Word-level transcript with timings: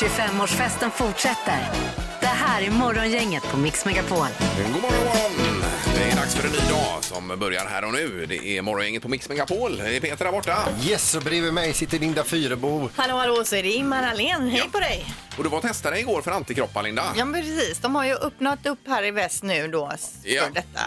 25-årsfesten 0.00 0.90
fortsätter. 0.90 1.70
Det 2.20 2.26
här 2.26 2.62
är 2.62 2.70
Morgongänget 2.70 3.42
på 3.50 3.56
Mix 3.56 3.84
Megapol. 3.84 4.26
God 4.72 4.82
morgon, 4.82 4.98
morgon! 5.04 5.64
Det 5.94 6.02
är 6.12 6.16
dags 6.16 6.34
för 6.34 6.46
en 6.46 6.52
ny 6.52 6.58
dag 6.70 7.04
som 7.04 7.38
börjar 7.38 7.66
här 7.66 7.84
och 7.84 7.92
nu. 7.92 8.26
Det 8.26 8.46
är 8.58 8.62
morgongänget 8.62 9.02
på 9.02 9.08
Mix 9.08 9.28
Megapol. 9.28 9.76
Det 9.76 9.96
är 9.96 10.00
Peter 10.00 10.24
där 10.24 10.32
borta. 10.32 10.56
Yes, 10.88 11.14
och 11.14 11.22
bredvid 11.22 11.54
mig 11.54 11.72
sitter 11.74 11.98
Linda 11.98 12.24
Fyrebo. 12.24 12.88
Hallå, 12.96 13.14
hallå, 13.16 13.44
så 13.44 13.56
är 13.56 13.62
det 13.62 13.68
Ingmar 13.72 14.02
Ahlén. 14.02 14.48
Hej 14.48 14.58
Ja. 14.64 14.70
på 14.72 14.80
dig! 14.80 15.14
Och 15.38 15.42
du 15.44 15.48
var 15.50 15.56
och 15.58 15.62
testade 15.64 16.00
igår 16.00 16.22
för 16.22 16.30
antikroppar, 16.30 16.82
Linda. 16.82 17.04
Ja, 17.16 17.24
men 17.24 17.42
precis. 17.42 17.78
De 17.78 17.94
har 17.94 18.04
ju 18.04 18.14
öppnat 18.14 18.66
upp 18.66 18.88
här 18.88 19.04
i 19.04 19.10
väst 19.10 19.42
nu 19.42 19.68
då 19.68 19.88
för 19.90 20.30
Ja. 20.30 20.42
detta. 20.54 20.80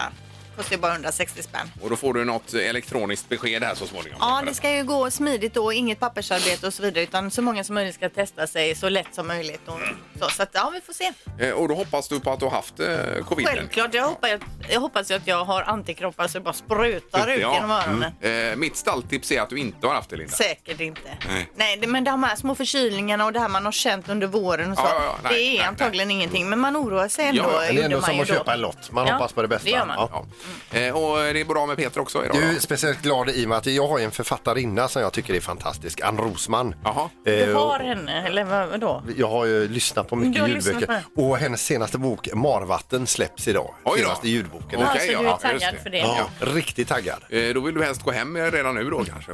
Kostar 0.56 0.76
ju 0.76 0.80
bara 0.82 0.92
160 0.92 1.42
spänn. 1.42 1.70
Och 1.82 1.90
då 1.90 1.96
får 1.96 2.14
du 2.14 2.24
något 2.24 2.54
elektroniskt 2.54 3.28
besked 3.28 3.62
här 3.62 3.74
så 3.74 3.86
småningom. 3.86 4.18
Ja, 4.20 4.42
det 4.46 4.54
ska 4.54 4.70
ju 4.70 4.84
gå 4.84 5.10
smidigt 5.10 5.54
då, 5.54 5.72
inget 5.72 6.00
pappersarbete 6.00 6.66
och 6.66 6.74
så 6.74 6.82
vidare, 6.82 7.02
utan 7.04 7.30
så 7.30 7.42
många 7.42 7.64
som 7.64 7.74
möjligt 7.74 7.94
ska 7.94 8.08
testa 8.08 8.46
sig 8.46 8.74
så 8.74 8.88
lätt 8.88 9.14
som 9.14 9.26
möjligt. 9.26 9.60
Och 9.66 9.78
så, 10.20 10.28
så 10.30 10.42
att, 10.42 10.50
ja, 10.52 10.70
vi 10.74 10.80
får 10.80 10.92
se. 10.92 11.12
Eh, 11.38 11.50
Och 11.54 11.68
då 11.68 11.74
hoppas 11.74 12.08
du 12.08 12.20
på 12.20 12.32
att 12.32 12.38
du 12.40 12.44
har 12.46 12.52
haft 12.52 12.80
eh, 12.80 13.24
covid? 13.28 13.46
Självklart, 13.48 13.94
jag 13.94 14.08
hoppas, 14.08 14.30
jag 14.68 14.80
hoppas 14.80 15.10
ju 15.10 15.14
att 15.14 15.26
jag 15.26 15.44
har 15.44 15.62
antikroppar 15.62 16.28
så 16.28 16.38
det 16.38 16.44
bara 16.44 16.54
sprutar 16.54 17.28
ut 17.30 17.38
genom 17.40 17.70
öronen. 17.70 18.12
Eh, 18.20 18.56
mitt 18.56 18.76
stalltips 18.76 19.32
är 19.32 19.40
att 19.40 19.50
du 19.50 19.58
inte 19.58 19.86
har 19.86 19.94
haft 19.94 20.10
det, 20.10 20.16
Linda. 20.16 20.32
Säkert 20.36 20.80
inte. 20.80 21.00
Nej. 21.28 21.48
Nej. 21.56 21.76
det, 21.76 21.86
men 21.86 22.04
de 22.04 22.22
här 22.22 22.36
små 22.36 22.54
förkyrningarna 22.54 23.24
och 23.24 23.32
det 23.32 23.40
här 23.40 23.48
man 23.48 23.64
har 23.64 23.72
känt 23.72 24.08
under 24.08 24.26
våren 24.26 24.70
och 24.72 24.78
så. 24.78 24.84
Ja, 24.84 24.94
ja, 24.94 25.04
ja. 25.04 25.16
Nej, 25.22 25.32
det 25.34 25.40
är 25.42 25.58
nej, 25.58 25.66
antagligen 25.66 26.10
ingenting, 26.10 26.48
men 26.48 26.58
man 26.58 26.76
oroar 26.76 27.08
sig 27.08 27.26
ändå. 27.26 27.42
Ja, 27.42 27.48
ja. 27.52 27.58
Men 27.58 27.60
det 27.60 27.66
är 27.66 27.72
gjorde 27.74 27.84
ändå 27.84 27.96
man 27.96 28.04
som 28.06 28.14
ju 28.16 28.22
att 28.22 28.28
då. 28.28 28.34
köpa 28.34 28.52
en 28.54 28.60
lott. 28.60 28.90
Man 28.92 29.06
Ja, 29.06 29.12
hoppas 29.12 29.32
på 29.32 29.42
det 29.42 29.48
bästa. 29.48 29.64
det 29.64 29.70
gör 29.70 29.86
man. 29.86 30.08
Ja. 30.12 30.24
Ja. 30.70 30.78
Eh, 30.78 30.94
Och 30.96 31.16
det 31.34 31.40
är 31.40 31.44
bra 31.44 31.66
med 31.66 31.76
Peter 31.76 32.00
också 32.00 32.24
idag 32.24 32.36
Du 32.36 32.48
är 32.48 32.54
då? 32.54 32.60
speciellt 32.60 33.02
glad 33.02 33.30
i 33.30 33.44
och 33.44 33.48
med 33.48 33.58
att 33.58 33.66
jag 33.66 33.88
har 33.88 33.98
ju 33.98 34.04
en 34.04 34.10
författarinna 34.10 34.88
som 34.88 35.02
jag 35.02 35.12
tycker 35.12 35.34
är 35.34 35.40
fantastisk, 35.40 36.00
Ann 36.00 36.18
Rosman. 36.18 36.74
Jaha. 36.84 37.08
Du 37.24 37.50
Eh, 37.50 37.58
har 37.58 37.78
henne, 37.80 38.26
eller 38.26 38.44
vad, 38.44 38.68
vadå? 38.68 39.02
Jag 39.16 39.28
har 39.28 39.44
ju 39.44 39.68
lyssnat 39.68 40.08
på 40.08 40.16
Du 40.16 40.20
mycket 40.22 40.40
har 40.42 40.48
lyssnat 40.48 40.74
ljudböcker 40.74 41.02
på 41.16 41.30
och 41.30 41.36
hennes 41.38 41.62
senaste 41.66 41.98
bok 41.98 42.28
Marvatten 42.34 43.06
släpps 43.06 43.48
idag. 43.48 43.74
Oj 43.84 43.92
då. 43.98 44.04
Senaste 44.04 44.28
ljudboken. 44.28 44.82
Okej, 44.90 45.06
så 45.06 45.12
ja, 45.12 45.18
du 45.20 45.24
är 45.26 45.28
ja, 45.28 45.30
just 45.32 45.42
taggad 45.42 45.74
det. 45.74 45.82
för 45.82 45.90
det? 45.90 45.98
Ja, 45.98 46.28
riktigt 46.40 46.88
taggad. 46.88 47.22
Eh, 47.30 47.54
Då 47.54 47.60
vill 47.60 47.74
du 47.74 47.84
helst 47.84 48.02
gå 48.02 48.10
hem 48.10 48.36
redan 48.36 48.74
nu 48.74 48.90
då 48.90 49.04
kanske? 49.04 49.32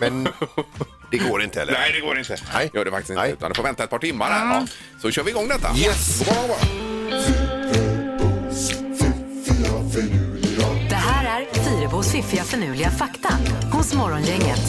Men 0.00 0.28
det 1.10 1.18
går 1.18 1.42
inte 1.42 1.58
heller. 1.58 1.72
Nej, 1.72 1.92
det 1.92 2.00
går 2.00 2.18
inte. 2.18 2.36
Nej. 2.54 2.70
Gör 2.74 2.84
det 2.84 2.90
faktiskt 2.90 3.10
inte. 3.10 3.22
Nej. 3.22 3.32
Utan 3.32 3.48
du 3.50 3.54
får 3.54 3.62
vänta 3.62 3.84
ett 3.84 3.90
par 3.90 3.98
timmar 3.98 4.26
här. 4.30 4.54
Ja. 4.60 4.66
Så 5.02 5.10
kör 5.10 5.22
vi 5.22 5.30
igång 5.30 5.48
detta. 5.48 5.76
Yes. 5.76 6.18
God 6.18 6.26
morgon, 6.28 6.48
god 6.48 6.76
morgon. 6.76 6.87
Fyrebos 12.08 12.12
fiffiga 12.12 12.44
förnuliga 12.44 12.90
fakta 12.90 13.28
hos 13.72 13.94
Morgongänget. 13.94 14.60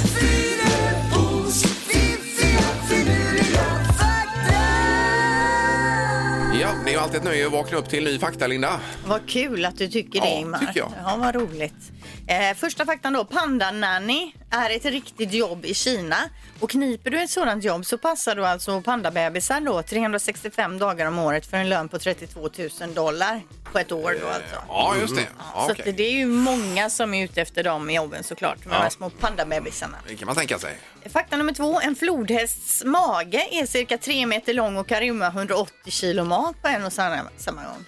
Ja, 6.61 6.69
det 6.85 6.89
är 6.89 6.93
ju 6.93 6.99
alltid 6.99 7.17
ett 7.17 7.23
nöje 7.23 7.45
att 7.45 7.51
vakna 7.51 7.77
upp 7.77 7.89
till 7.89 8.03
ny 8.03 8.19
fakta, 8.19 8.47
Linda. 8.47 8.79
Vad 9.07 9.27
kul 9.27 9.65
att 9.65 9.77
du 9.77 9.87
tycker 9.87 10.19
Ja, 10.19 10.25
det 10.25 10.31
Ingmar. 10.31 10.59
tycker 10.59 10.79
jag. 10.79 10.91
Ja, 11.03 11.17
vad 11.19 11.35
roligt. 11.35 11.91
Eh, 12.27 12.55
första 12.57 12.85
faktan 12.85 13.13
då. 13.13 13.25
Pandananny 13.25 14.33
är 14.51 14.69
ett 14.69 14.85
riktigt 14.85 15.33
jobb 15.33 15.65
i 15.65 15.73
Kina. 15.73 16.17
Och 16.59 16.69
kniper 16.69 17.09
du 17.11 17.21
ett 17.21 17.29
sådant 17.29 17.63
jobb 17.63 17.85
så 17.85 17.97
passar 17.97 18.35
du 18.35 18.45
alltså 18.45 18.81
pandabebisar 18.81 19.61
då 19.61 19.81
365 19.83 20.79
dagar 20.79 21.05
om 21.05 21.19
året 21.19 21.45
för 21.45 21.57
en 21.57 21.69
lön 21.69 21.89
på 21.89 21.99
32 21.99 22.49
000 22.81 22.93
dollar 22.93 23.41
på 23.71 23.79
ett 23.79 23.91
år 23.91 24.17
då 24.21 24.27
alltså. 24.27 24.55
Ja, 24.67 24.95
just 25.01 25.15
det. 25.15 25.27
Ja, 25.53 25.63
Så 25.67 25.71
okej. 25.71 25.89
att 25.89 25.97
det 25.97 26.03
är 26.03 26.11
ju 26.11 26.25
många 26.25 26.89
som 26.89 27.13
är 27.13 27.23
ute 27.25 27.41
efter 27.41 27.63
de 27.63 27.89
jobben 27.91 28.23
såklart, 28.23 28.65
med 28.65 28.73
de 28.73 28.81
här 28.81 28.89
små 28.89 29.09
pandabebisarna. 29.09 29.97
Det 30.07 30.15
kan 30.15 30.25
man 30.25 30.35
tänka 30.35 30.59
sig. 30.59 30.77
Fakta 31.13 31.37
nummer 31.37 31.53
två. 31.53 31.79
En 31.81 31.95
flodhästs 31.95 32.83
mage 32.85 33.47
är 33.51 33.65
cirka 33.65 33.97
tre 33.97 34.25
meter 34.25 34.53
lång 34.53 34.77
och 34.77 34.87
kan 34.87 34.99
rymma 34.99 35.27
180 35.27 35.73
kilo 35.91 36.23
mat 36.23 36.61
på 36.61 36.67
en 36.67 36.85
och 36.85 36.93
samma, 36.93 37.17
samma 37.37 37.63
gång. 37.63 37.85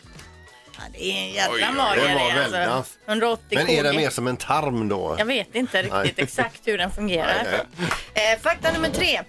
Det 0.93 1.03
är 1.11 1.15
en 1.23 1.29
jädra 1.31 1.53
oj, 1.53 1.75
mage 1.77 2.07
det 2.07 2.13
var 2.15 2.29
det, 2.29 2.39
väldigt. 2.39 2.59
alltså. 2.59 2.93
180 3.07 3.43
Men 3.51 3.69
är 3.69 3.83
den 3.83 3.93
kg. 3.93 3.97
mer 3.99 4.09
som 4.09 4.27
en 4.27 4.37
tarm 4.37 4.89
då? 4.89 5.15
Jag 5.17 5.25
vet 5.25 5.55
inte 5.55 5.77
riktigt 5.81 5.93
Nej. 6.03 6.13
exakt 6.17 6.61
hur 6.67 6.77
den 6.77 6.91
fungerar. 6.91 7.43
Nej, 7.43 8.31
Eh, 8.33 8.39
fakta 8.39 8.71
nummer 8.71 8.89
tre. 8.89 9.21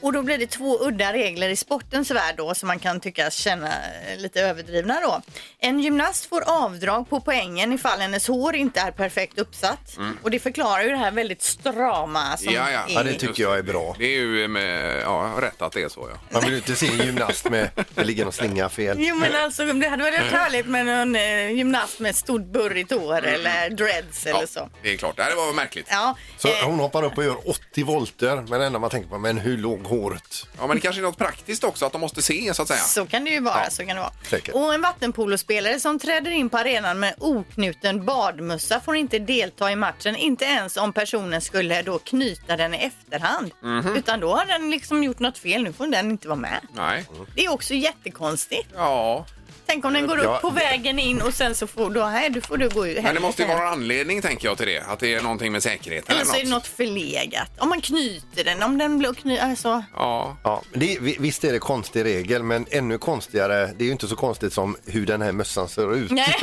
Och 0.00 0.12
då 0.12 0.22
blir 0.22 0.38
det 0.38 0.46
två 0.46 0.78
udda 0.86 1.12
regler 1.12 1.48
i 1.48 1.56
sportens 1.56 2.10
värld 2.10 2.34
då 2.36 2.54
som 2.54 2.66
man 2.66 2.78
kan 2.78 3.00
tycka 3.00 3.30
känna 3.30 3.68
eh, 3.68 4.18
lite 4.18 4.40
överdrivna 4.40 5.00
då. 5.02 5.22
En 5.58 5.80
gymnast 5.80 6.26
får 6.26 6.42
avdrag 6.64 7.10
på 7.10 7.20
poängen 7.20 7.72
ifall 7.72 8.00
hennes 8.00 8.28
hår 8.28 8.56
inte 8.56 8.80
är 8.80 8.90
perfekt 8.90 9.38
uppsatt. 9.38 9.96
Och 10.22 10.30
det 10.30 10.38
förklarar 10.38 10.82
ju 10.82 10.88
det 10.90 10.96
här 10.96 11.10
väldigt 11.10 11.42
strama 11.42 12.36
som 12.36 12.52
Ja, 12.54 12.70
ja. 12.70 12.78
är. 12.78 12.84
Ja, 12.94 13.02
det 13.02 13.12
tycker 13.14 13.42
jag 13.42 13.58
är 13.58 13.62
bra. 13.62 13.96
Det 13.98 14.04
är 14.04 14.18
ju 14.20 14.48
med, 14.48 15.00
ja, 15.02 15.32
rätt 15.40 15.62
att 15.62 15.72
det 15.72 15.82
är 15.82 15.88
så, 15.88 16.08
ja. 16.12 16.18
Man 16.30 16.42
vill 16.42 16.50
ju 16.50 16.56
inte 16.56 16.76
se 16.76 16.86
en 16.88 17.06
gymnast 17.06 17.50
med 17.50 17.70
det 17.94 18.04
ligger 18.04 18.24
någon 18.24 18.32
slinga 18.32 18.68
fel. 18.68 18.96
Jo 19.00 19.14
men 19.16 19.34
alltså 19.34 19.64
det 19.72 19.88
hade 19.88 20.02
varit 20.02 20.18
härligt 20.32 20.66
med 20.66 20.88
en 20.88 21.16
eh, 21.16 21.50
gymnast 21.52 22.00
med 22.00 22.16
stort 22.16 22.44
burrigt 22.52 22.92
hår 22.92 23.22
eller 23.26 23.70
dreads 23.70 24.26
eller 24.26 24.38
Mm. 24.38 24.48
ja. 24.54 24.60
så. 24.60 24.68
Det 24.82 24.92
är 24.92 24.96
klart. 24.96 25.16
Det 25.16 25.22
här 25.22 25.34
var 25.36 25.52
märkligt. 25.52 25.86
Ja, 25.90 26.16
Så 26.38 26.48
eh, 26.48 26.54
hon 26.64 26.78
hoppar 26.78 27.02
upp 27.04 27.18
och 27.18 27.24
gör 27.24 27.48
80 27.50 27.82
volter, 27.84 28.36
men 28.48 28.60
det 28.60 28.66
enda 28.66 28.78
man 28.78 28.90
tänker 28.90 29.08
på, 29.08 29.18
men 29.18 29.38
hur 29.38 29.56
låg 29.58 29.86
håret? 29.88 30.46
Ja, 30.58 30.66
men 30.66 30.76
det 30.76 30.80
kanske 30.80 31.00
är 31.00 31.02
något 31.02 31.18
praktiskt 31.18 31.64
också 31.64 31.86
att 31.86 31.92
de 31.92 32.00
måste 32.00 32.22
se, 32.22 32.54
så 32.54 32.62
att 32.62 32.68
säga. 32.68 32.80
Så 32.80 33.06
kan 33.06 33.24
det 33.24 33.30
ju 33.30 33.40
vara. 33.40 33.64
Ja, 33.64 33.70
så 33.70 33.86
kan 33.86 33.96
det 33.96 34.02
vara. 34.02 34.12
säkert. 34.30 34.54
Och 34.54 34.74
en 34.74 34.80
vattenpolospelare 34.82 35.80
som 35.80 35.98
träder 35.98 36.30
in 36.30 36.48
på 36.48 36.58
arenan 36.58 37.00
med 37.00 37.14
oknuten 37.18 38.04
badmössa 38.04 38.80
får 38.80 38.96
inte 38.96 39.18
delta 39.18 39.72
i 39.72 39.76
matchen. 39.76 40.16
Inte 40.16 40.44
ens 40.44 40.76
om 40.76 40.92
personen 40.92 41.40
skulle 41.40 41.82
då 41.82 41.98
knyta 41.98 42.56
den 42.56 42.74
i 42.74 42.78
efterhand. 42.78 43.52
Mhm. 43.62 43.96
Utan 43.96 44.20
då 44.20 44.36
har 44.36 44.46
den 44.46 44.70
liksom 44.70 45.04
gjort 45.04 45.18
något 45.18 45.38
fel. 45.38 45.62
Nu 45.62 45.72
får 45.72 45.86
den 45.86 46.10
inte 46.10 46.28
vara 46.28 46.38
med. 46.38 46.60
Nej. 46.74 47.06
Det 47.34 47.44
är 47.44 47.52
också 47.52 47.74
jättekonstigt. 47.74 48.68
Ja, 48.74 49.26
Tänk 49.70 49.84
om 49.84 49.92
den 49.92 50.06
går 50.06 50.18
upp 50.18 50.24
Ja, 50.24 50.38
på 50.42 50.50
vägen 50.50 50.98
in 50.98 51.22
och 51.22 51.34
sen 51.34 51.54
så 51.54 51.66
får 51.66 51.90
du, 51.90 52.00
nej, 52.00 52.30
du 52.30 52.40
får 52.40 52.56
du 52.56 52.68
gå 52.68 52.86
ut. 52.86 53.02
men 53.02 53.14
det 53.14 53.20
måste 53.20 53.42
ju 53.42 53.48
vara 53.48 53.62
en 53.66 53.72
anledning, 53.72 54.22
tänker 54.22 54.48
jag, 54.48 54.56
till 54.58 54.66
det. 54.66 54.80
Att 54.80 54.98
det 54.98 55.14
är 55.14 55.22
någonting 55.22 55.52
med 55.52 55.62
säkerheten 55.62 56.14
Eller 56.16 56.24
så 56.24 56.36
är 56.36 56.42
det 56.44 56.50
något 56.50 56.66
förlegat. 56.66 57.50
Om 57.58 57.68
man 57.68 57.80
knyter 57.80 58.44
den, 58.44 58.62
om 58.62 58.78
den 58.78 58.98
blir 58.98 59.14
kny... 59.14 59.38
Alltså, 59.38 59.84
Ja, 59.94 60.36
Ja, 60.44 60.62
det, 60.74 60.98
vi- 61.00 61.16
visst 61.20 61.44
är 61.44 61.52
det 61.52 61.58
konstig 61.58 62.04
regel, 62.04 62.42
men 62.42 62.66
ännu 62.70 62.98
konstigare, 62.98 63.66
det 63.76 63.84
är 63.84 63.86
ju 63.86 63.92
inte 63.92 64.08
så 64.08 64.16
konstigt 64.16 64.52
som 64.52 64.76
hur 64.86 65.06
den 65.06 65.22
här 65.22 65.32
mössan 65.32 65.68
ser 65.68 65.94
ut. 65.94 66.10
nej. 66.10 66.36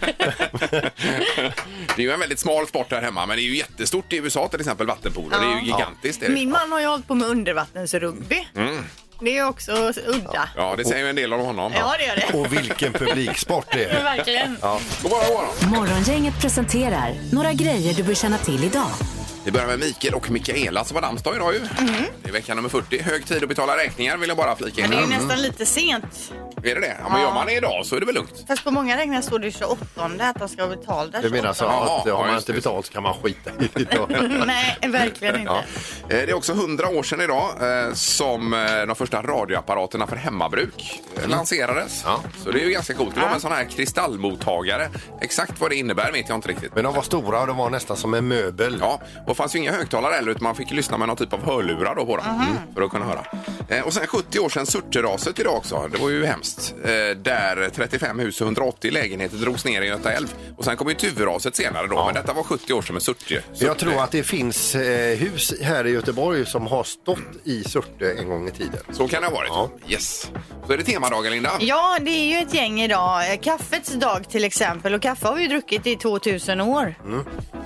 det 1.96 1.96
är 1.96 2.00
ju 2.02 2.10
en 2.12 2.20
väldigt 2.20 2.40
smal 2.40 2.66
sport 2.66 2.90
här 2.90 3.02
hemma, 3.02 3.26
men 3.26 3.36
det 3.36 3.42
är 3.42 3.44
ju 3.46 3.56
jättestort 3.56 4.12
i 4.12 4.16
USA 4.16 4.48
till 4.48 4.60
exempel, 4.60 4.86
vattenpolo. 4.86 5.28
Det 5.30 5.36
är 5.36 5.60
ju 5.60 5.66
gigantiskt. 5.66 6.22
Är 6.22 6.28
det. 6.28 6.34
Min 6.34 6.50
man 6.50 6.72
har 6.72 6.80
ju 6.80 6.86
hållit 6.86 7.08
på 7.08 7.14
med 7.14 7.28
undervattensrugby. 7.28 8.46
Det 9.24 9.38
är 9.38 9.48
också 9.48 9.72
udda. 10.06 10.48
Ja, 10.56 10.74
det 10.76 10.84
säger 10.84 11.02
ju 11.04 11.10
en 11.10 11.16
del 11.16 11.32
om 11.32 11.40
honom. 11.40 11.72
Ja, 11.76 11.94
det 11.98 12.04
gör 12.04 12.16
det. 12.16 12.38
Och 12.38 12.52
vilken 12.52 12.92
publiksport 12.92 13.66
det 13.72 13.84
är. 13.84 14.04
verkligen. 14.16 14.56
God 15.02 15.10
morgon, 15.10 15.46
god 15.62 15.70
morgon. 15.70 15.88
Morgongänget 15.88 16.40
presenterar 16.40 17.14
några 17.32 17.52
grejer 17.52 17.94
du 17.94 18.02
bör 18.02 18.14
känna 18.14 18.38
till 18.38 18.64
idag. 18.64 18.90
Vi 19.44 19.52
börjar 19.52 19.66
med 19.66 19.78
Mikael 19.78 20.14
och 20.14 20.30
Mikaela 20.30 20.84
som 20.84 20.94
har 20.94 21.02
namnsdag 21.02 21.36
idag 21.36 21.54
ju. 21.54 21.60
Det 22.22 22.28
är 22.28 22.32
vecka 22.32 22.54
nummer 22.54 22.68
40. 22.68 23.02
Hög 23.02 23.26
tid 23.26 23.42
att 23.42 23.48
betala 23.48 23.76
räkningar 23.76 24.16
vill 24.16 24.28
jag 24.28 24.36
bara 24.38 24.56
flika 24.56 24.82
in. 24.84 24.90
Men 24.90 25.08
det 25.08 25.14
är 25.14 25.18
nästan 25.18 25.42
lite 25.42 25.66
sent. 25.66 26.32
Är 26.64 26.74
det 26.74 26.80
det? 26.80 26.96
Ja, 27.02 27.08
men 27.08 27.20
Ja. 27.20 27.26
gör 27.26 27.34
man 27.34 27.46
det 27.46 27.52
idag 27.52 27.86
så 27.86 27.96
är 27.96 28.00
det 28.00 28.06
väl 28.06 28.14
lugnt. 28.14 28.44
Fast 28.48 28.64
på 28.64 28.70
många 28.70 28.96
räkningar 28.96 29.20
står 29.22 29.38
det 29.38 29.50
28 29.50 29.76
att 30.20 30.38
de 30.38 30.48
ska 30.48 30.66
betala. 30.66 31.20
Du 31.22 31.30
menar 31.30 31.52
så 31.52 31.64
28. 31.64 31.74
Jaha, 31.86 31.98
att 32.00 32.08
har 32.10 32.24
man 32.24 32.34
just 32.34 32.48
inte 32.48 32.52
det. 32.52 32.56
betalt 32.56 32.86
så 32.86 32.92
kan 32.92 33.02
man 33.02 33.14
skita 33.22 33.50
i 33.78 33.84
det. 33.84 34.06
Nej, 34.46 34.78
verkligen 34.88 35.34
inte. 35.40 35.52
Ja. 35.52 35.58
Eh, 36.16 36.26
Det 36.26 36.30
är 36.30 36.34
också 36.34 36.52
100 36.52 36.88
år 36.88 37.02
sedan 37.02 37.20
idag 37.20 37.48
eh, 37.86 37.92
som 37.94 38.54
eh, 38.54 38.60
de 38.86 38.96
första 38.96 39.22
radioapparaterna 39.22 40.06
för 40.06 40.16
hemmabruk 40.16 41.00
eh, 41.22 41.28
lanserades. 41.28 42.02
Ja. 42.04 42.20
Så 42.44 42.50
det 42.50 42.60
är 42.60 42.64
ju 42.64 42.70
ganska 42.70 42.94
coolt. 42.94 43.14
Det 43.14 43.20
var 43.20 43.26
med 43.28 43.34
en 43.34 43.40
sån 43.40 43.52
här 43.52 43.64
kristallmottagare. 43.64 44.88
Exakt 45.20 45.60
vad 45.60 45.70
det 45.70 45.76
innebär 45.76 46.12
vet 46.12 46.28
jag 46.28 46.36
inte 46.38 46.48
riktigt. 46.48 46.74
Men 46.74 46.84
de 46.84 46.94
var 46.94 47.02
stora 47.02 47.40
och 47.40 47.46
de 47.46 47.56
var 47.56 47.70
nästan 47.70 47.96
som 47.96 48.14
en 48.14 48.28
möbel. 48.28 48.76
Ja, 48.80 49.00
och 49.26 49.31
det 49.32 49.36
fanns 49.36 49.54
ju 49.54 49.58
inga 49.58 49.72
högtalare 49.72 50.14
heller 50.14 50.30
utan 50.30 50.42
man 50.42 50.54
fick 50.54 50.70
lyssna 50.70 50.98
med 50.98 51.08
någon 51.08 51.16
typ 51.16 51.32
av 51.32 51.44
hörlurar 51.44 51.94
då 51.94 52.06
på 52.06 52.16
dem 52.16 52.26
mm, 52.26 52.74
för 52.74 52.82
att 52.82 52.90
kunna 52.90 53.04
höra. 53.04 53.24
Eh, 53.68 53.86
och 53.86 53.92
sen 53.92 54.06
70 54.06 54.38
år 54.38 54.48
sedan 54.48 54.66
Surteraset 54.66 55.38
idag 55.38 55.56
också. 55.56 55.88
Det 55.92 55.98
var 55.98 56.10
ju 56.10 56.26
hemskt. 56.26 56.74
Eh, 56.84 56.90
där 57.16 57.70
35 57.74 58.18
hus 58.18 58.40
och 58.40 58.46
180 58.46 58.90
lägenheter 58.92 59.36
drogs 59.36 59.64
ner 59.64 59.82
i 59.82 59.86
Göta 59.86 60.12
älv. 60.12 60.34
Och 60.56 60.64
sen 60.64 60.76
kom 60.76 60.88
ju 60.88 60.94
Tuveraset 60.94 61.56
senare 61.56 61.86
då. 61.86 62.04
Men 62.04 62.14
detta 62.14 62.32
var 62.32 62.42
70 62.42 62.72
år 62.72 62.82
sedan 62.82 62.94
med 62.94 63.02
Surte. 63.02 63.42
Jag 63.54 63.78
tror 63.78 64.02
att 64.02 64.10
det 64.10 64.22
finns 64.22 64.74
eh, 64.74 65.18
hus 65.18 65.54
här 65.62 65.86
i 65.86 65.90
Göteborg 65.90 66.46
som 66.46 66.66
har 66.66 66.84
stått 66.84 67.18
i 67.44 67.64
Surte 67.64 68.12
en 68.18 68.28
gång 68.28 68.48
i 68.48 68.50
tiden. 68.50 68.80
Så 68.92 69.08
kan 69.08 69.22
det 69.22 69.28
ha 69.28 69.34
varit. 69.34 69.50
Ja. 69.50 69.70
Yes. 69.88 70.30
Så 70.66 70.72
är 70.72 70.76
det 70.76 70.84
temadagen, 70.84 71.32
Linda. 71.32 71.50
Ja, 71.60 71.98
det 72.00 72.10
är 72.10 72.24
ju 72.24 72.38
ett 72.38 72.54
gäng 72.54 72.80
idag. 72.80 73.32
Eh, 73.32 73.38
Kaffets 73.38 73.92
dag 73.92 74.28
till 74.28 74.44
exempel. 74.44 74.94
Och 74.94 75.02
kaffe 75.02 75.28
har 75.28 75.34
vi 75.34 75.42
ju 75.42 75.48
druckit 75.48 75.86
i 75.86 75.96
2000 75.96 76.60
år. 76.60 76.94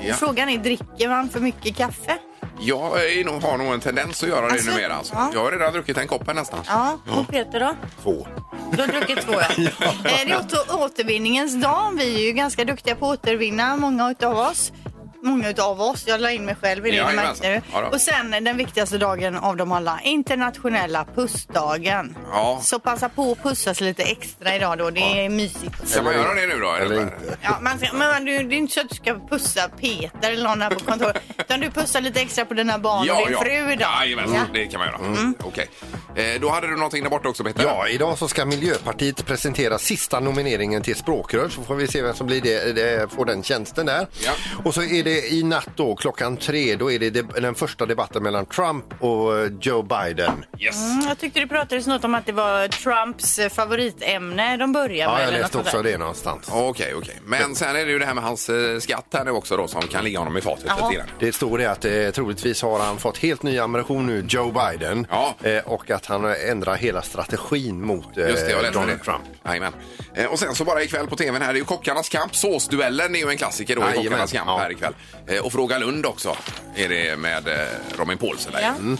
Ja. 0.02 0.14
Frågan 0.14 0.48
är, 0.48 0.58
dricker 0.58 1.08
man 1.08 1.28
för 1.28 1.40
mycket 1.40 1.56
kaffe? 1.62 2.19
Jag 2.61 3.12
är 3.12 3.25
nog, 3.25 3.43
har 3.43 3.58
nog 3.58 3.75
en 3.75 3.81
tendens 3.81 4.23
att 4.23 4.29
göra 4.29 4.47
det 4.47 4.53
Alltså, 4.53 4.70
numera. 4.70 4.94
Alltså. 4.94 5.14
ja. 5.14 5.31
Jag 5.35 5.41
har 5.44 5.53
redan 5.53 5.73
druckit 5.73 5.99
en 5.99 6.08
kopp 6.08 6.26
här 6.26 6.35
nästan. 6.35 6.58
Ja, 6.67 6.99
och 7.11 7.29
Peter 7.29 7.61
då? 7.61 7.75
Två. 8.03 8.26
Du 8.73 8.81
har 8.81 8.88
druckit 8.88 9.20
två, 9.20 9.32
ja. 9.56 9.64
Eh, 9.64 9.93
Det 10.05 10.32
är 10.32 10.38
åter, 10.41 10.82
återvinningens 10.85 11.62
dag. 11.62 11.93
Vi 11.99 12.14
är 12.14 12.26
ju 12.26 12.32
ganska 12.32 12.64
duktiga 12.64 12.94
på 12.94 13.11
att 13.11 13.19
återvinna, 13.19 13.76
många 13.76 14.11
utav 14.11 14.38
oss. 14.38 14.73
Många 15.22 15.54
av 15.58 15.80
oss. 15.80 16.04
Jag 16.06 16.20
la 16.20 16.30
in 16.30 16.44
mig 16.44 16.56
själv 16.62 16.86
i 16.86 16.90
det, 16.90 17.04
märkte. 17.14 17.62
Ja 17.72 17.80
då. 17.80 17.86
Och 17.86 18.00
sen 18.00 18.30
den 18.44 18.56
viktigaste 18.56 18.98
dagen 18.98 19.36
av 19.36 19.56
dem 19.56 19.72
alla, 19.72 20.00
internationella 20.04 21.04
pussdagen. 21.14 22.16
Ja. 22.32 22.60
Så 22.62 22.78
passa 22.78 23.08
på 23.08 23.32
att 23.32 23.42
pussas 23.42 23.80
lite 23.80 24.02
extra 24.02 24.56
idag 24.56 24.78
då, 24.78 24.90
det 24.90 25.00
är 25.00 25.28
mysigt. 25.28 25.88
Ska 25.88 26.02
man 26.02 26.14
göra 26.14 26.34
det 26.34 26.46
nu 26.46 26.60
då? 26.60 26.72
Eller 26.72 27.02
inte. 27.02 27.36
Ja, 27.42 27.58
man 27.60 27.78
ska, 27.78 27.96
men 27.96 28.24
du, 28.24 28.42
det 28.42 28.54
är 28.54 28.58
inte 28.58 28.74
så 28.74 28.80
att 28.80 28.88
du 28.88 28.94
ska 28.94 29.14
pussa 29.30 29.68
Peter 29.80 30.32
eller 30.32 30.48
någon 30.48 30.62
här 30.62 30.70
på 30.70 30.80
kontoret. 30.80 31.22
Utan 31.38 31.60
du 31.60 31.70
pussar 31.70 32.00
lite 32.00 32.20
extra 32.20 32.44
på 32.44 32.54
dina 32.54 32.78
barn 32.78 33.10
och 33.10 33.28
din 33.28 33.38
fru 33.38 33.72
idag. 33.72 33.88
Jajamensan, 34.00 34.36
Ja. 34.36 34.42
det 34.52 34.66
kan 34.66 34.80
man 34.80 34.88
göra. 34.88 35.32
Okej. 35.44 35.69
Eh, 36.16 36.40
då 36.40 36.50
hade 36.50 36.66
du 36.66 36.76
någonting 36.76 37.02
där 37.02 37.10
borta 37.10 37.28
också 37.28 37.44
Peter? 37.44 37.62
Ja, 37.62 37.88
idag 37.88 38.19
så 38.19 38.28
ska 38.28 38.44
Miljöpartiet 38.44 39.26
presentera 39.26 39.78
sista 39.78 40.20
nomineringen 40.20 40.82
till 40.82 40.96
språkrör 40.96 41.48
så 41.48 41.62
får 41.62 41.74
vi 41.74 41.86
se 41.86 42.02
vem 42.02 42.14
som 42.14 42.26
blir 42.26 42.40
det, 42.40 42.72
det, 42.72 43.12
får 43.12 43.24
den 43.24 43.42
tjänsten 43.42 43.86
där. 43.86 44.06
Ja. 44.24 44.32
Och 44.64 44.74
så 44.74 44.82
är 44.82 45.04
det 45.06 45.29
i 45.32 45.43
natt 45.43 45.69
då 45.76 45.97
klockan 45.97 46.37
tre, 46.37 46.76
då 46.76 46.93
är 46.93 46.99
det 46.99 47.11
de, 47.11 47.23
den 47.23 47.55
första 47.55 47.87
debatten 47.87 48.23
mellan 48.23 48.47
Trump 48.47 48.85
och 49.03 49.38
eh, 49.38 49.50
Joe 49.61 49.82
Biden. 49.82 50.44
Yes. 50.58 50.76
Mm, 50.91 51.08
jag 51.08 51.19
tyckte 51.19 51.41
det 51.41 51.47
pratades 51.47 51.87
något 51.87 52.05
om 52.05 52.14
att 52.14 52.26
det 52.26 52.32
var 52.32 52.69
Trumps 52.69 53.38
eh, 53.38 53.49
favoritämne 53.49 54.56
de 54.56 54.73
började 54.73 54.97
Ja, 54.97 55.12
med. 55.12 55.23
jag 55.23 55.29
eller 55.29 55.38
läste 55.38 55.56
något 55.56 55.67
också 55.67 55.73
sånt 55.76 55.85
där. 55.85 55.93
det 55.93 55.99
någonstans. 55.99 56.49
Okej, 56.53 56.94
okej. 56.94 57.20
Men 57.25 57.55
sen 57.55 57.76
är 57.76 57.85
det 57.87 57.91
ju 57.93 57.99
det 57.99 58.06
här 58.06 58.14
med 58.14 58.25
hans 58.25 58.49
eh, 58.49 58.79
skatt 58.79 59.06
här 59.12 59.25
nu 59.25 59.31
också 59.31 59.56
då 59.56 59.69
som 59.69 59.82
kan 59.82 60.05
ligga 60.05 60.19
honom 60.19 60.37
i 60.37 60.41
fatet 60.41 60.64
Jaha. 60.69 60.88
lite 60.88 60.99
grann. 60.99 61.08
Det 61.19 61.32
står 61.32 61.58
det 61.58 61.67
att 61.70 61.85
eh, 61.85 62.11
troligtvis 62.11 62.62
har 62.62 62.79
han 62.79 62.99
fått 62.99 63.19
helt 63.19 63.43
ny 63.43 63.58
ammunition 63.58 64.06
nu, 64.06 64.25
Joe 64.29 64.53
Biden. 64.53 65.06
Ja. 65.11 65.35
Eh, 65.43 65.58
och 65.67 65.91
att 65.91 66.06
han 66.06 66.25
ändrar 66.50 66.75
hela 66.76 67.03
strategin 67.03 67.81
mot 67.87 68.19
eh, 68.19 68.29
Just 68.29 68.47
det, 68.47 68.50
jag 68.53 68.62
läste 68.62 68.79
Donald 68.79 68.99
det. 68.99 69.05
Trump. 69.05 69.23
Jajamän. 69.44 69.73
Eh, 70.14 70.26
och 70.26 70.38
sen 70.38 70.55
så 70.55 70.64
bara 70.64 70.82
ikväll 70.82 71.06
på 71.06 71.17
tvn 71.17 71.43
här, 71.43 71.53
det 71.53 71.56
är 71.56 71.61
ju 71.61 71.64
Kockarnas 71.64 72.08
kamp. 72.08 72.37
Såsduellen 72.37 73.14
är 73.14 73.19
ju 73.20 73.29
en 73.29 73.37
klassiker 73.37 73.76
då 73.76 73.82
i 73.82 73.85
Jajamän. 73.85 74.05
Kockarnas 74.05 74.32
kamp 74.32 74.47
Ja. 74.49 74.58
här 74.58 74.70
ikväll. 74.70 74.94
Eh, 75.26 75.44
och 75.44 75.52
Fråga 75.52 75.78
Lund 75.78 76.06
också 76.06 76.37
är 76.76 76.88
det 76.88 77.16
med 77.19 77.48
eh, 77.48 77.54
Robin 77.98 78.19
Paulsen 78.19 78.52
där. 78.52 78.60
Ja. 78.60 78.69
Mm. 78.69 78.98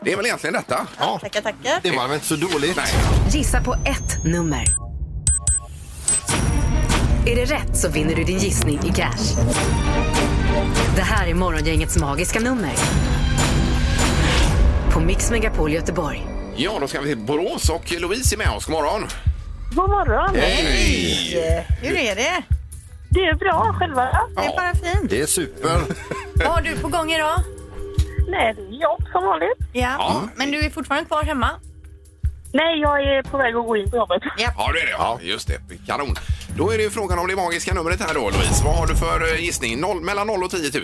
Det 0.00 0.12
är 0.12 0.16
väl 0.16 0.26
egentligen 0.26 0.54
detta. 0.54 0.86
Ja. 0.98 1.18
Tackar, 1.22 1.40
tackar. 1.40 1.80
Det 1.82 1.90
var 1.90 2.06
väl 2.06 2.14
inte 2.14 2.26
så 2.26 2.36
dåligt? 2.36 2.76
Nej. 2.76 2.86
Gissa 3.30 3.62
på 3.62 3.72
ett 3.74 4.24
nummer. 4.24 4.64
Är 7.26 7.36
det 7.36 7.44
rätt 7.44 7.76
så 7.76 7.88
vinner 7.88 8.14
du 8.14 8.24
din 8.24 8.38
gissning 8.38 8.80
i 8.84 8.92
cash. 8.92 9.36
Det 10.96 11.02
här 11.02 11.26
är 11.26 11.34
Morgongängets 11.34 11.96
magiska 11.98 12.40
nummer. 12.40 12.72
På 14.90 15.00
Mix 15.00 15.30
Megapol 15.30 15.72
Göteborg. 15.72 16.26
Ja, 16.56 16.78
då 16.80 16.88
ska 16.88 17.00
vi 17.00 17.08
till 17.08 17.18
Borås 17.18 17.68
och 17.70 17.92
Louise 18.00 18.34
är 18.34 18.38
med 18.38 18.50
oss. 18.50 18.64
God 18.64 18.72
morgon. 18.74 19.06
God 19.74 19.90
morgon. 19.90 20.36
Hej! 20.36 21.66
Hur 21.82 21.96
är 21.96 22.16
det? 22.16 22.42
Det 23.10 23.20
är 23.24 23.34
bra 23.34 23.76
själva. 23.78 24.04
Det 24.36 24.44
är 24.44 24.56
bara 24.56 24.74
fint. 24.74 25.10
Det 25.10 25.20
är 25.20 25.26
super. 25.26 25.80
Vad 26.34 26.46
har 26.48 26.60
du 26.62 26.78
på 26.78 26.88
gång 26.88 27.12
idag? 27.12 27.40
Nej, 28.28 28.54
det 28.54 28.62
är 28.62 28.80
jobb 28.82 29.02
som 29.12 29.24
vanligt. 29.24 29.58
Ja. 29.72 29.94
Ja. 29.98 30.22
Men 30.36 30.50
du 30.50 30.64
är 30.66 30.70
fortfarande 30.70 31.06
kvar 31.08 31.22
hemma? 31.22 31.50
Nej, 32.52 32.80
jag 32.80 33.02
är 33.02 33.22
på 33.22 33.38
väg 33.38 33.54
att 33.56 33.66
gå 33.66 33.76
in 33.76 33.90
på 33.90 33.96
jobbet. 33.96 34.22
Ja. 34.38 34.52
Ja, 34.58 34.72
det 34.72 34.80
är 34.80 34.86
det. 34.86 34.90
Ja. 34.92 35.18
Just 35.22 35.48
det. 35.48 35.60
Kanon. 35.86 36.14
Då 36.56 36.70
är 36.70 36.76
det 36.78 36.82
ju 36.84 36.90
frågan 36.90 37.18
om 37.18 37.28
det 37.28 37.36
magiska 37.36 37.74
numret 37.74 38.00
här 38.00 38.14
då, 38.14 38.20
Louise. 38.20 38.64
Vad 38.64 38.76
har 38.76 38.86
du 38.86 38.96
för 38.96 39.32
eh, 39.34 39.40
gissning? 39.44 39.80
Noll, 39.80 40.00
mellan 40.00 40.26
0 40.26 40.44
och 40.44 40.50
10 40.50 40.70
000? 40.74 40.82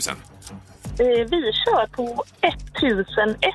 Eh, 0.98 1.28
Vi 1.30 1.52
kör 1.64 1.86
på 1.86 2.24
1001. 2.40 3.54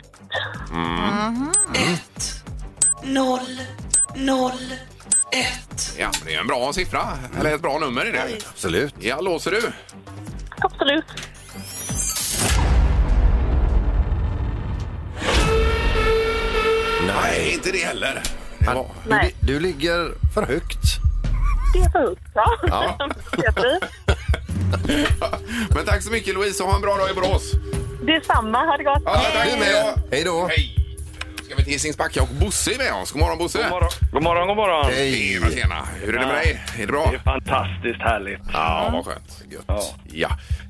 Ja, 5.97 6.11
det 6.25 6.35
är 6.35 6.39
en 6.39 6.47
bra 6.47 6.73
siffra. 6.73 7.01
Eller 7.39 7.55
ett 7.55 7.61
bra 7.61 7.79
nummer 7.79 8.05
är 8.05 8.11
det. 8.11 8.37
Absolut. 8.49 8.93
Ja, 8.99 9.21
låser 9.21 9.51
du? 9.51 9.61
Absolut. 10.59 11.05
Nej, 17.07 17.53
inte 17.53 17.71
det 17.71 17.77
heller. 17.85 18.21
Det 18.59 18.65
var... 18.65 18.85
Du, 19.03 19.09
Nej. 19.09 19.35
du 19.39 19.59
ligger 19.59 20.11
för 20.33 20.41
högt. 20.41 20.79
Det 21.73 21.79
är 21.79 21.89
för 21.89 21.99
högt, 21.99 22.21
ja. 22.33 22.57
Ja. 23.37 23.79
Men 25.75 25.85
tack 25.85 26.03
så 26.03 26.11
mycket 26.11 26.33
Louise 26.33 26.63
och 26.63 26.69
ha 26.69 26.75
en 26.75 26.81
bra 26.81 26.97
dag 26.97 27.11
i 27.11 27.13
Borås. 27.13 27.51
Detsamma, 28.01 28.57
ha 28.57 28.77
det 28.77 28.83
gott. 28.83 29.01
Ja, 29.05 29.21
tack. 29.33 29.49
Du 29.51 29.59
med. 29.59 30.01
Hej 30.11 30.23
då. 30.23 30.47
Hej. 30.47 30.75
Ska 31.49 31.55
vi 31.57 31.63
till 31.63 31.73
Hisingsbacka 31.73 32.21
och 32.21 32.27
Bosse 32.27 32.73
är 32.73 32.77
med 32.77 32.93
oss. 32.93 33.11
God 33.11 33.19
morgon 33.21 33.37
Bosse. 33.37 33.59
God 33.63 33.69
morgon, 33.71 33.89
god 34.13 34.23
morgon. 34.23 34.47
God 34.47 34.57
morgon. 34.57 34.85
Hej. 34.93 35.33
Tjena, 35.33 35.49
tjena. 35.51 35.87
Hur 36.01 36.15
är 36.15 36.19
det 36.19 36.25
med 36.25 36.35
dig? 36.35 36.61
Är 36.75 36.81
det 36.81 36.87
bra? 36.87 37.07
Det 37.11 37.15
är 37.17 37.19
fantastiskt 37.19 38.01
härligt. 38.01 38.39
Ja, 38.53 38.89
vad 38.93 39.05
skönt. 39.05 39.43
Ja. 39.67 39.81
Ja. 40.13 40.29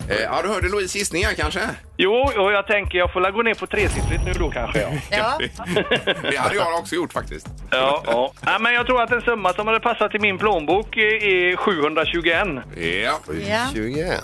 Eh, 0.09 0.15
ja, 0.23 0.39
du 0.43 0.49
hörde 0.49 0.69
Louise 0.69 0.97
gissningar 0.97 1.33
kanske? 1.33 1.59
Jo, 1.97 2.11
och 2.13 2.51
jag 2.51 2.67
tänker 2.67 2.97
jag 2.97 3.13
får 3.13 3.21
la 3.21 3.31
gå 3.31 3.41
ner 3.41 3.53
på 3.53 3.67
tresiffrigt 3.67 4.25
nu 4.25 4.33
då 4.33 4.51
kanske. 4.51 4.79
Ja, 5.09 5.17
Ja. 5.17 5.39
Det 6.21 6.37
hade 6.37 6.55
jag 6.55 6.79
också 6.79 6.95
gjort 6.95 7.13
faktiskt. 7.13 7.47
ja, 7.71 8.03
ja. 8.05 8.33
Nej, 8.41 8.55
men 8.59 8.73
jag 8.73 8.85
tror 8.85 9.01
att 9.01 9.11
en 9.11 9.21
summa 9.21 9.53
som 9.53 9.67
hade 9.67 9.79
passat 9.79 10.15
i 10.15 10.19
min 10.19 10.37
plånbok 10.37 10.97
är 10.97 11.23
är 11.23 11.55
721. 11.55 12.47
Ja. 12.75 13.19
Ja. 13.47 13.65
21. 13.73 14.23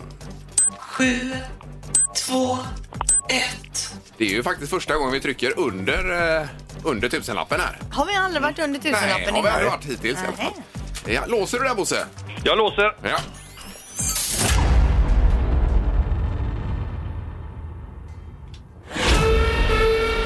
Det 4.18 4.26
är 4.26 4.30
ju 4.30 4.44
faktiskt 4.44 4.70
första 4.70 4.96
gången 4.96 5.12
vi 5.14 5.20
trycker 5.20 5.60
under, 5.60 6.40
eh, 6.42 6.48
under 6.84 7.10
tusenlappen 7.10 7.60
här. 7.60 7.80
Har 7.92 8.06
vi 8.06 8.16
aldrig 8.16 8.42
varit 8.42 8.60
under 8.60 8.80
Nej, 8.84 8.94
tusenlappen 8.94 9.36
har 9.36 9.44
vi 9.44 9.50
aldrig 9.50 9.72
varit 9.72 9.86
hittills 9.86 10.20
i 10.24 10.26
alla 10.28 10.38
fall. 10.38 10.54
Ja, 11.06 11.22
låser 11.28 11.60
du 11.60 11.64
där 11.64 11.76
Bosse? 11.76 12.06
Jag 12.44 12.58
låser. 12.58 12.96
Ja. 13.04 13.18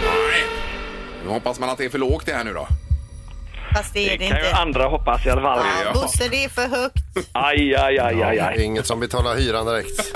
Nej. 0.04 0.46
Nu 1.24 1.30
hoppas 1.30 1.60
man 1.60 1.70
att 1.70 1.78
det 1.78 1.86
är 1.86 1.90
för 1.90 1.98
lågt 1.98 2.26
det 2.26 2.34
här 2.34 2.44
nu 2.44 2.54
då. 2.54 2.68
Fast 3.74 3.94
det 3.94 4.13
är 4.13 4.18
det 4.18 4.27
kan 4.27 4.38
ju 4.38 4.45
inte. 4.45 4.57
andra 4.57 4.86
hoppas 4.88 5.25
i 5.25 5.30
alla 5.30 5.42
fall. 5.42 5.66
Ja. 5.86 5.94
Bosse, 5.94 6.27
det 6.31 6.44
är 6.45 6.50
för 6.50 6.68
högt. 6.68 6.98
Aj, 7.31 7.75
aj, 7.75 8.00
aj, 8.00 8.24
aj, 8.24 8.36
Det 8.38 8.44
aj. 8.44 8.62
inget 8.63 8.86
som 8.86 9.00
betalar 9.00 9.36
hyran 9.36 9.66
direkt. 9.66 10.16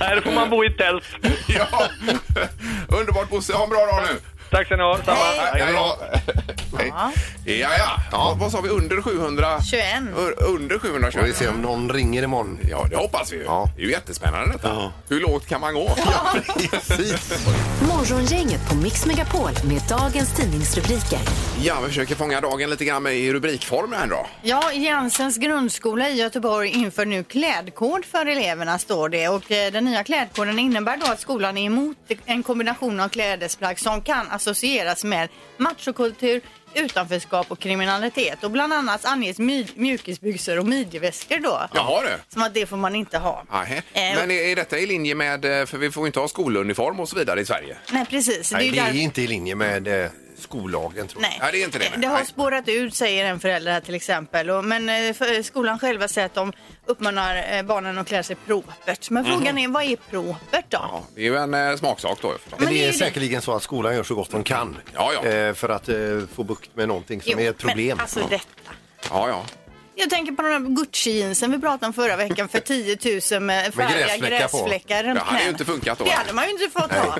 Här 0.00 0.20
får 0.20 0.32
man 0.32 0.50
bo 0.50 0.64
i 0.64 0.70
tält. 0.70 1.04
Ja. 1.48 1.66
Underbart 2.88 3.28
Bosse, 3.30 3.52
ha 3.52 3.64
en 3.64 3.70
bra 3.70 3.78
dag 3.86 4.02
nu. 4.12 4.20
Tack 4.52 4.66
ska 4.66 4.76
ni 4.76 4.82
ha. 4.82 4.98
Samma. 5.04 5.16
Hej. 5.18 5.62
Hej 5.62 5.72
då. 5.74 5.98
Hej. 6.78 6.92
Ja, 7.60 7.68
ja. 7.78 7.96
ja. 8.12 8.36
Vad 8.40 8.52
sa 8.52 8.60
vi? 8.60 8.68
Under 8.68 9.02
700? 9.02 9.46
21. 9.70 9.84
Ur- 10.18 10.42
Under 10.44 10.78
721? 10.78 11.14
Får 11.14 11.26
vi 11.26 11.32
se 11.32 11.48
om 11.48 11.62
någon 11.62 11.90
ringer 11.92 12.22
imorgon. 12.22 12.58
Ja, 12.70 12.86
det 12.90 12.96
hoppas 12.96 13.32
vi 13.32 13.36
ju. 13.36 13.42
Ja. 13.44 13.68
Det 13.76 13.82
är 13.82 13.86
ju 13.86 13.90
jättespännande 13.92 14.52
detta. 14.52 14.92
Hur 15.08 15.20
lågt 15.20 15.46
kan 15.48 15.60
man 15.60 15.74
gå? 15.74 15.90
Precis. 16.70 17.32
Morgongänget 17.88 18.68
på 18.68 18.74
Mix 18.74 19.06
Megapol 19.06 19.50
med 19.64 19.82
dagens 19.88 20.32
tidningsrubriker. 20.36 21.18
Ja, 21.62 21.74
vi 21.82 21.88
försöker 21.88 22.14
fånga 22.14 22.40
dagen 22.40 22.70
lite 22.70 22.84
grann 22.84 23.02
med 23.02 23.14
i 23.16 23.32
rubrikform 23.32 23.92
här 23.92 24.06
då. 24.06 24.26
Ja, 24.42 24.72
Jansens 24.72 25.36
grundskola 25.38 26.08
i 26.08 26.14
Göteborg 26.14 26.68
inför 26.68 27.04
nu 27.06 27.24
klädkod 27.24 28.04
för 28.04 28.26
eleverna 28.26 28.78
står 28.78 29.08
det. 29.08 29.28
Och 29.28 29.50
eh, 29.50 29.72
den 29.72 29.84
nya 29.84 30.04
klädkoden 30.04 30.58
innebär 30.58 30.96
då 30.96 31.12
att 31.12 31.20
skolan 31.20 31.58
är 31.58 31.66
emot 31.66 31.96
en 32.24 32.42
kombination 32.42 33.00
av 33.00 33.08
klädesplagg 33.08 33.78
som 33.80 34.02
kan 34.02 34.30
associeras 34.42 35.04
med 35.04 35.28
machokultur, 35.56 36.40
utanförskap 36.74 37.50
och 37.50 37.58
kriminalitet. 37.58 38.44
Och 38.44 38.50
bland 38.50 38.72
annat 38.72 39.04
anges 39.04 39.38
my- 39.38 39.66
mjukisbyxor 39.74 40.58
och 40.58 40.66
midjeväskor 40.66 41.38
då. 41.38 41.68
Jaha 41.74 42.02
du. 42.02 42.08
Som 42.32 42.42
att 42.42 42.54
det 42.54 42.66
får 42.66 42.76
man 42.76 42.94
inte 42.96 43.18
ha. 43.18 43.44
Nähä. 43.52 43.76
Eh, 43.76 43.82
Men 43.94 44.30
är, 44.30 44.34
är 44.34 44.56
detta 44.56 44.78
i 44.78 44.86
linje 44.86 45.14
med, 45.14 45.44
eh, 45.60 45.66
för 45.66 45.78
vi 45.78 45.90
får 45.90 46.02
ju 46.02 46.06
inte 46.06 46.20
ha 46.20 46.28
skoluniform 46.28 47.00
och 47.00 47.08
så 47.08 47.16
vidare 47.16 47.40
i 47.40 47.44
Sverige? 47.44 47.76
Nej, 47.92 48.06
precis. 48.10 48.50
Det 48.50 48.54
är 48.54 48.58
Nej, 48.58 48.66
ju 48.66 48.72
det 48.72 48.78
är 48.78 48.92
där... 48.92 49.00
inte 49.00 49.22
i 49.22 49.26
linje 49.26 49.54
med 49.54 49.88
eh, 50.04 50.10
skollagen 50.42 51.08
tror 51.08 51.22
jag. 51.22 51.30
Nej. 51.40 51.52
Det 51.52 51.62
är 51.62 51.64
inte 51.64 51.78
det, 51.78 51.90
nej. 51.90 51.98
Det 51.98 52.06
har 52.06 52.16
Nej. 52.16 52.26
spårat 52.26 52.68
ut, 52.68 52.94
säger 52.94 53.24
en 53.24 53.40
förälder 53.40 53.72
här 53.72 53.80
till 53.80 53.94
exempel. 53.94 54.50
Och, 54.50 54.64
men 54.64 54.88
eh, 54.88 55.12
för, 55.14 55.42
skolan 55.42 55.78
själva 55.78 56.08
säger 56.08 56.26
att 56.26 56.34
de 56.34 56.52
uppmanar 56.86 57.44
eh, 57.56 57.62
barnen 57.62 57.98
att 57.98 58.06
klä 58.08 58.22
sig 58.22 58.36
propert. 58.36 59.10
Men 59.10 59.24
frågan 59.24 59.58
är, 59.58 59.68
vad 59.68 59.82
är 59.84 59.96
propert 59.96 60.64
då? 60.68 60.78
Ja, 60.78 61.02
det 61.14 61.20
är 61.20 61.24
ju 61.24 61.36
en 61.36 61.54
eh, 61.54 61.76
smaksak 61.76 62.18
då 62.22 62.32
förstås. 62.32 62.50
Men 62.50 62.58
Men 62.64 62.68
det 62.68 62.74
det 62.74 62.84
är 62.84 62.88
är 62.88 62.92
ju 62.92 62.98
säkerligen 62.98 63.42
så 63.42 63.52
att 63.52 63.62
skolan 63.62 63.94
gör 63.94 64.02
så 64.02 64.14
gott 64.14 64.30
de 64.30 64.44
kan 64.44 64.76
Ja, 64.94 65.12
ja. 65.14 65.28
eh, 65.30 65.54
för 65.54 65.68
att 65.68 65.88
eh, 65.88 65.96
få 66.34 66.44
bukt 66.44 66.70
med 66.76 66.88
någonting 66.88 67.22
som 67.22 67.32
Jo, 67.32 67.40
är 67.40 67.50
ett 67.50 67.58
problem. 67.58 67.88
Men, 67.88 68.00
alltså 68.00 68.20
detta. 68.30 68.72
Ja, 69.10 69.28
ja. 69.28 69.44
Jag 69.94 70.10
tänker 70.10 70.32
på 70.32 70.42
de 70.42 70.48
där 70.48 70.58
Gucci-jeansen 70.70 71.50
vi 71.50 71.58
pratade 71.58 71.86
om 71.86 71.92
förra 71.92 72.16
veckan 72.16 72.48
för 72.48 72.60
10 72.60 72.98
000 73.32 73.42
med 73.42 73.74
färdiga 73.74 73.98
gräsfläckar 74.06 74.38
gräsfläckar 74.38 75.04
runt 75.04 75.18
Det 75.18 75.24
hade 75.24 75.42
ju 75.42 75.48
inte 75.48 75.64
funkat 75.64 75.98
då. 75.98 76.04
Det 76.04 76.10
hade 76.10 76.32
man 76.32 76.44
ju 76.44 76.50
inte 76.50 76.68
fått 76.80 76.92
ha. 76.92 77.18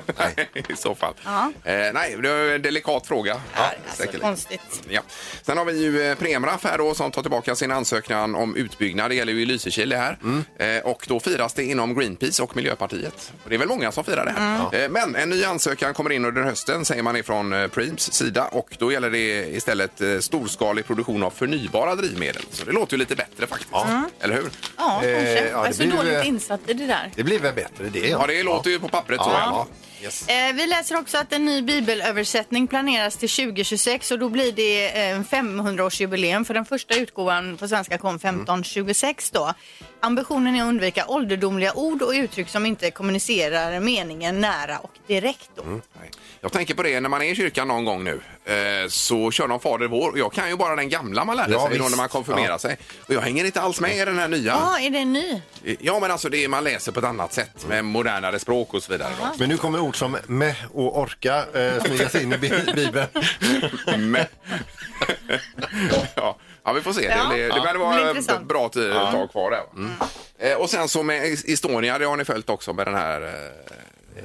I 0.73 0.75
så 0.75 0.95
fall. 0.95 1.13
Ja. 1.25 1.51
Eh, 1.63 1.93
nej, 1.93 2.17
det 2.21 2.29
är 2.29 2.55
en 2.55 2.61
delikat 2.61 3.07
fråga. 3.07 3.41
Ja, 3.55 3.61
Alltså, 3.61 3.97
säkerligen. 3.97 4.21
konstigt. 4.21 4.81
Ja. 4.89 5.01
Sen 5.41 5.57
har 5.57 5.65
vi 5.65 5.81
ju 5.83 6.01
eh, 6.11 6.15
Premraff 6.17 6.63
här 6.63 6.77
då 6.77 6.93
som 6.93 7.11
tar 7.11 7.21
tillbaka 7.21 7.55
sin 7.55 7.71
ansökan 7.71 8.35
om 8.35 8.55
utbyggnad. 8.55 9.11
Det 9.11 9.15
gäller 9.15 9.33
ju 9.33 9.41
i 9.41 9.45
Lysekil 9.45 9.89
det 9.89 9.97
här. 9.97 10.17
Eh, 10.59 10.83
och 10.83 11.05
då 11.07 11.19
firas 11.19 11.53
det 11.53 11.63
inom 11.63 11.95
Greenpeace 11.99 12.43
och 12.43 12.55
Miljöpartiet. 12.55 13.31
Och 13.43 13.49
det 13.49 13.55
är 13.55 13.59
väl 13.59 13.67
många 13.67 13.91
som 13.91 14.03
firar 14.03 14.25
det 14.25 14.31
här. 14.37 14.83
Eh, 14.83 14.89
men 14.89 15.15
en 15.15 15.29
ny 15.29 15.43
ansökan 15.43 15.93
kommer 15.93 16.09
in 16.11 16.25
under 16.25 16.41
hösten 16.41 16.85
säger 16.85 17.03
man 17.03 17.15
ifrån 17.15 17.53
eh, 17.53 17.67
Preems 17.67 18.13
sida 18.13 18.43
och 18.51 18.75
då 18.79 18.91
gäller 18.91 19.09
det 19.09 19.55
istället 19.55 20.01
eh, 20.01 20.19
storskalig 20.19 20.85
produktion 20.87 21.23
av 21.23 21.29
förnybara 21.29 21.95
drivmedel. 21.95 22.43
Så 22.51 22.62
också. 22.63 22.71
Det 22.73 22.79
låter 22.79 22.93
ju 22.93 22.97
lite 22.97 23.15
bättre 23.15 23.47
faktiskt. 23.47 23.71
Eller 24.19 24.35
hur? 24.35 24.43
Ja, 24.77 25.01
kanske. 25.01 25.09
Eh, 25.09 25.33
ja, 25.35 25.49
jag 25.51 25.63
är 25.65 25.67
det 25.67 25.73
så 25.73 25.83
blir- 25.83 25.95
dåligt 25.97 26.23
insatt 26.25 26.59
i 26.67 26.73
det 26.73 26.87
där. 26.87 27.11
Det 27.15 27.23
blir 27.23 27.39
väl 27.39 27.53
bättre 27.53 27.89
det. 27.93 28.07
Ja, 28.09 28.25
det 28.27 28.43
låter 28.43 28.69
ju 28.69 28.79
på 28.79 28.87
pappret 28.87 29.21
så. 29.21 29.29
Ja. 29.29 29.67
Yes. 30.03 30.27
Eh, 30.27 30.53
vi 30.53 30.67
läser 30.67 30.97
också 30.99 31.17
att 31.17 31.33
en 31.33 31.45
ny 31.45 31.61
bibelöversättning 31.61 32.67
planeras 32.67 33.15
till 33.17 33.29
2026 33.29 34.11
och 34.11 34.19
då 34.19 34.29
blir 34.29 34.51
det 34.51 35.09
eh, 35.09 35.19
500-årsjubileum 35.19 36.43
för 36.45 36.53
den 36.53 36.65
första 36.65 36.95
utgåvan 36.95 37.57
på 37.57 37.67
svenska 37.67 37.97
kom 37.97 38.15
1526 38.15 39.31
då. 39.31 39.53
Ambitionen 39.99 40.55
är 40.55 40.61
att 40.61 40.67
undvika 40.67 41.05
ålderdomliga 41.07 41.73
ord 41.73 42.01
och 42.01 42.11
uttryck 42.11 42.49
som 42.49 42.65
inte 42.65 42.91
kommunicerar 42.91 43.79
meningen 43.79 44.41
nära 44.41 44.77
och 44.77 44.91
direkt 45.07 45.49
då. 45.55 45.63
Nej. 45.65 46.11
Jag 46.41 46.51
tänker 46.51 46.73
på 46.73 46.83
det 46.83 46.99
när 46.99 47.09
man 47.09 47.21
är 47.21 47.25
i 47.31 47.35
kyrkan 47.35 47.67
någon 47.67 47.85
gång 47.85 48.03
nu 48.03 48.21
eh, 48.45 48.87
så 48.89 49.31
kör 49.31 49.47
de 49.47 49.59
Fader 49.59 49.87
vår 49.87 50.11
och 50.11 50.17
jag 50.19 50.33
kan 50.33 50.49
ju 50.49 50.55
bara 50.55 50.75
den 50.75 50.89
gamla 50.89 51.25
man 51.25 51.37
lärde 51.37 51.53
Ja, 51.53 51.67
sig 51.69 51.77
då 51.77 51.83
när 51.89 51.97
man 51.97 52.09
konfirmerar 52.09 52.47
Ja. 52.49 52.59
sig. 52.59 52.77
Och 53.07 53.13
jag 53.13 53.21
hänger 53.21 53.45
inte 53.45 53.61
alls 53.61 53.79
med 53.79 53.97
i 53.97 54.05
den 54.05 54.19
här 54.19 54.27
nya. 54.27 54.51
Ja, 54.51 54.79
är 54.79 54.89
det 54.89 54.97
en 54.99 55.13
ny? 55.13 55.41
Ja 55.79 55.99
men 55.99 56.11
alltså 56.11 56.29
det 56.29 56.43
är, 56.43 56.47
man 56.47 56.63
läser 56.63 56.91
på 56.91 56.99
ett 56.99 57.05
annat 57.05 57.33
sätt 57.33 57.65
med 57.69 57.85
modernare 57.85 58.39
språk 58.39 58.73
och 58.73 58.83
så 58.83 58.91
vidare. 58.91 59.11
Då. 59.19 59.27
Men 59.39 59.49
nu 59.49 59.57
kommer 59.57 59.79
ord 59.93 59.97
som 59.97 60.17
med 60.27 60.55
och 60.73 60.99
orka 60.99 61.45
eh, 61.53 61.83
smyga 61.83 62.09
sig 62.09 62.23
in 62.23 62.33
i 62.33 62.37
bi- 62.37 62.73
Bibeln. 62.75 63.07
Men... 64.11 64.25
ja. 66.15 66.37
ja, 66.63 66.73
vi 66.73 66.81
får 66.81 66.93
se. 66.93 67.03
Ja. 67.03 67.29
Det, 67.31 67.37
det 67.47 67.61
Ja. 67.73 67.77
vara 67.79 68.01
ett 68.09 68.15
intressant. 68.17 68.47
bra 68.47 68.69
tid, 68.69 68.91
tag 68.93 69.31
kvar 69.31 69.51
där. 69.51 69.57
va? 69.59 70.07
Eh, 70.39 70.57
och 70.57 70.69
sen 70.69 70.87
så 70.89 71.03
med 71.03 71.23
Estonia, 71.47 71.97
det 71.97 72.05
har 72.05 72.17
ni 72.17 72.25
följt 72.25 72.49
också 72.49 72.73
med 72.73 72.87
den 72.87 72.95
här 72.95 73.21
eh, 73.21 74.23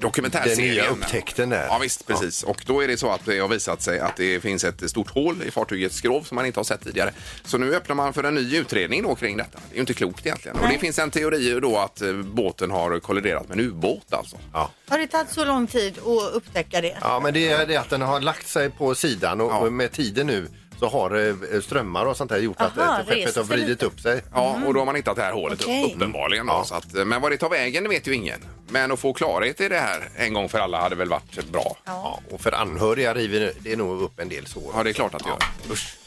dokumentärserien. 0.00 0.58
Den 0.58 0.74
nya 0.74 0.86
upptäckten 0.90 1.48
där. 1.48 1.66
Ja 1.66 1.78
visst, 1.78 2.06
precis. 2.06 2.42
Och 2.42 2.62
då 2.66 2.80
är 2.84 2.88
det 2.88 2.96
så 2.96 3.10
att 3.10 3.24
det 3.24 3.38
har 3.38 3.48
visat 3.48 3.82
sig 3.82 4.00
att 4.00 4.16
det 4.16 4.40
finns 4.40 4.64
ett 4.64 4.90
stort 4.90 5.10
hål 5.10 5.42
i 5.46 5.50
fartygets 5.50 5.96
skrov 5.96 6.22
som 6.22 6.34
man 6.34 6.46
inte 6.46 6.58
har 6.58 6.64
sett 6.64 6.84
tidigare. 6.84 7.12
Så 7.44 7.58
nu 7.58 7.74
öppnar 7.74 7.94
man 7.96 8.12
för 8.12 8.24
en 8.24 8.34
ny 8.34 8.56
utredning 8.56 9.02
då 9.02 9.14
kring 9.14 9.36
detta. 9.36 9.58
Det 9.68 9.72
är 9.72 9.74
ju 9.74 9.80
inte 9.80 9.94
klokt 9.94 10.26
egentligen. 10.26 10.56
Och 10.58 10.68
det 10.68 10.78
finns 10.78 10.98
en 10.98 11.10
teori 11.10 11.60
då 11.60 11.76
att 11.78 12.00
eh, 12.02 12.12
båten 12.12 12.70
har 12.70 13.00
kolliderat 13.00 13.48
med 13.48 13.58
en 13.58 13.64
ubåt 13.66 14.12
alltså. 14.12 14.36
Ja. 14.52 14.70
Har 14.88 14.98
det 14.98 15.06
tagit 15.06 15.30
så 15.30 15.44
lång 15.44 15.66
tid 15.66 15.98
att 15.98 16.32
upptäcka 16.34 16.80
det? 16.80 16.96
ja, 17.00 17.20
men 17.20 17.34
det 17.34 17.48
är 17.48 17.66
det 17.66 17.76
att 17.76 17.90
den 17.90 18.02
har 18.02 18.20
lagt 18.20 18.48
sig 18.48 18.70
på 18.70 18.94
sidan 18.94 19.40
och 19.40 19.50
Ja. 19.50 19.58
och 19.58 19.72
med 19.72 19.92
tiden 19.92 20.26
nu 20.26 20.48
så 20.80 20.88
har 20.88 21.28
eh, 21.54 21.60
strömmar 21.60 22.06
och 22.06 22.16
sånt 22.16 22.30
här 22.30 22.38
gjort 22.38 22.60
att 22.60 22.78
Aha, 22.78 23.00
eh, 23.00 23.06
skeppet 23.06 23.36
har 23.36 23.44
vridit 23.44 23.82
upp 23.82 24.00
sig. 24.00 24.22
Ja, 24.34 24.60
och 24.66 24.74
då 24.74 24.80
har 24.80 24.86
man 24.86 24.94
hittat 24.94 25.16
det 25.16 25.22
här 25.22 25.32
hålet 25.32 25.60
Okej. 25.62 25.92
uppenbarligen. 25.96 26.46
Då, 26.46 26.62
så 26.64 26.74
att, 26.74 26.92
men 26.92 27.20
vad 27.22 27.32
det 27.32 27.36
tar 27.36 27.50
vägen 27.50 27.82
det 27.82 27.88
vet 27.88 28.06
ju 28.06 28.14
ingen. 28.14 28.40
Men 28.68 28.92
att 28.92 29.00
få 29.00 29.12
klarhet 29.12 29.60
i 29.60 29.68
det 29.68 29.78
här 29.78 30.08
en 30.16 30.34
gång 30.34 30.48
för 30.48 30.58
alla 30.58 30.80
hade 30.80 30.94
väl 30.96 31.08
varit 31.08 31.52
bra. 31.52 31.76
Ja, 31.84 32.20
och 32.30 32.40
för 32.40 32.52
anhöriga 32.52 33.14
river 33.14 33.52
det 33.58 33.76
nog 33.76 34.02
upp 34.02 34.20
en 34.20 34.28
del 34.28 34.46
sår. 34.46 34.72
Ja, 34.76 34.82
det 34.82 34.90
är 34.90 34.94
klart 34.94 35.14
att 35.14 35.24
det 35.24 35.28
gör. 35.28 35.72
Usch. 35.72 35.99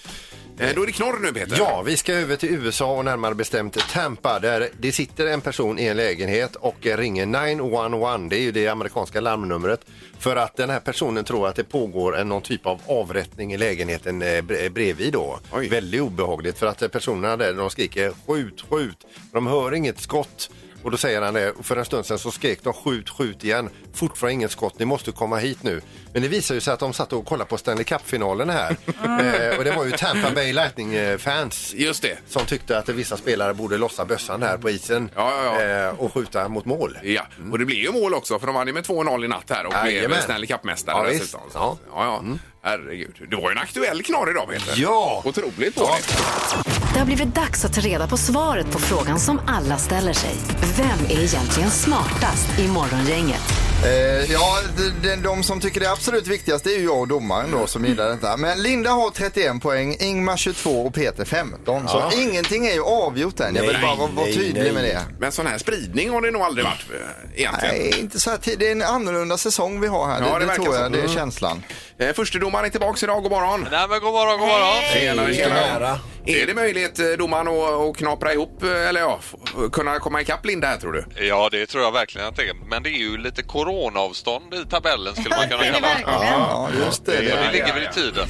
Eh, 0.60 0.70
Då 0.76 0.82
är 0.82 0.86
det 0.86 0.92
knorr 0.92 1.20
nu 1.22 1.34
Peter. 1.34 1.56
Ja, 1.60 1.82
vi 1.86 1.98
ska 1.98 2.14
över 2.14 2.36
till 2.36 2.50
USA 2.50 2.98
och 2.98 3.06
närmare 3.06 3.36
bestämt 3.36 3.78
Tampa 3.90 4.40
där 4.40 4.70
det 4.80 4.92
sitter 4.92 5.26
en 5.28 5.42
person 5.42 5.80
i 5.80 5.86
en 5.86 5.98
lägenhet 5.98 6.56
och 6.56 6.76
ringer 6.82 7.26
911. 7.26 8.18
Det 8.18 8.36
är 8.36 8.40
ju 8.42 8.52
det 8.52 8.68
amerikanska 8.68 9.22
larmnumret 9.22 9.80
för 10.20 10.36
att 10.36 10.56
den 10.56 10.70
här 10.70 10.80
personen 10.80 11.24
tror 11.24 11.48
att 11.48 11.56
det 11.56 11.64
pågår 11.64 12.18
en, 12.18 12.30
någon 12.30 12.42
typ 12.42 12.66
av 12.66 12.82
avrättning 12.88 13.54
i 13.54 13.58
lägenheten 13.58 14.22
eh, 14.22 14.26
bre- 14.28 14.70
bredvid 14.70 15.14
då. 15.14 15.40
Oj. 15.52 15.68
Väldigt 15.70 16.02
obehagligt 16.02 16.58
för 16.58 16.68
att 16.68 16.82
eh, 16.82 16.88
personerna 16.88 17.38
där 17.38 17.54
de 17.54 17.70
skriker 17.70 18.14
skjut, 18.28 18.62
skjut. 18.70 18.98
De 19.32 19.48
hör 19.48 19.74
inget 19.74 20.00
skott. 20.00 20.50
Och 20.84 20.92
då 20.92 20.98
säger 20.98 21.22
han 21.22 21.34
det, 21.34 21.52
och 21.52 21.66
för 21.66 21.78
en 21.78 21.86
stund 21.86 22.06
sedan 22.06 22.20
så 22.20 22.32
skrek 22.32 22.64
de 22.64 22.74
skjut, 22.74 23.10
skjut 23.10 23.44
igen. 23.44 23.70
Fortfarande 23.94 24.34
inget 24.34 24.52
skott, 24.52 24.80
ni 24.80 24.86
måste 24.86 25.12
komma 25.12 25.38
hit 25.38 25.64
nu. 25.64 25.82
Men 26.14 26.22
det 26.22 26.28
visar 26.28 26.56
ju 26.56 26.62
sig 26.62 26.74
att 26.74 26.80
de 26.80 26.94
satt 26.94 27.14
och 27.14 27.26
kollade 27.26 27.50
på 27.50 27.58
Stanley 27.58 27.84
Cup-finalen 27.84 28.50
här. 28.50 28.70
eh, 29.04 29.58
och 29.58 29.64
det 29.64 29.72
var 29.72 29.86
ju 29.86 29.92
Tampa 29.92 30.32
Bay 30.32 30.54
Lightning-fans 30.54 31.74
Just 31.74 32.02
det. 32.02 32.18
som 32.28 32.46
tyckte 32.46 32.78
att 32.78 32.90
vissa 32.90 33.18
spelare 33.18 33.54
borde 33.54 33.78
lossa 33.78 34.06
bössan 34.06 34.44
här 34.44 34.58
på 34.58 34.70
isen 34.70 35.10
Ja, 35.16 35.44
ja, 35.46 35.62
ja. 35.62 35.88
Eh, 35.90 36.00
och 36.00 36.14
skjuta 36.14 36.50
mot 36.50 36.66
mål. 36.66 36.98
Ja, 37.04 37.22
och 37.52 37.60
det 37.60 37.66
blir 37.66 37.78
ju 37.78 37.92
mål 37.92 38.14
också 38.14 38.40
för 38.40 38.48
de 38.48 38.56
vann 38.56 38.68
ju 38.68 38.74
med 38.74 38.84
2-0 38.84 39.26
i 39.26 39.28
natt 39.28 39.50
här 39.50 39.66
och 39.66 39.74
blev. 39.84 40.22
Stanley 40.22 40.48
Cup-mästare 40.48 40.96
Ja, 40.98 41.14
dessutom. 41.14 41.42
Ja. 41.54 41.78
Ja, 41.92 42.06
ja. 42.06 42.38
Herregud. 42.64 43.16
Det 43.30 43.36
var 43.36 43.50
ju 43.50 43.52
en 43.52 43.58
aktuell 43.58 44.04
knorr 44.04 44.30
idag 44.32 44.48
Peter. 44.50 44.74
Ja. 44.82 45.22
Otroligt 45.26 45.76
dåligt. 45.76 46.18
Det 46.94 47.00
har 47.00 47.06
blivit 47.06 47.36
dags 47.36 47.66
att 47.66 47.74
ta 47.74 47.82
reda 47.82 48.08
på 48.08 48.18
svaret 48.18 48.72
på 48.72 48.80
frågan 48.80 49.20
som 49.20 49.42
alla 49.48 49.78
ställer 49.78 50.14
sig. 50.14 50.36
Vem 50.78 51.18
är 51.18 51.24
egentligen 51.24 51.72
smartast 51.72 52.60
i 52.60 52.68
Morgongänget? 52.68 53.63
Eh, 53.86 54.32
ja, 54.32 54.58
de, 54.78 55.08
de, 55.10 55.16
de 55.16 55.44
som 55.44 55.60
tycker 55.60 55.80
det 55.80 55.86
är 55.86 55.92
absolut 55.92 56.28
viktigast 56.28 56.64
det 56.64 56.74
är 56.76 56.78
ju 56.78 56.84
jag 56.86 57.00
och 57.00 57.08
domaren 57.08 57.52
då 57.52 57.68
som 57.68 57.86
gillar 57.86 58.10
detta. 58.10 58.38
Men 58.38 58.62
Linda 58.62 58.90
har 58.92 59.10
31 59.10 59.62
poäng, 59.62 59.98
Ingmar 60.00 60.38
22 60.38 60.86
och 60.86 60.94
Peter 60.94 61.26
15. 61.26 61.88
Så 61.88 62.12
ingenting 62.18 62.68
är 62.68 62.74
ju 62.74 62.84
avgjort 62.84 63.40
än. 63.40 63.56
Jag 63.56 63.62
vill 63.64 63.72
Nej, 63.74 63.82
bara 63.98 64.08
vara, 64.08 64.26
tydlig 64.26 64.64
nej. 64.64 64.72
med 64.72 64.84
det. 64.84 65.00
Men 65.20 65.32
sån 65.32 65.48
här 65.48 65.58
spridning 65.58 66.10
har 66.10 66.22
det 66.22 66.32
nog 66.32 66.42
aldrig 66.42 66.66
varit 66.66 66.86
eh, 66.94 67.40
egentligen. 67.40 67.76
Nej, 67.76 68.00
inte 68.00 68.20
så 68.20 68.30
här 68.30 68.38
tid. 68.38 68.60
Det 68.60 68.68
är 68.68 68.72
en 68.72 68.82
annorlunda 68.82 69.38
säsong 69.38 69.82
vi 69.82 69.88
har 69.88 70.06
här. 70.08 70.22
Ja, 70.22 70.40
det 70.40 70.46
det, 70.46 70.52
det 70.52 70.56
tror 70.56 70.66
så. 70.66 70.72
jag. 70.74 70.92
Det 70.92 70.98
är 70.98 71.04
Mm. 71.04 71.16
känslan. 71.16 71.64
Eh, 71.98 72.14
Förstedomaren 72.14 72.66
är 72.66 72.70
tillbaka 72.70 73.00
idag. 73.06 73.24
God 73.24 73.32
morgon. 73.32 73.68
Nej 73.72 73.88
men 73.90 74.00
god 74.00 74.14
morgon, 74.14 74.40
god 74.40 74.48
morgon. 74.48 74.84
Tjenare, 74.94 75.34
tjenare. 75.34 76.00
Är 76.26 76.46
det 76.48 76.54
möjligt, 76.54 77.00
eh, 77.00 77.06
domaren, 77.08 77.48
att, 77.48 77.54
att 77.90 77.98
knapra 77.98 78.34
ihop, 78.34 78.64
eh, 78.64 78.88
eller 78.90 79.02
ja, 79.02 79.20
kunna 79.72 80.00
komma 80.00 80.22
ikapp 80.22 80.46
Linda 80.46 80.68
här 80.68 80.78
tror 80.78 80.92
du? 80.94 81.26
Ja, 81.26 81.50
det 81.52 81.66
tror 81.66 81.84
jag 81.84 81.92
verkligen 81.92 82.28
att 82.28 82.36
det 82.36 82.42
är. 82.50 82.54
Men 82.70 82.84
det 82.84 82.90
är 82.90 82.98
ju 82.98 83.18
lite 83.18 83.44
coronaavstånd 83.74 84.54
i 84.54 84.66
tabellen 84.70 85.16
skulle 85.16 85.36
man 85.36 85.50
kunna 85.50 85.64
kalla 85.64 85.80
det. 85.80 86.04
Ja, 86.06 86.70
just 86.86 87.06
det. 87.06 87.12
Det, 87.12 87.22
det. 87.22 87.52
ligger 87.52 87.74
väl 87.74 87.84
i 87.84 87.94
tiden. 87.94 88.28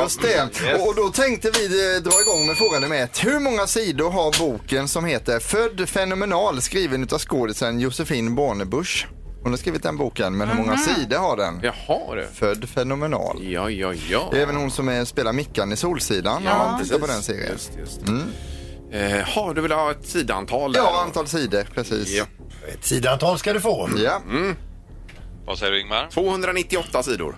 Just 0.00 0.22
det. 0.22 0.42
Och, 0.86 0.94
då 0.94 1.08
tänkte 1.08 1.50
vi 1.50 1.94
eh, 1.96 2.02
dra 2.02 2.20
igång 2.20 2.46
med 2.46 2.56
fråga 2.56 2.78
nummer 2.78 2.96
ett. 2.96 3.24
Hur 3.24 3.40
många 3.40 3.66
sidor 3.66 4.10
har 4.10 4.38
boken 4.38 4.88
som 4.88 5.04
heter 5.04 5.40
Född 5.40 5.88
fenomenal 5.88 6.62
skriven 6.62 7.08
av 7.12 7.18
skådisen 7.18 7.80
Josefin 7.80 8.34
Bornebusch? 8.34 9.06
Hon 9.42 9.52
har 9.52 9.58
skrivit 9.58 9.82
den 9.82 9.96
boken, 9.96 10.36
men 10.36 10.48
hur 10.48 10.56
många 10.56 10.76
sidor 10.76 11.18
har 11.18 11.36
den? 11.36 11.60
Jaha 11.62 12.14
du. 12.14 12.26
Född 12.34 12.68
fenomenal. 12.68 13.38
Ja, 13.40 13.70
ja, 13.70 13.94
ja. 14.10 14.28
Det 14.30 14.38
är 14.38 14.42
även 14.42 14.56
hon 14.56 14.70
som 14.70 14.88
är, 14.88 15.04
spelar 15.04 15.32
Mickan 15.32 15.72
i 15.72 15.76
Solsidan 15.76 16.42
när 16.42 16.58
man 16.58 16.82
tittar 16.82 16.98
på 16.98 17.06
den 17.06 17.22
serien. 17.22 17.52
Just, 17.52 17.70
just. 17.78 18.00
Eh, 18.92 19.28
ha, 19.34 19.52
du 19.52 19.60
vill 19.60 19.72
ha 19.72 19.90
ett 19.90 20.06
sidantal 20.06 20.72
där? 20.72 20.80
Ja, 20.80 21.02
antal 21.02 21.26
sidor, 21.26 21.66
precis. 21.74 22.08
Ja. 22.08 22.24
Ett 22.72 22.84
sidantal 22.84 23.38
ska 23.38 23.52
du 23.52 23.60
få. 23.60 23.90
Ja. 23.96 24.20
Vad 25.46 25.58
säger 25.58 25.72
du 25.72 25.80
Ingmar? 25.80 26.08
298 26.10 27.02
sidor. 27.02 27.36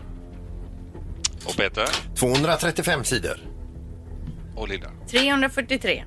Och 1.44 1.56
Peter? 1.56 1.86
235 2.14 3.04
sidor. 3.04 3.38
Och 4.56 4.68
Linda? 4.68 4.88
343. 5.10 6.04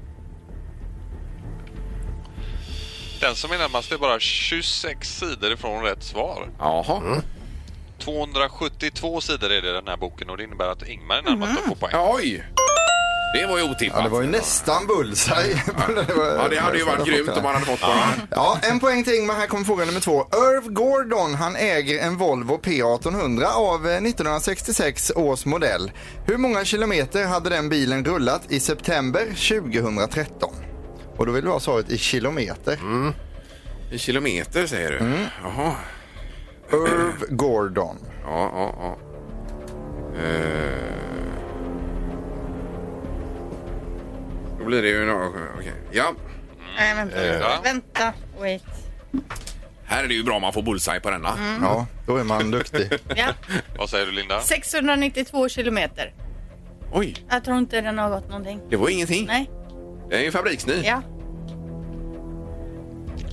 Den 3.21 3.35
som 3.35 3.51
är 3.51 3.57
närmast 3.57 3.91
är 3.91 3.97
bara 3.97 4.19
26 4.19 5.17
sidor 5.19 5.51
ifrån 5.51 5.83
rätt 5.83 6.03
svar. 6.03 6.49
Jaha. 6.59 7.21
272 7.99 9.21
sidor 9.21 9.51
är 9.51 9.61
det 9.61 9.69
i 9.69 9.71
den 9.71 9.87
här 9.87 9.97
boken 9.97 10.29
och 10.29 10.37
det 10.37 10.43
innebär 10.43 10.67
att 10.67 10.87
Ingmar 10.87 11.15
är 11.17 11.21
närmast 11.21 11.59
att 11.59 11.65
få 11.65 11.75
poäng. 11.75 11.93
Oj! 11.95 12.43
Det 13.33 13.45
var 13.45 13.57
ju 13.57 13.63
otippat. 13.63 13.97
ja, 13.97 14.03
det 14.03 14.09
var 14.09 14.21
ju 14.21 14.27
nästan 14.27 14.87
bullseye. 14.87 15.53
det 16.07 16.13
var- 16.15 16.25
Ja, 16.25 16.47
det 16.49 16.57
hade 16.59 16.77
ju 16.77 16.83
varit 16.83 17.05
grymt 17.05 17.29
om 17.29 17.43
man 17.43 17.53
hade 17.53 17.65
fått 17.65 17.81
bara... 17.81 18.03
Ja, 18.31 18.57
en 18.61 18.79
poäng 18.79 19.03
till 19.03 19.13
Ingmar. 19.15 19.33
Här 19.33 19.47
kommer 19.47 19.63
fråga 19.65 19.85
nummer 19.85 19.99
två. 19.99 20.25
Irv 20.33 20.71
Gordon, 20.73 21.33
han 21.35 21.55
äger 21.55 21.99
en 21.99 22.17
Volvo 22.17 22.57
P1800 22.63 23.45
av 23.45 23.87
eh, 23.87 23.95
1966 23.97 25.11
års 25.15 25.45
modell. 25.45 25.91
Hur 26.25 26.37
många 26.37 26.65
kilometer 26.65 27.25
hade 27.25 27.49
den 27.49 27.69
bilen 27.69 28.05
rullat 28.05 28.41
i 28.49 28.59
september 28.59 29.25
2013? 29.25 30.49
Och 31.17 31.25
då 31.25 31.31
vill 31.31 31.43
du 31.45 31.49
ha 31.51 31.59
svaret 31.59 31.89
i 31.91 31.97
kilometer. 31.97 32.79
I 33.91 33.97
kilometer 33.97 34.67
säger 34.67 34.91
du? 34.91 34.97
Jaha. 35.43 35.75
Irv 36.73 37.25
Gordon. 37.29 37.97
Ja, 38.25 38.51
ja, 38.53 38.75
ja. 38.79 38.97
Okej. 45.61 45.73
Ja, 45.91 46.13
Nej, 46.77 46.95
vänta. 46.95 47.25
Ja. 47.25 47.59
Vänta, 47.63 48.13
wait. 48.39 48.63
här 49.85 50.03
är 50.03 50.07
det 50.07 50.13
ju 50.13 50.23
bra 50.23 50.35
om 50.35 50.41
man 50.41 50.53
får 50.53 50.61
bullseye 50.61 50.99
på 50.99 51.09
denna. 51.09 51.57
Ja, 51.61 51.87
då 52.07 52.17
är 52.17 52.23
man 52.23 52.51
duktig. 52.51 52.89
Ja. 53.15 53.27
Vad 53.77 53.89
säger 53.89 54.05
du 54.05 54.11
Linda? 54.11 54.41
692 54.41 55.49
kilometer. 55.49 56.13
Oj, 56.93 57.15
Jag 57.29 57.43
tror 57.43 57.57
inte 57.57 57.81
den 57.81 57.97
har 57.97 58.09
gått 58.09 58.27
någonting. 58.29 58.61
det 58.69 58.75
var 58.75 58.89
ingenting. 58.89 59.25
Nej. 59.25 59.49
Det 60.09 60.15
är 60.17 60.21
ju 60.21 60.31
fabriksny. 60.31 60.81
Ja. 60.83 61.01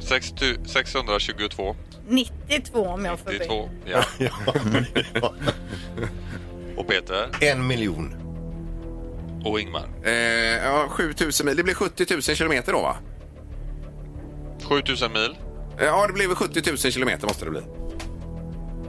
60 0.00 0.44
622. 0.66 1.76
92 2.08 2.86
om 2.86 3.04
jag 3.04 3.18
får 3.18 3.24
be. 3.30 3.32
92. 3.32 3.70
Ja. 5.14 5.34
Och 6.76 6.88
Peter? 6.88 7.28
En 7.40 7.66
miljon. 7.66 8.14
Och 9.50 9.60
Ingmar? 9.60 9.88
Eh, 10.04 10.12
ja, 10.64 10.88
7000 10.90 11.46
mil. 11.46 11.56
Det 11.56 11.62
blir 11.62 11.74
70 11.74 12.06
000 12.14 12.22
kilometer 12.22 12.72
då 12.72 12.80
va? 12.80 12.96
7000 14.68 15.12
mil. 15.12 15.36
Eh, 15.80 15.84
Ja, 15.86 16.06
det 16.06 16.12
blir 16.12 16.26
väl 16.26 16.36
70 16.36 16.62
000 16.70 16.78
kilometer 16.78 17.26
måste 17.26 17.44
det 17.44 17.50
bli. 17.50 17.62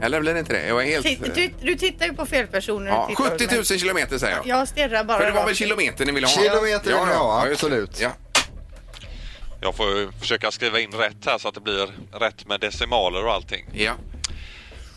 Eller 0.02 0.20
blir 0.20 0.34
det 0.34 0.40
inte 0.40 0.52
det? 0.52 0.66
Jag 0.66 0.82
är 0.82 0.86
helt... 0.86 1.06
Titt- 1.06 1.34
Du, 1.34 1.50
du 1.66 1.74
tittar 1.76 2.06
ju 2.06 2.14
på 2.14 2.26
fel 2.26 2.46
personer. 2.46 2.86
Ja, 2.90 3.06
Du 3.08 3.14
tittar 3.16 3.30
70 3.30 3.46
på 3.46 3.54
000 3.54 3.64
mig. 3.70 3.78
kilometer 3.78 4.18
säger 4.18 4.36
jag. 4.36 4.46
Jag 4.46 4.68
stirrar 4.68 5.04
bara 5.04 5.18
För 5.18 5.26
det 5.26 5.32
var 5.32 5.38
rakt 5.40 5.48
väl 5.48 5.56
kilometer 5.56 6.06
ni 6.06 6.12
ville 6.12 6.26
ha? 6.26 6.34
Kilometer 6.42 6.92
ha, 7.16 7.46
just 7.48 7.60
det. 7.60 7.66
absolut. 7.66 8.00
Ja. 8.00 8.10
Jag 9.60 9.74
får 9.76 9.86
ju 9.88 10.12
försöka 10.12 10.50
skriva 10.50 10.80
in 10.80 10.90
rätt 10.92 11.26
här 11.26 11.38
så 11.38 11.48
att 11.48 11.54
det 11.54 11.60
blir 11.60 11.88
rätt 12.20 12.46
med 12.48 12.60
decimaler 12.60 13.24
och 13.26 13.32
allting. 13.32 13.66
ja. 13.72 13.92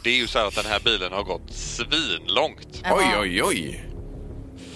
Det 0.04 0.10
är 0.10 0.14
ju 0.18 0.28
så 0.28 0.40
här 0.40 0.46
att 0.48 0.56
den 0.56 0.66
här 0.66 0.80
bilen 0.80 1.12
har 1.12 1.24
gått 1.24 1.54
svinlångt. 1.54 2.84
Oj, 2.92 3.06
oj, 3.20 3.44
oj. 3.44 3.86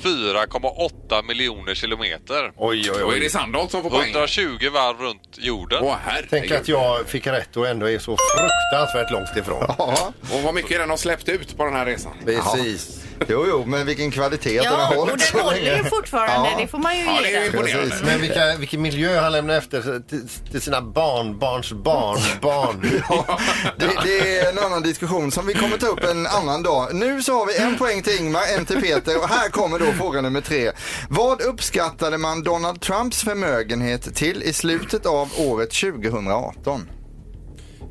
4,8 0.03 1.23
miljoner 1.23 1.73
kilometer. 1.75 2.51
Oj, 2.55 2.91
oj, 2.91 2.97
Då 2.99 3.11
är 3.11 3.15
det 3.15 3.21
oj. 3.25 3.29
Sandholt 3.29 3.71
som 3.71 3.83
får 3.83 3.89
poäng. 3.89 4.11
120 4.11 4.69
varv 4.73 4.97
runt 5.01 5.37
jorden. 5.37 5.79
Åh, 5.83 5.95
herregud. 6.03 6.29
Tänk 6.29 6.51
att 6.51 6.67
jag 6.67 7.07
fick 7.07 7.27
rätt 7.27 7.57
och 7.57 7.67
ändå 7.67 7.89
är 7.89 7.99
så 7.99 8.17
fruktansvärt 8.35 9.11
långt 9.11 9.37
ifrån. 9.37 9.75
Ja, 9.77 10.13
Och 10.33 10.41
vad 10.43 10.53
mycket 10.53 10.79
den 10.79 10.89
har 10.89 10.97
släppt 10.97 11.29
ut 11.29 11.57
på 11.57 11.63
den 11.65 11.73
här 11.73 11.85
resan. 11.85 12.13
Precis. 12.25 13.06
jo, 13.27 13.45
jo, 13.49 13.65
men 13.65 13.85
vilken 13.85 14.11
kvalitet 14.11 14.57
den 14.61 14.67
har 14.73 14.79
Ja, 14.79 14.89
och 14.89 14.95
hållit 14.95 15.31
den 15.33 15.41
håller 15.41 15.77
ju 15.77 15.83
fortfarande. 15.89 16.49
Ja. 16.49 16.57
Det 16.59 16.67
får 16.67 16.77
man 16.77 16.97
ju 16.97 17.03
Ja, 17.03 17.21
det 17.21 17.29
ge 17.29 17.35
är 17.37 17.51
den. 17.51 17.61
Precis. 17.63 18.03
Men 18.03 18.21
vilka, 18.21 18.55
vilken 18.59 18.81
miljö 18.81 19.19
han 19.19 19.31
lämnar 19.31 19.57
efter 19.57 19.99
till, 20.09 20.27
till 20.51 20.61
sina 20.61 20.81
barn, 20.81 21.39
barns 21.39 21.71
barn, 21.71 22.19
barn. 22.41 23.01
Ja, 23.09 23.39
det, 23.77 23.89
det 24.03 24.39
är 24.39 24.51
en 24.51 24.59
annan 24.59 24.83
diskussion 24.83 25.31
som 25.31 25.47
vi 25.47 25.53
kommer 25.53 25.77
ta 25.77 25.87
upp 25.87 26.03
en 26.03 26.27
annan 26.27 26.63
dag. 26.63 26.95
Nu 26.95 27.21
så 27.23 27.33
har 27.33 27.45
vi 27.45 27.57
en 27.57 27.77
poäng 27.77 28.01
till 28.03 28.17
Ingmar, 28.19 28.41
en 28.57 28.65
till 28.65 28.81
Peter 28.81 29.17
och 29.23 29.29
här 29.29 29.49
kommer 29.49 29.79
då 29.79 29.85
fråga 29.85 30.21
nummer 30.21 30.41
tre. 30.41 30.71
Vad 31.09 31.41
uppskattade 31.41 32.17
man 32.17 32.43
Donald 32.43 32.81
Trumps 32.81 33.23
förmögenhet 33.23 34.15
till 34.15 34.43
i 34.43 34.53
slutet 34.53 35.05
av 35.05 35.29
året 35.37 35.71
2018? 35.71 36.87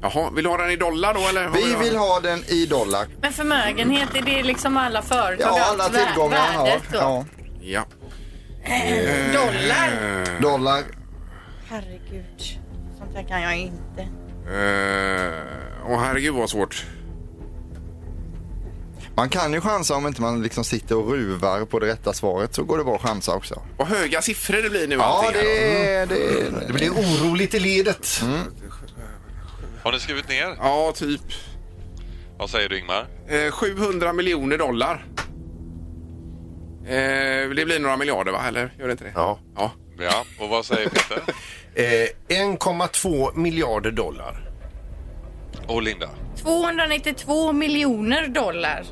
Jaha, 0.03 0.31
vill 0.31 0.45
du 0.45 0.51
ha 0.51 0.57
den 0.57 0.71
i 0.71 0.77
dollar 0.77 1.15
då 1.15 1.21
eller? 1.29 1.49
Vi 1.49 1.75
vill 1.85 1.97
ha 1.97 2.21
den 2.21 2.45
i 2.49 2.67
dollar. 2.67 3.07
Men 3.21 3.33
förmögenhet, 3.33 4.15
är 4.15 4.23
det 4.23 4.43
liksom 4.43 4.77
alla 4.77 5.03
företag 5.03 5.47
Ja, 5.49 5.53
och 5.53 5.59
alla 5.61 5.85
allt 5.85 5.95
tillgångar 5.95 6.37
han 6.39 6.55
har. 6.57 6.65
värdet 6.67 6.83
då? 6.93 6.99
Ja, 6.99 7.25
Ja. 7.61 7.85
Dollar? 9.33 10.41
dollar. 10.43 10.83
Herregud, 11.69 12.61
sånt 12.99 13.15
här 13.15 13.23
kan 13.29 13.43
jag 13.43 13.57
inte. 13.57 14.03
Uh, 14.03 15.93
åh 15.93 16.01
herregud 16.01 16.35
vad 16.35 16.51
svårt. 16.51 16.85
Man 19.17 19.29
kan 19.29 19.53
ju 19.53 19.61
chansa 19.61 19.95
om 19.95 20.07
inte 20.07 20.21
man 20.23 20.43
liksom 20.43 20.65
sitter 20.65 20.97
och 20.97 21.13
ruvar 21.13 21.65
på 21.65 21.79
det 21.79 21.87
rätta 21.87 22.13
svaret 22.13 22.55
så 22.55 22.65
går 22.65 22.79
det 22.79 22.85
bra 22.85 22.95
att 22.95 23.03
chansa 23.03 23.35
också. 23.35 23.63
Vad 23.77 23.89
höga 23.89 24.23
siffror 24.23 24.63
det 24.63 24.71
blir 24.71 24.87
nu 24.89 24.95
Ja, 24.95 25.05
allting 25.05 25.41
här 25.41 25.47
det 25.47 25.95
är... 25.95 26.07
Det 26.07 26.67
Det 26.67 26.73
blir 26.73 26.91
oroligt 26.91 27.55
i 27.55 27.61
ledet. 27.61 28.21
Har 29.87 29.93
ni 29.93 30.01
skrivit 30.01 30.29
ner? 30.29 30.57
Ja, 30.59 30.93
typ 30.95 31.21
Vad 32.39 32.51
säger 32.51 32.69
du 32.69 32.79
Ingmar? 32.79 33.07
eh, 33.29 33.51
700 33.51 34.13
miljoner 34.13 34.59
dollar. 34.59 35.07
Eh, 36.87 37.49
det 37.51 37.65
blir 37.65 37.79
några 37.81 37.97
miljarder 37.97 38.33
va? 38.33 38.43
Eller 38.49 38.73
gör 38.79 38.87
det 38.87 38.93
inte 38.93 39.05
det? 39.05 39.13
Ja. 39.15 39.39
Ja. 39.57 39.71
Ja, 39.99 40.25
och 40.41 40.49
vad 40.49 40.65
säger 40.65 40.89
Peter? 40.89 41.23
Eh, 41.75 42.09
1,2 42.29 43.37
miljarder 43.37 43.91
dollar. 43.91 44.51
Och 45.67 45.83
Linda? 45.83 46.09
292 46.37 47.53
miljoner 47.53 48.29
dollar. 48.29 48.85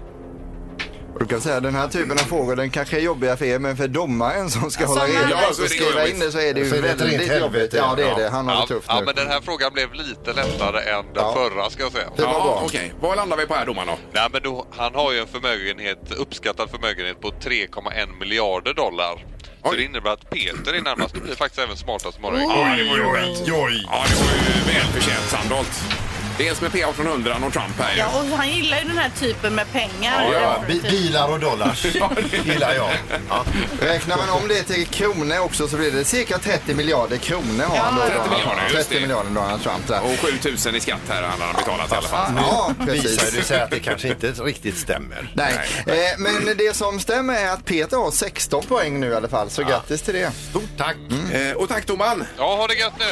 Du 1.20 1.26
kan 1.26 1.40
säga 1.40 1.60
den 1.60 1.74
här 1.74 1.88
typen 1.88 2.12
av 2.12 2.22
frågor 2.22 2.56
den 2.56 2.70
kanske 2.70 2.96
är 2.96 3.00
jobbiga 3.00 3.36
för 3.36 3.44
er 3.44 3.58
men 3.58 3.76
för 3.76 3.88
domaren 3.88 4.50
som 4.50 4.70
ska 4.70 4.86
hålla 4.86 5.00
Som 5.00 5.10
reda 5.10 5.26
på 5.28 5.32
Ja, 5.32 5.38
så 5.40 5.44
är 5.46 5.64
och 5.64 5.68
det 5.68 5.68
skriva 5.68 5.90
jobbigt. 6.00 6.14
in 6.14 6.20
det 6.20 6.32
så 6.32 6.38
är 6.38 6.54
det 6.54 6.60
ju 6.60 6.68
Så 6.68 6.74
det 6.74 6.80
väldigt 6.80 7.12
jobbigt. 7.12 7.30
helvete. 7.30 7.76
Ja 7.76 7.94
det 7.96 8.02
är 8.08 8.14
det. 8.16 8.28
Han 8.28 8.48
har 8.48 8.54
Ja, 8.54 8.60
det 8.60 8.66
tufft 8.66 8.86
ja, 8.88 8.98
nu. 9.00 9.04
men 9.06 9.14
den 9.14 9.28
här 9.28 9.40
frågan 9.40 9.72
blev 9.72 9.94
lite 9.94 10.32
lättare 10.32 10.78
än 10.90 11.04
den 11.04 11.24
Ja. 11.24 11.34
förra 11.34 11.70
ska 11.70 11.82
jag 11.82 11.92
säga. 11.92 12.08
Det 12.16 12.22
var 12.22 12.32
ja, 12.32 12.42
bra. 12.44 12.62
Okej, 12.64 12.92
vad 13.00 13.16
landar 13.16 13.36
vi 13.36 13.46
på 13.46 13.54
här 13.54 13.66
domaren 13.66 13.88
då? 13.88 13.98
Nej, 14.12 14.28
men 14.32 14.42
då, 14.42 14.66
han 14.76 14.94
har 14.94 15.12
ju 15.12 15.18
en 15.18 15.26
förmögenhet, 15.26 16.12
uppskattad 16.16 16.70
förmögenhet 16.70 17.20
på 17.20 17.28
3,1 17.30 18.18
miljarder 18.20 18.74
dollar. 18.74 19.24
Så 19.62 19.70
Oj. 19.70 19.76
det 19.76 19.82
innebär 19.84 20.10
att 20.10 20.30
Peter 20.30 20.72
är 20.74 20.80
närmast. 20.82 21.14
Det 21.14 21.20
blir 21.20 21.34
faktiskt 21.34 21.62
även 21.62 21.76
smartast 21.76 22.20
morgon. 22.20 22.40
Ja, 22.40 22.48
det 22.78 22.84
var 22.90 22.96
ju. 22.96 23.02
Ja, 23.46 23.46
det 23.46 23.52
var 23.52 23.68
ju 23.70 24.74
välförtjänt 24.74 25.28
Sandholt. 25.28 25.74
Dels 26.38 26.60
med 26.60 26.70
P1800 26.70 27.46
och 27.46 27.52
Trump 27.52 27.78
här 27.80 27.92
ju. 27.92 27.98
Ja, 27.98 28.06
och 28.32 28.38
han 28.38 28.50
gillar 28.50 28.78
ju 28.78 28.84
den 28.88 28.98
här 28.98 29.10
typen 29.18 29.54
med 29.54 29.72
pengar. 29.72 30.32
Ja, 30.32 30.64
bi- 30.68 30.80
bilar 30.90 31.28
och 31.32 31.40
dollars 31.40 31.84
gillar 32.44 32.74
jag. 32.74 32.90
Ja. 33.28 33.44
Räknar 33.80 34.16
man 34.16 34.28
om 34.30 34.48
det 34.48 34.62
till 34.62 34.86
kronor 34.86 35.38
också 35.38 35.68
så 35.68 35.76
blir 35.76 35.92
det 35.92 36.04
cirka 36.04 36.38
30 36.38 36.74
miljarder 36.74 37.16
kronor 37.16 37.64
har 37.64 37.76
han 37.76 37.94
då. 37.96 38.00
30 38.02 38.30
miljarder, 38.30 38.62
just 38.62 38.74
30 38.74 38.94
det. 38.94 39.00
miljarder 39.00 39.30
Donald 39.30 39.62
Trump 39.62 39.86
där. 39.88 40.00
Och 40.02 40.18
7000 40.20 40.74
i 40.76 40.80
skatt 40.80 41.00
här 41.08 41.22
har 41.22 41.28
han 41.28 41.54
betalat 41.56 41.92
i 41.92 41.94
alla 41.94 42.08
fall. 42.08 42.32
Ja, 42.36 42.72
Visar 42.78 42.92
precis. 42.94 43.32
det 43.34 43.42
sig 43.42 43.60
att 43.60 43.70
det 43.70 43.80
kanske 43.80 44.08
inte 44.08 44.26
riktigt 44.26 44.78
stämmer. 44.78 45.30
Nej, 45.34 45.54
eh, 45.86 45.94
men 46.18 46.56
det 46.56 46.76
som 46.76 47.00
stämmer 47.00 47.34
är 47.34 47.48
att 47.50 47.64
Peter 47.64 47.96
har 47.96 48.10
16 48.10 48.64
poäng 48.66 49.00
nu 49.00 49.08
i 49.08 49.14
alla 49.14 49.28
fall, 49.28 49.50
så 49.50 49.62
grattis 49.62 50.02
till 50.02 50.14
det. 50.14 50.30
Stort 50.50 50.62
tack. 50.78 50.96
Eh, 51.32 51.52
och 51.56 51.68
tack 51.68 51.86
domaren. 51.86 52.24
Ja, 52.38 52.56
ha 52.56 52.66
det 52.66 52.74
gött 52.74 52.92
nu! 52.98 53.04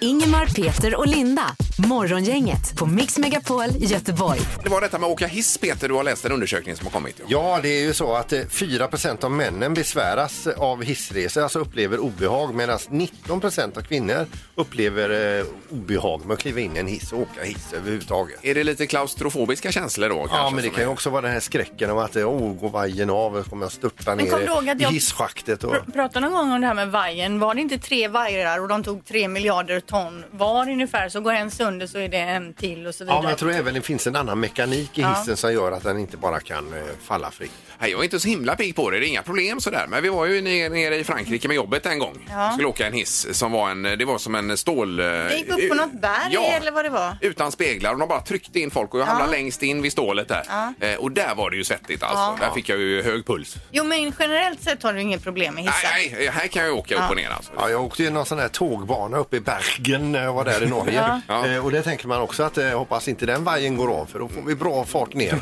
Ingemar, 0.00 0.46
Peter 0.46 0.94
och 0.96 1.06
Linda. 1.06 1.42
Morgongänget 1.78 2.76
på 2.78 2.86
Mix 2.86 3.18
Megapol 3.18 3.64
Göteborg. 3.78 4.40
Det 4.62 4.68
var 4.68 4.80
detta 4.80 4.98
med 4.98 5.06
att 5.06 5.12
åka 5.12 5.26
hiss 5.26 5.58
Peter, 5.58 5.88
du 5.88 5.94
har 5.94 6.04
läst 6.04 6.24
en 6.24 6.32
undersökning 6.32 6.76
som 6.76 6.86
har 6.86 6.92
kommit. 6.92 7.16
Ja. 7.18 7.24
Ja, 7.28 7.60
det 7.62 7.68
är 7.68 7.80
ju 7.80 7.92
så 7.94 8.14
att 8.14 8.32
eh, 8.32 8.40
4 8.48 8.88
av 9.22 9.30
männen 9.30 9.74
besväras 9.74 10.46
av 10.46 10.82
hissresor, 10.82 11.42
alltså 11.42 11.58
upplever 11.58 11.98
obehag, 11.98 12.54
medan 12.54 12.78
19% 12.78 13.78
av 13.78 13.82
kvinnor 13.82 14.26
upplever 14.54 15.38
eh, 15.38 15.44
obehag 15.70 16.26
med 16.26 16.34
att 16.34 16.40
kliva 16.40 16.60
in 16.60 16.76
i 16.76 16.80
en 16.80 16.86
hiss 16.86 17.12
och 17.12 17.18
åka 17.20 17.42
hiss 17.44 17.72
överhuvudtaget. 17.72 18.38
Är 18.44 18.54
det 18.54 18.64
lite 18.64 18.86
klaustrofobiska 18.86 19.72
känslor 19.72 20.08
då? 20.08 20.14
Ja, 20.16 20.26
kanske, 20.26 20.54
men 20.54 20.56
det 20.56 20.62
som 20.62 20.70
kan 20.74 20.84
ju 20.84 20.88
är- 20.88 20.92
också 20.92 21.10
vara 21.10 21.22
den 21.22 21.32
här 21.32 21.40
skräcken 21.40 21.90
om 21.90 21.98
att 21.98 22.16
oh, 22.16 22.54
går 22.54 22.70
vajern 22.70 23.10
av, 23.10 23.42
kommer 23.42 23.64
jag 23.64 23.72
störta 23.72 24.16
kom 24.16 24.20
ihåg 24.20 24.64
ner 24.64 24.72
att 24.72 24.80
i 24.80 24.82
jag- 24.82 24.90
hisschaktet. 24.92 25.64
Och... 25.64 25.74
Pr- 25.74 25.92
Prata 25.92 26.20
någon 26.20 26.32
gång 26.32 26.52
om 26.52 26.60
det 26.60 26.66
här 26.66 26.74
med 26.74 26.90
vajern. 26.90 27.38
Var 27.38 27.54
det 27.54 27.60
inte 27.60 27.78
tre 27.78 28.08
vajrar 28.08 28.60
och 28.60 28.68
de 28.68 28.84
tog 28.84 29.04
tre 29.06 29.28
miljarder 29.28 29.80
ton 29.80 30.24
var 30.30 30.70
ungefär 30.70 31.08
så 31.08 31.20
går 31.20 31.32
en 31.32 31.50
sönder 31.62 31.86
så 31.86 31.98
är 31.98 32.08
det 32.08 32.18
en 32.18 32.54
till 32.54 32.86
och 32.86 32.94
så 32.94 33.04
vidare. 33.04 33.16
Ja, 33.16 33.22
men 33.22 33.28
jag 33.30 33.38
tror 33.38 33.52
även 33.52 33.74
det 33.74 33.80
finns 33.80 34.06
en 34.06 34.16
annan 34.16 34.40
mekanik 34.40 34.98
i 34.98 35.02
hissen 35.02 35.36
som 35.36 35.52
gör 35.52 35.72
att 35.72 35.82
den 35.82 35.98
inte 35.98 36.16
bara 36.16 36.40
kan 36.40 36.74
eh, 36.74 36.82
falla 37.00 37.30
fritt. 37.30 37.52
Nej, 37.78 37.90
jag 37.90 38.00
är 38.00 38.04
inte 38.04 38.20
så 38.20 38.28
himla 38.28 38.56
pigg 38.56 38.76
på 38.76 38.90
det, 38.90 38.98
det 38.98 39.06
är 39.06 39.08
inga 39.08 39.22
problem 39.22 39.60
sådär. 39.60 39.86
Men 39.88 40.02
vi 40.02 40.08
var 40.08 40.26
ju 40.26 40.40
nere, 40.40 40.68
nere 40.68 40.96
i 40.96 41.04
Frankrike 41.04 41.48
med 41.48 41.54
jobbet 41.54 41.86
en 41.86 41.98
gång. 41.98 42.28
Ja. 42.30 42.50
Skulle 42.52 42.68
åka 42.68 42.86
en 42.86 42.92
hiss 42.92 43.38
som 43.38 43.52
var 43.52 43.70
en, 43.70 43.82
det 43.82 44.04
var 44.04 44.18
som 44.18 44.34
en 44.34 44.56
stål... 44.56 44.96
Det 44.96 45.36
gick 45.36 45.48
upp 45.48 45.68
på 45.68 45.74
något 45.74 45.92
berg 45.92 46.36
eller 46.36 46.72
vad 46.72 46.84
det 46.84 46.90
var? 46.90 47.16
utan 47.20 47.52
speglar 47.52 47.92
och 47.92 47.98
de 47.98 48.08
bara 48.08 48.20
tryckte 48.20 48.60
in 48.60 48.70
folk 48.70 48.94
och 48.94 49.00
jag 49.00 49.06
hamnade 49.06 49.30
längst 49.30 49.62
in 49.62 49.82
vid 49.82 49.92
stålet 49.92 50.28
där. 50.28 50.42
Eh, 50.80 50.94
och 50.94 51.12
där 51.12 51.34
var 51.34 51.50
det 51.50 51.56
ju 51.56 51.64
svettigt 51.64 52.02
alltså. 52.02 52.44
Där 52.46 52.54
fick 52.54 52.68
jag 52.68 52.78
ju 52.78 53.02
hög 53.02 53.26
puls. 53.26 53.56
Jo 53.70 53.84
men 53.84 54.12
generellt 54.18 54.62
sett 54.62 54.82
har 54.82 54.92
du 54.92 55.00
inget 55.00 55.22
problem 55.22 55.54
med 55.54 55.64
hissar. 55.64 55.88
Nej, 55.94 56.14
nej, 56.18 56.28
här 56.28 56.46
kan 56.46 56.64
jag 56.64 56.78
åka 56.78 56.94
upp 56.94 57.10
och 57.10 57.16
ner 57.16 57.30
alltså. 57.30 57.52
Ja, 57.56 57.70
jag 57.70 57.84
åkte 57.84 58.02
ju 58.02 58.10
någon 58.10 58.26
sån 58.26 58.38
här 58.38 58.48
tågbana 58.48 59.16
uppe 59.16 59.36
i 59.36 59.40
Bergen 59.40 60.12
när 60.12 60.22
jag 60.24 60.32
var 60.32 60.44
där 60.44 60.62
i 60.62 60.66
Norge. 60.76 61.20
Ja. 61.28 61.46
Eh, 61.46 61.64
och 61.64 61.72
det 61.72 61.82
tänker 61.82 62.08
man 62.08 62.20
också 62.20 62.42
att 62.42 62.58
eh, 62.58 62.68
hoppas 62.78 63.08
inte 63.08 63.26
den 63.26 63.44
vajern 63.44 63.76
går 63.76 63.90
av 63.90 64.06
för 64.06 64.18
då 64.18 64.28
får 64.28 64.42
vi 64.42 64.54
bra 64.54 64.84
fart 64.84 65.14
ner. 65.14 65.34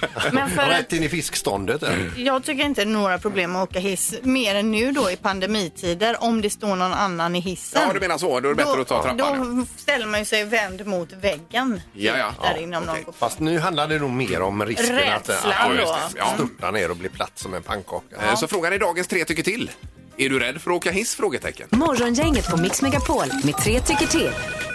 Men 0.32 0.50
för 0.50 0.66
Rätt 0.66 0.80
att 0.80 0.92
in 0.92 1.02
i 1.02 1.08
fiskståndet. 1.08 1.65
Där. 1.66 2.12
jag 2.16 2.44
tycker 2.44 2.64
inte 2.64 2.84
det 2.84 2.90
är 2.90 2.92
några 2.92 3.18
problem 3.18 3.56
att 3.56 3.68
åka 3.70 3.78
hiss 3.78 4.14
mer 4.22 4.54
än 4.54 4.70
nu 4.72 4.92
då 4.92 5.10
i 5.10 5.16
pandemitider 5.16 6.16
om 6.22 6.40
det 6.42 6.50
står 6.50 6.76
någon 6.76 6.92
annan 6.92 7.36
i 7.36 7.40
hissen. 7.40 7.82
Ja, 7.86 7.92
du 7.92 8.00
menar 8.00 8.18
så. 8.18 8.40
Då 8.40 8.48
är 8.48 8.54
det 8.54 8.64
bättre 8.64 8.80
att 8.80 8.88
ta 8.88 9.02
trappan. 9.02 9.56
Då 9.60 9.66
ställer 9.76 10.06
man 10.06 10.18
ju 10.20 10.24
sig 10.26 10.44
vänd 10.44 10.86
mot 10.86 11.12
väggen. 11.12 11.80
Ja, 11.92 12.16
ja. 12.18 12.34
Där 12.42 12.54
Ja, 12.54 12.60
innan 12.62 12.82
någon 12.82 12.96
går 12.96 13.02
på. 13.04 13.12
Fast 13.12 13.38
nu 13.40 13.58
handlar 13.58 13.88
det 13.88 13.98
nog 13.98 14.10
mer 14.10 14.40
om 14.42 14.64
risken 14.66 14.94
att, 14.96 15.28
Rädslan 15.28 15.52
att 15.52 15.76
det, 15.76 16.18
Ja. 16.18 16.32
störta 16.34 16.70
ner 16.70 16.90
och 16.90 16.96
bli 16.96 17.08
platt 17.08 17.32
som 17.38 17.54
en 17.54 17.62
pannkaka. 17.62 18.16
Eh, 18.28 18.34
Så 18.36 18.46
frågan 18.48 18.72
är 18.72 18.78
dagens 18.78 19.08
tre 19.08 19.24
tycker 19.24 19.42
till. 19.42 19.70
Är 20.18 20.28
du 20.28 20.38
rädd 20.38 20.60
för 20.60 20.70
att 20.70 20.76
åka 20.76 20.90
hiss? 20.90 21.14
Frågetecken. 21.14 21.66
Morgongänget 21.70 22.50
på 22.50 22.56
Mix 22.56 22.82
Megapol 22.82 23.26
med 23.44 23.56
tre 23.56 23.80
tycker 23.80 24.06
till. 24.06 24.30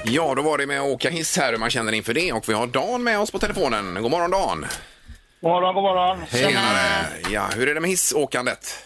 Ja, 0.06 0.34
då 0.36 0.42
var 0.42 0.58
det 0.58 0.66
med 0.66 0.82
att 0.82 0.88
åka 0.88 1.10
hiss 1.10 1.38
här 1.38 1.52
hur 1.52 1.58
man 1.60 1.70
känner 1.70 1.92
inför 1.92 2.14
det. 2.14 2.34
Och 2.34 2.50
vi 2.50 2.54
har 2.54 2.68
Dan 2.68 3.04
med 3.04 3.20
oss 3.20 3.32
på 3.32 3.40
telefonen. 3.40 3.98
God 4.02 4.12
morgon 4.12 4.32
Dan! 4.32 4.66
God 5.42 5.52
morgon, 5.52 5.76
god 5.76 5.84
morgon. 5.84 6.18
Tjenare! 6.32 7.08
Ja, 7.32 7.50
hur 7.56 7.70
är 7.70 7.76
det 7.76 7.82
med 7.82 7.90
hissåkandet? 7.90 8.86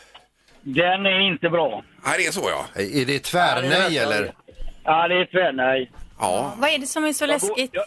Den 0.61 1.05
är 1.05 1.19
inte 1.31 1.49
bra. 1.49 1.83
Här 2.03 2.27
är 2.27 2.31
så 2.31 2.49
ja. 2.49 2.81
Är 2.81 3.05
det 3.05 3.19
tvärnej 3.19 3.97
eller? 3.97 4.33
Ja, 4.83 5.07
det 5.07 5.15
är 5.15 5.25
tvärnej. 5.25 5.91
Ja. 6.19 6.53
Vad 6.57 6.69
är 6.69 6.77
det 6.77 6.87
som 6.87 7.05
är 7.05 7.13
så 7.13 7.25
läskigt? 7.25 7.69
Ja. 7.73 7.85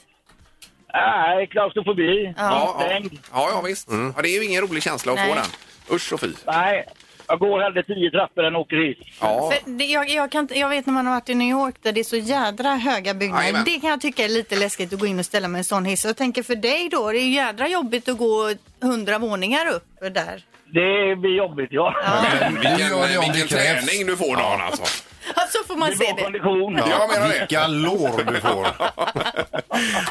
Nej, 0.92 1.46
klaustrofobi. 1.46 2.34
Ja, 2.36 2.76
ja, 2.80 3.00
ja, 3.32 3.50
ja 3.52 3.60
visst. 3.60 3.88
Ja, 3.90 4.22
det 4.22 4.28
är 4.28 4.42
ju 4.42 4.44
ingen 4.44 4.62
rolig 4.62 4.82
känsla 4.82 5.12
att 5.12 5.18
få 5.18 5.34
Nej. 5.34 5.34
den. 5.34 5.96
Usch 5.96 6.12
och 6.12 6.20
fy. 6.20 6.32
Nej, 6.46 6.86
jag 7.28 7.38
går 7.38 7.60
hellre 7.60 7.82
tio 7.82 8.10
trappor 8.10 8.44
än 8.44 8.56
åker 8.56 8.76
hiss. 8.88 8.98
Ja. 9.20 9.50
För 9.52 9.70
det, 9.70 9.84
jag, 9.84 10.08
jag, 10.08 10.30
kan, 10.30 10.48
jag 10.50 10.68
vet 10.68 10.86
när 10.86 10.94
man 10.94 11.06
har 11.06 11.14
varit 11.14 11.28
i 11.28 11.34
New 11.34 11.48
York 11.48 11.74
där 11.82 11.92
det 11.92 12.00
är 12.00 12.04
så 12.04 12.16
jädra 12.16 12.68
höga 12.68 13.14
byggnader. 13.14 13.42
Jajamän. 13.42 13.64
Det 13.64 13.80
kan 13.80 13.90
jag 13.90 14.00
tycka 14.00 14.24
är 14.24 14.28
lite 14.28 14.56
läskigt 14.56 14.92
att 14.92 15.00
gå 15.00 15.06
in 15.06 15.18
och 15.18 15.24
ställa 15.24 15.48
med 15.48 15.58
en 15.58 15.64
sån 15.64 15.84
hiss. 15.84 16.04
Jag 16.04 16.16
tänker 16.16 16.42
för 16.42 16.54
dig 16.54 16.88
då, 16.88 17.12
det 17.12 17.18
är 17.18 17.22
ju 17.22 17.34
jädra 17.34 17.68
jobbigt 17.68 18.08
att 18.08 18.18
gå 18.18 18.52
hundra 18.82 19.18
våningar 19.18 19.68
upp 19.68 20.14
där. 20.14 20.42
Det 20.72 21.16
blir 21.16 21.36
jobbigt, 21.36 21.68
ja. 21.70 21.94
Men 22.40 22.54
vilken 22.54 23.20
vilken 23.20 23.48
träning 23.48 24.06
du 24.06 24.16
får 24.16 24.36
Dan 24.36 24.60
alltså. 24.60 25.07
Ja, 25.38 25.46
så 25.52 25.64
får 25.66 25.76
man 25.76 25.90
Det 25.90 25.96
se 25.96 26.04
bra 26.04 26.14
det. 26.16 26.22
kondition. 26.22 26.76
Jag 26.90 27.08
menar 27.10 27.28
det. 27.28 27.38
Vilka 27.38 27.66
lår 27.66 28.32
du 28.32 28.40
får. 28.40 28.68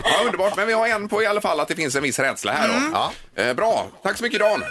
Ja, 0.03 0.25
underbart, 0.25 0.55
men 0.55 0.67
vi 0.67 0.73
har 0.73 0.87
en 0.87 1.09
på 1.09 1.23
i 1.23 1.25
alla 1.25 1.41
fall 1.41 1.59
att 1.59 1.67
det 1.67 1.75
finns 1.75 1.95
en 1.95 2.03
viss 2.03 2.19
rädsla 2.19 2.51
här 2.51 2.67
då. 2.67 2.73
Ja. 2.93 3.11
Eh, 3.43 3.53
bra, 3.53 3.87
tack 4.03 4.17
så 4.17 4.23
mycket 4.23 4.39
Dan. 4.39 4.63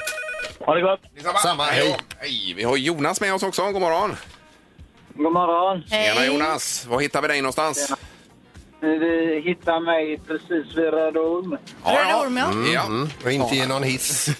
Ha 0.60 0.74
det 0.74 0.80
gott. 0.80 1.00
Samma, 1.42 1.64
då. 1.66 1.70
hej. 1.70 1.96
hej. 2.18 2.54
Vi 2.56 2.62
har 2.64 2.76
Jonas 2.76 3.20
med 3.20 3.34
oss 3.34 3.42
också, 3.42 3.62
god 3.72 3.82
morgon. 3.82 4.16
God 5.14 5.32
morgon. 5.32 5.82
Tjena 5.90 6.26
Jonas, 6.26 6.86
var 6.86 7.00
hittar 7.00 7.22
vi 7.22 7.28
dig 7.28 7.40
någonstans? 7.40 7.92
Ni 8.82 9.40
hittar 9.44 9.80
mig 9.80 10.20
precis 10.26 10.76
vid 10.76 10.84
Röda 10.90 11.20
Orm. 11.20 11.58
Röda 11.84 12.20
Orm, 12.20 12.36
ja. 12.36 12.52
Ja. 12.74 12.86
Mm. 12.86 13.08
Och 13.24 13.32
inte 13.32 13.56
ge 13.56 13.66
någon 13.66 13.82
hiss. 13.82 14.28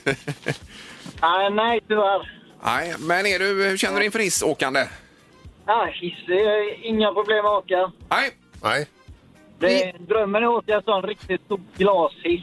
Ah, 1.21 1.49
nej, 1.49 1.81
tyvärr. 1.89 2.33
Nej, 2.65 2.95
men 2.99 3.27
är 3.27 3.39
du, 3.39 3.47
hur 3.65 3.77
känner 3.77 3.99
du 4.01 4.07
inför 4.07 4.19
hissåkande? 4.19 4.85
Ah, 5.67 5.87
hiss 5.87 6.29
är 6.29 6.85
inga 6.87 7.13
problem 7.13 7.47
att 7.47 7.53
åka. 7.53 7.93
Nej. 8.09 8.31
Nej. 8.63 8.87
Det, 9.59 9.93
drömmen 10.09 10.43
är 10.43 10.47
att 10.47 10.53
åka 10.65 10.75
en 10.75 10.83
sån 10.83 11.03
riktigt 11.03 11.41
stor 11.45 11.61
glashiss. 11.77 12.43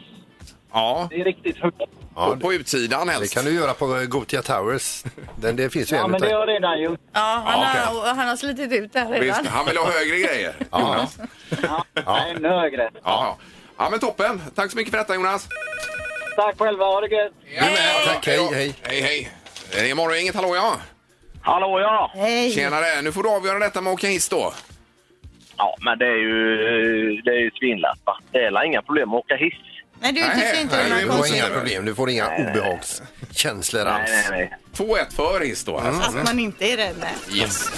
Ja, 0.74 1.08
Det 1.10 1.22
är 1.22 1.24
riktigt 1.24 1.58
högt. 1.58 1.82
Ja, 2.16 2.30
på, 2.34 2.40
på 2.40 2.54
utsidan 2.54 3.08
Det 3.08 3.14
helst. 3.14 3.34
kan 3.34 3.46
du 3.46 3.52
göra 3.56 3.74
på 3.74 3.96
eh, 3.98 4.04
Gothia 4.06 4.42
Towers. 4.42 5.04
Den, 5.36 5.56
det 5.56 5.70
finns 5.70 5.92
ju 5.92 5.96
Ja, 5.96 6.04
en 6.06 6.12
men 6.12 6.22
det 6.22 6.28
utav- 6.28 6.40
har 6.40 6.48
jag 6.48 6.56
redan 6.56 6.82
gjort. 6.82 7.00
Ja, 7.14 7.44
han, 7.46 7.62
Ja, 7.62 7.68
har, 8.02 8.16
han 8.16 8.28
har 8.28 8.36
slitit 8.36 8.72
ut 8.72 8.94
det 8.94 9.00
här 9.00 9.12
redan. 9.12 9.28
Visst, 9.28 9.46
han 9.52 9.66
vill 9.66 9.78
ha 9.78 9.92
högre 9.92 10.18
grejer. 10.20 10.56
Ja. 10.72 11.08
Ja. 12.06 12.18
Ännu 12.28 12.48
högre. 12.48 12.84
Ja, 12.94 13.00
ja. 13.04 13.38
ja, 13.78 13.90
men 13.90 14.00
toppen. 14.00 14.42
Tack 14.56 14.72
så 14.72 14.78
mycket 14.78 14.92
för 14.92 14.98
detta 14.98 15.16
Jonas. 15.16 15.48
Tack 16.36 16.60
själva, 16.60 16.86
ha 16.86 17.02
det 17.02 17.08
gött. 17.08 17.32
Med. 17.62 17.78
Tack, 18.08 18.26
hej, 18.28 18.50
hej. 18.54 18.76
Hej, 18.84 19.02
hej. 19.02 19.32
Det 19.72 19.90
är 19.92 19.96
morgon, 19.96 20.18
inget 20.18 20.36
hallå 20.36 20.56
ja. 20.56 20.76
Hallå 21.44 21.80
ja! 21.80 22.12
Hej. 22.16 22.52
Tjenare, 22.52 23.02
nu 23.04 23.12
får 23.12 23.24
du 23.24 23.30
avgöra 23.30 23.60
detta 23.60 23.82
med 23.82 23.92
att 23.92 23.94
åka 24.00 24.08
hiss 24.08 24.30
då. 24.30 24.54
Ja, 25.58 25.76
men 25.82 25.98
det 26.00 26.06
är 26.06 26.18
ju, 26.18 26.58
det 27.26 27.32
är 27.32 27.40
ju 27.40 27.52
svinlätt 27.52 28.00
va. 28.06 28.18
Det 28.32 28.38
är 28.40 28.64
inga 28.66 28.82
problem 28.82 29.10
att 29.14 29.16
åka 29.20 29.36
hiss. 29.36 29.54
Nej, 30.00 30.12
du 30.14 30.20
Nej, 30.22 30.30
tycker 30.36 30.62
inte 30.62 30.76
nej, 30.78 30.90
det 30.90 30.96
är 30.96 30.96
det 30.96 31.02
Du 31.02 31.08
var 31.08 31.18
får 31.18 31.28
inga 31.28 31.36
konstigt. 31.42 31.54
problem. 31.58 31.86
Du 31.86 31.96
får 31.96 32.10
inga 32.10 32.28
obehagskänslor 32.28 33.84
Nej, 33.84 33.94
alls. 33.94 34.30
nej, 34.32 34.50
nej. 34.78 34.88
2-1 35.10 35.16
för 35.16 35.46
hiss 35.46 35.64
då. 35.64 35.78
Alltså. 35.78 36.18
Att 36.18 36.26
man 36.26 36.40
inte 36.40 36.66
är 36.66 36.78
rädd. 36.78 36.96
Nej. 37.00 37.40
Yes. 37.42 37.72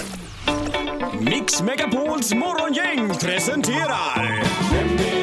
Mix 1.20 1.62
Megapols 1.62 2.34
morgongäng 2.34 3.14
presenterar... 3.14 4.44
Vem 4.72 4.98
är 4.98 5.15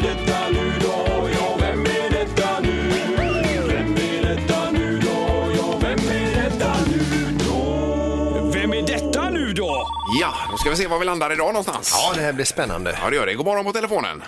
Ja, 10.21 10.33
då 10.51 10.57
ska 10.57 10.69
vi 10.69 10.75
se 10.75 10.87
var 10.87 10.99
vi 10.99 11.05
landar 11.05 11.31
idag 11.33 11.47
någonstans. 11.47 11.91
Ja, 11.97 12.13
det 12.15 12.21
här 12.21 12.33
blir 12.33 12.45
spännande. 12.45 12.97
Ja, 13.03 13.09
det 13.09 13.15
gör 13.15 13.25
det. 13.25 13.33
God 13.33 13.45
morgon 13.45 13.65
på 13.65 13.71
telefonen. 13.73 14.23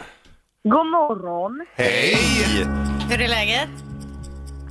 God 0.64 0.86
morgon. 0.86 1.66
Hej! 1.76 2.18
Hur 3.10 3.22
är 3.22 3.28
läget? 3.28 3.70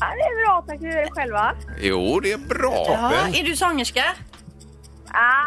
Ja, 0.00 0.06
det 0.06 0.22
är 0.22 0.46
bra, 0.46 0.64
tack. 0.68 0.80
Hur 0.80 0.96
är 0.96 1.02
det 1.04 1.10
själva? 1.10 1.54
Jo, 1.80 2.20
det 2.20 2.32
är 2.32 2.38
bra. 2.38 2.84
Ja, 2.88 3.12
är 3.38 3.44
du 3.44 3.56
sångerska? 3.56 4.04
Ah, 5.08 5.46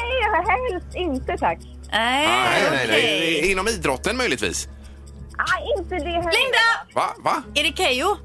Nej, 0.00 0.44
helst 0.48 0.94
inte 0.96 1.36
tack. 1.38 1.58
Nej, 1.92 2.28
Nej, 2.28 2.70
nej, 2.70 2.84
okej. 2.88 3.50
Inom 3.52 3.68
idrotten 3.68 4.16
möjligtvis. 4.16 4.68
Ah, 5.38 5.78
inte 5.78 5.94
det 5.94 6.10
heller. 6.10 6.22
Linda! 6.22 6.94
Va? 6.94 7.14
Va? 7.18 7.42
Är 7.54 7.62
det 7.62 7.76
Keyyo? 7.76 8.16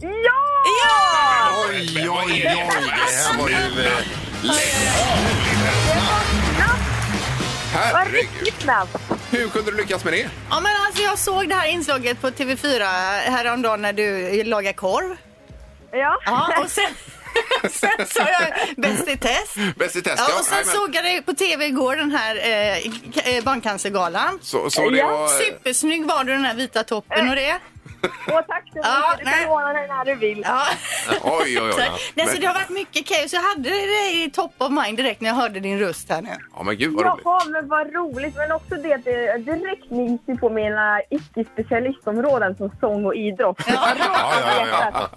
Ja! 0.00 0.10
Ja! 0.84 1.64
Oj, 1.70 2.08
oj, 2.10 2.10
oj. 2.26 2.40
Det 2.42 2.48
här 2.48 3.38
var 3.38 3.48
ju... 3.48 3.54
eh, 3.54 3.92
Vad 4.42 4.54
Herregud. 7.74 8.14
riktigt 8.14 8.62
snabbt. 8.62 8.96
Hur 9.30 9.48
kunde 9.48 9.70
du 9.70 9.76
lyckas 9.76 10.04
med 10.04 10.12
det? 10.12 10.30
Ja, 10.50 10.60
men 10.60 10.72
alltså 10.86 11.02
jag 11.02 11.18
såg 11.18 11.48
det 11.48 11.54
här 11.54 11.68
inslaget 11.68 12.20
på 12.20 12.30
TV4 12.30 12.80
häromdagen 13.20 13.82
när 13.82 13.92
du 13.92 14.44
lagar 14.44 14.72
korv. 14.72 15.16
Ja. 15.92 16.18
Ja, 16.24 16.54
och 16.64 16.70
sen, 16.70 16.84
sen 17.70 18.06
sa 18.06 18.20
jag 18.28 18.52
Bäst 18.76 19.08
i 19.08 19.16
test. 19.16 19.54
Bäst 19.76 19.96
i 19.96 20.02
test, 20.02 20.16
Ja, 20.18 20.26
ja. 20.28 20.38
och 20.38 20.44
sen 20.44 20.56
men- 20.66 20.74
såg 20.74 20.94
jag 20.94 21.04
det 21.04 21.22
på 21.22 21.32
TV 21.34 21.66
igår, 21.66 21.96
den 21.96 22.10
här 22.10 22.36
eh, 22.36 22.82
k- 23.14 23.20
eh, 23.24 23.44
barncancergalan. 23.44 24.38
Så, 24.42 24.70
så 24.70 24.90
det 24.90 24.98
Ja, 24.98 25.08
var... 25.16 25.28
Supersnygg 25.28 26.06
var 26.06 26.24
du, 26.24 26.32
den 26.32 26.44
här 26.44 26.54
vita 26.54 26.82
toppen 26.84 27.28
och 27.28 27.36
det. 27.36 27.58
Åh, 28.28 28.40
tack 28.48 28.64
så 28.68 28.74
mycket. 28.74 28.84
Ja, 28.84 29.14
du 29.18 29.24
nej. 29.24 29.34
kan 29.34 29.48
låna 29.48 29.72
den 29.72 29.88
när 29.88 30.04
du 30.04 30.14
vill. 30.14 30.42
Ja. 30.46 30.62
Oj, 31.22 31.60
oj, 31.60 31.72
oj. 31.76 31.90
Nej, 32.14 32.26
så 32.26 32.40
det 32.40 32.46
har 32.46 32.54
varit 32.54 32.70
mycket 32.70 33.30
så 33.30 33.36
jag 33.36 33.42
hade 33.42 33.68
det 33.68 34.10
i 34.12 34.30
top 34.34 34.52
of 34.58 34.70
mind 34.70 34.96
direkt 34.96 35.20
när 35.20 35.28
jag 35.28 35.34
hörde 35.34 35.60
din 35.60 35.78
röst 35.78 36.10
här 36.10 36.22
nu. 36.22 36.30
Ja, 36.56 36.62
men 36.62 36.76
gud 36.76 36.94
vad 36.94 37.06
roligt. 37.06 37.22
Jaha, 37.24 37.44
men 37.48 37.68
vad 37.68 37.94
roligt. 37.94 38.36
Men 38.36 38.52
också 38.52 38.74
det 38.74 38.92
att 38.92 39.04
det 39.04 39.38
direkt 39.38 39.90
minns 39.90 40.40
på 40.40 40.50
mina 40.50 41.00
icke-specialistområden 41.10 42.56
som 42.56 42.70
sång 42.80 43.04
och 43.06 43.14
idrott. 43.14 43.56
Ja, 43.66 43.94
ja, 43.98 44.04
ja. 44.08 44.90
ja. 44.92 45.08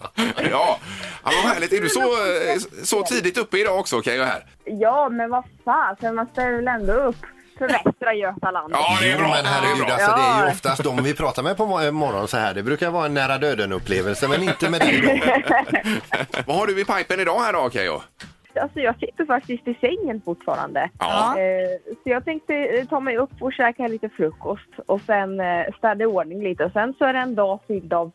ja. 0.52 0.80
ja 1.24 1.32
vad 1.43 1.54
härligt. 1.54 1.74
Är 1.74 1.82
du 1.82 1.89
så, 1.89 2.02
eh, 2.02 2.84
så 2.84 3.04
tidigt 3.04 3.38
uppe 3.38 3.60
idag 3.60 3.80
också, 3.80 4.02
Keyyo, 4.02 4.24
här? 4.24 4.45
Ja, 4.65 5.10
men 5.10 5.30
vad 5.30 5.43
fan, 5.65 6.15
man 6.15 6.28
ställer 6.28 6.56
väl 6.56 6.67
ändå 6.67 6.93
upp 6.93 7.26
för 7.58 7.68
Västra 7.68 8.13
Götaland. 8.13 8.74
Ja, 8.74 8.98
det 9.02 9.12
är 9.12 9.18
bra. 9.18 9.28
men 9.28 9.46
herregud, 9.46 9.86
alltså, 9.91 10.12
det 10.12 10.22
är 10.22 10.46
ju 10.46 10.52
oftast 10.52 10.84
de 10.84 11.04
vi 11.04 11.13
pratar 11.15 11.44
med 11.44 11.58
på 11.58 11.63
mo- 11.65 11.91
morgonen 11.91 12.28
så 12.28 12.38
här. 12.38 12.54
Det 12.54 12.63
brukar 12.63 12.89
vara 12.91 13.06
en 13.06 13.13
nära 13.13 13.38
döden-upplevelse, 13.38 14.28
men 14.28 14.44
inte 14.44 14.70
med 14.70 14.80
dig. 14.82 15.22
Vad 16.48 16.58
har 16.58 16.68
du 16.68 16.82
i 16.82 16.86
pipen 16.86 17.20
idag 17.20 17.39
här 17.39 17.54
då, 17.54 17.70
Keyyo? 17.70 18.02
Alltså 18.62 18.80
jag 18.80 19.00
sitter 19.00 19.26
faktiskt 19.26 19.68
i 19.68 19.74
sängen 19.82 20.22
fortfarande. 20.26 20.89
Ja. 21.00 21.39
Eh, 21.39 21.94
så 22.04 22.10
jag 22.10 22.26
tänkte 22.26 22.54
eh, 22.56 22.86
ta 22.88 23.00
mig 23.00 23.18
upp 23.18 23.32
och 23.41 23.54
käka 23.54 23.88
lite 23.88 24.10
frukost 24.10 24.70
och 24.88 25.02
sen 25.06 25.39
eh, 25.39 25.65
städa 25.78 26.04
i 26.04 26.08
ordning 26.08 26.44
lite. 26.44 26.65
Och 26.65 26.72
sen 26.72 26.94
så 26.98 27.06
är 27.06 27.13
det 27.13 27.20
en 27.20 27.36
dag 27.36 27.60
fylld 27.68 27.94
av 27.94 28.12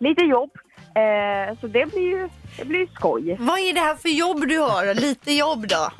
lite 0.00 0.24
jobb. 0.24 0.50
Eh, 0.94 1.58
så 1.60 1.66
det 1.66 1.86
blir 1.86 2.02
ju 2.10 2.28
det 2.58 2.64
blir 2.64 2.86
skoj. 2.94 3.36
Vad 3.40 3.58
är 3.58 3.72
det 3.74 3.80
här 3.80 3.94
för 3.94 4.08
jobb 4.08 4.48
du 4.48 4.58
har? 4.58 4.94
Lite 4.94 5.32
jobb 5.32 5.66
då? 5.68 5.90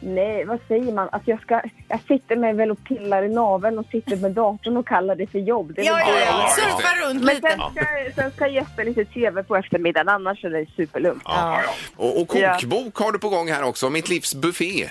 Nej, 0.00 0.44
vad 0.44 0.58
säger 0.68 0.92
man? 0.92 1.08
Att 1.12 1.22
jag 1.28 1.40
ska... 1.42 1.60
Jag 1.88 2.00
sitter 2.08 2.36
mig 2.36 2.52
väl 2.54 2.70
och 2.70 2.84
pillar 2.84 3.22
i 3.22 3.28
naveln 3.28 3.78
och 3.78 3.86
sitter 3.90 4.16
med 4.16 4.30
datorn 4.32 4.76
och 4.76 4.86
kallar 4.86 5.14
det 5.16 5.26
för 5.26 5.38
jobb. 5.38 5.72
Det 5.74 5.80
är 5.82 5.86
Ja, 5.86 5.94
väl 5.94 6.04
ja, 6.08 6.14
det. 6.14 6.20
ja. 6.24 6.42
ja, 6.42 6.48
Surfa 6.48 7.06
runt 7.08 7.24
Men 7.24 7.34
lite. 7.34 7.48
sen 7.48 7.60
ska, 7.74 8.22
sen 8.22 8.30
ska 8.30 8.44
jag 8.44 8.54
gästa 8.54 8.82
lite 8.82 9.04
tv 9.04 9.42
på 9.42 9.56
eftermiddagen, 9.56 10.08
annars 10.08 10.44
är 10.44 10.50
det 10.50 10.66
superlugnt. 10.76 11.22
Ja, 11.24 11.60
ja. 11.64 11.70
Och, 11.96 12.20
och 12.20 12.28
kokbok 12.28 12.96
har 12.96 13.12
du 13.12 13.18
på 13.18 13.28
gång 13.28 13.48
här 13.48 13.62
också. 13.62 13.90
Mitt 13.90 14.08
livs 14.08 14.34
buffé. 14.34 14.90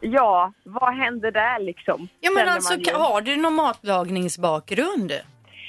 Ja, 0.00 0.52
vad 0.64 0.94
händer 0.96 1.30
där 1.30 1.58
liksom? 1.58 2.08
Ja, 2.20 2.30
men 2.30 2.40
Känner 2.40 2.52
alltså, 2.54 2.72
man 2.72 2.82
ju. 2.82 2.92
har 2.94 3.20
du 3.20 3.36
någon 3.36 3.54
matlagningsbakgrund? 3.54 5.12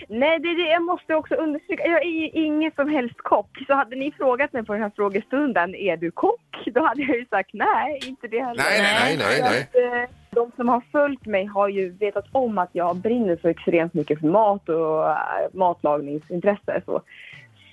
Nej, 0.07 0.39
det 0.39 0.53
det 0.53 0.69
jag 0.69 0.83
måste 0.83 1.15
också 1.15 1.35
understryka. 1.35 1.87
Jag 1.87 2.03
är 2.05 2.35
ingen 2.35 2.71
som 2.75 2.89
helst 2.89 3.17
kock. 3.17 3.57
Så 3.67 3.73
hade 3.73 3.95
ni 3.95 4.11
frågat 4.11 4.53
mig 4.53 4.65
på 4.65 4.73
den 4.73 4.81
här 4.81 4.91
frågestunden, 4.95 5.75
är 5.75 5.97
du 5.97 6.11
kock? 6.11 6.41
Då 6.65 6.85
hade 6.85 7.01
jag 7.01 7.17
ju 7.17 7.25
sagt 7.25 7.49
nej, 7.53 7.99
inte 8.07 8.27
det 8.27 8.39
heller. 8.39 8.63
Nej, 8.69 8.81
nej, 8.81 9.17
nej, 9.17 9.41
nej. 9.41 9.61
att, 9.61 9.75
eh, 9.75 10.15
De 10.29 10.51
som 10.55 10.69
har 10.69 10.81
följt 10.91 11.25
mig 11.25 11.45
har 11.45 11.67
ju 11.69 11.89
vetat 11.89 12.25
om 12.31 12.57
att 12.57 12.69
jag 12.71 12.95
brinner 12.95 13.37
så 13.41 13.47
extremt 13.47 13.93
mycket 13.93 14.19
för 14.19 14.27
mat 14.27 14.69
och 14.69 15.09
äh, 15.09 15.15
matlagningsintresse. 15.53 16.81
Så. 16.85 17.01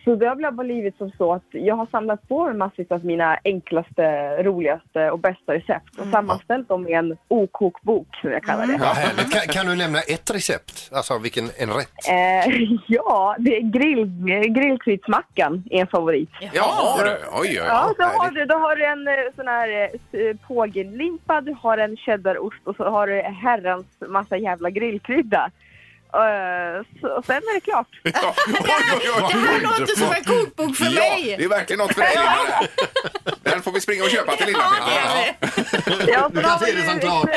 Så 0.04 0.14
det 0.14 0.26
har 0.26 0.36
väl 0.36 0.54
bara 0.54 0.64
blivit 0.64 0.98
som 0.98 1.10
så 1.18 1.32
att 1.32 1.42
jag 1.50 1.74
har 1.74 1.86
samlat 1.86 2.28
på 2.28 2.44
mig 2.44 2.54
massvis 2.54 2.90
av 2.90 3.04
mina 3.04 3.38
enklaste, 3.44 4.02
roligaste 4.42 5.10
och 5.10 5.18
bästa 5.18 5.54
recept 5.54 5.98
och 5.98 6.06
sammanställt 6.06 6.68
dem 6.68 6.88
i 6.88 6.92
en 6.92 7.16
okokbok 7.28 8.16
som 8.20 8.30
jag 8.30 8.42
kallar 8.42 8.66
det. 8.66 8.72
Ja, 8.72 8.86
härligt. 8.86 9.32
Kan, 9.32 9.54
kan 9.54 9.66
du 9.66 9.76
nämna 9.76 9.98
ett 9.98 10.30
recept? 10.30 10.90
Alltså 10.92 11.18
vilken 11.18 11.44
en 11.58 11.70
rätt? 11.70 12.08
Eh, 12.08 12.54
ja, 12.86 13.36
det 13.38 13.56
är 13.56 13.60
grill, 13.60 14.04
grillkryddmackan 14.54 15.64
är 15.70 15.80
en 15.80 15.86
favorit. 15.86 16.30
Ja, 16.52 16.98
du. 16.98 17.10
Oj, 17.10 17.18
oj, 17.32 17.54
Ja, 17.54 17.86
oj. 17.88 17.94
då 17.98 18.04
har, 18.04 18.30
du, 18.30 18.44
då 18.44 18.54
har 18.54 18.76
du 18.76 18.84
en 18.84 19.08
eh, 19.08 19.14
sån 19.36 19.48
här 19.48 19.90
eh, 20.12 20.36
pågenlimpa, 20.48 21.40
du 21.40 21.56
har 21.60 21.78
en 21.78 21.96
cheddarost 21.96 22.60
och 22.64 22.76
så 22.76 22.84
har 22.90 23.06
du 23.06 23.22
herrans 23.22 23.86
massa 24.08 24.36
jävla 24.36 24.70
grillkrydda. 24.70 25.50
Eh, 26.14 26.84
så, 27.00 27.08
och 27.08 27.24
sen 27.24 27.36
är 27.36 27.54
det 27.54 27.60
klart. 27.60 27.86
Ja, 28.02 28.34
oj, 28.46 28.54
oj, 28.58 29.10
oj. 29.16 29.30
Det 29.32 29.38
här 29.38 29.60
låter 29.60 29.96
som 29.96 30.12
en 30.12 30.24
kokbok 30.24 30.76
för 30.76 30.84
Ja, 30.84 30.90
mig. 31.00 31.34
det 31.38 31.44
är 31.44 31.48
verkligen 31.48 31.78
något 31.78 31.94
för 31.94 32.00
dig. 32.00 32.14
Linda. 32.16 32.68
Den 33.42 33.62
får 33.62 33.72
vi 33.72 33.80
springa 33.80 34.02
och 34.04 34.10
köpa 34.10 34.36
till 34.36 34.46
Linda. 34.46 34.60
Ja, 34.78 34.86
det 34.86 34.98
är 34.98 36.06
det. 36.06 36.12
Ja, 36.12 36.28
Du 36.32 36.40
kan 36.42 36.58
se 36.58 36.64
vi 36.74 36.80
det 36.80 36.88
som 36.90 37.00
klart. 37.00 37.28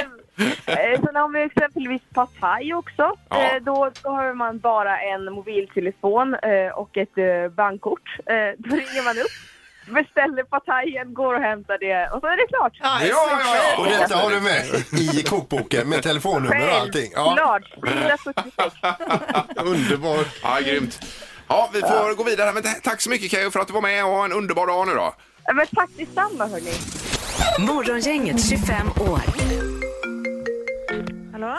eh, 0.66 1.02
Sen 1.06 1.16
har 1.16 1.30
vi 1.34 1.42
exempelvis 1.44 2.02
pad 2.14 2.28
thai 2.40 2.74
också. 2.74 3.16
Ja. 3.30 3.42
Eh, 3.42 3.62
Då, 3.62 3.92
då 4.04 4.10
har 4.10 4.34
man 4.34 4.60
bara 4.60 5.00
en 5.02 5.34
mobiltelefon 5.34 6.34
eh, 6.36 6.72
och 6.74 6.98
ett 6.98 7.18
eh, 7.18 7.48
bankkort. 7.56 8.18
Eh, 8.26 8.36
Då 8.58 8.76
ringer 8.76 9.04
man 9.04 9.18
upp, 9.18 9.36
beställer 9.86 10.44
pad 10.44 10.66
thaien, 10.66 11.14
går 11.14 11.34
och 11.34 11.42
hämtar 11.42 11.78
det 11.80 12.10
och 12.14 12.20
så 12.22 12.28
är 12.28 12.38
det 12.38 12.48
klart. 12.48 12.74
Ja, 12.82 13.00
Ja, 13.02 13.28
ja, 13.30 13.56
ja. 13.56 13.82
Och 13.82 13.86
detta 13.88 14.16
har 14.16 14.30
du 14.32 14.42
med 14.42 14.66
i 15.02 15.24
kokboken 15.30 15.90
med 15.90 16.04
telefonnummer 16.04 16.68
och 16.70 16.76
allting. 16.76 17.12
Ja, 17.16 17.34
Klart, 17.36 17.64
176. 17.88 18.76
underbart. 19.56 20.28
Ja, 20.44 20.60
grymt. 20.66 21.00
Ja, 21.48 21.70
vi 21.74 21.82
får 21.82 22.16
gå 22.16 22.24
vidare. 22.24 22.52
Men 22.54 22.64
tack 22.84 23.02
så 23.02 23.10
mycket 23.10 23.32
Keyyo 23.32 23.52
för 23.52 23.60
att 23.60 23.68
du 23.68 23.74
var 23.74 23.82
med 23.82 24.06
och 24.06 24.12
ha 24.12 24.26
en 24.26 24.34
underbar 24.34 24.68
dag 24.68 24.88
nu 24.88 24.94
då. 24.94 25.14
Men 25.54 25.68
tack 25.76 25.90
detsamma 25.98 26.48
hörni. 26.48 26.74
Morgongänget 27.60 28.50
25 28.50 28.88
år. 29.12 29.22
Hallå? 31.32 31.58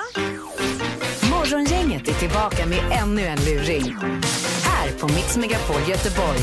Morgongänget 1.31 2.09
är 2.09 2.13
tillbaka 2.13 2.67
med 2.67 2.79
ännu 3.03 3.23
en 3.23 3.39
luring. 3.39 3.97
Här 4.65 4.99
på 5.01 5.07
Mix 5.09 5.37
Megapol 5.37 5.81
Göteborg. 5.89 6.41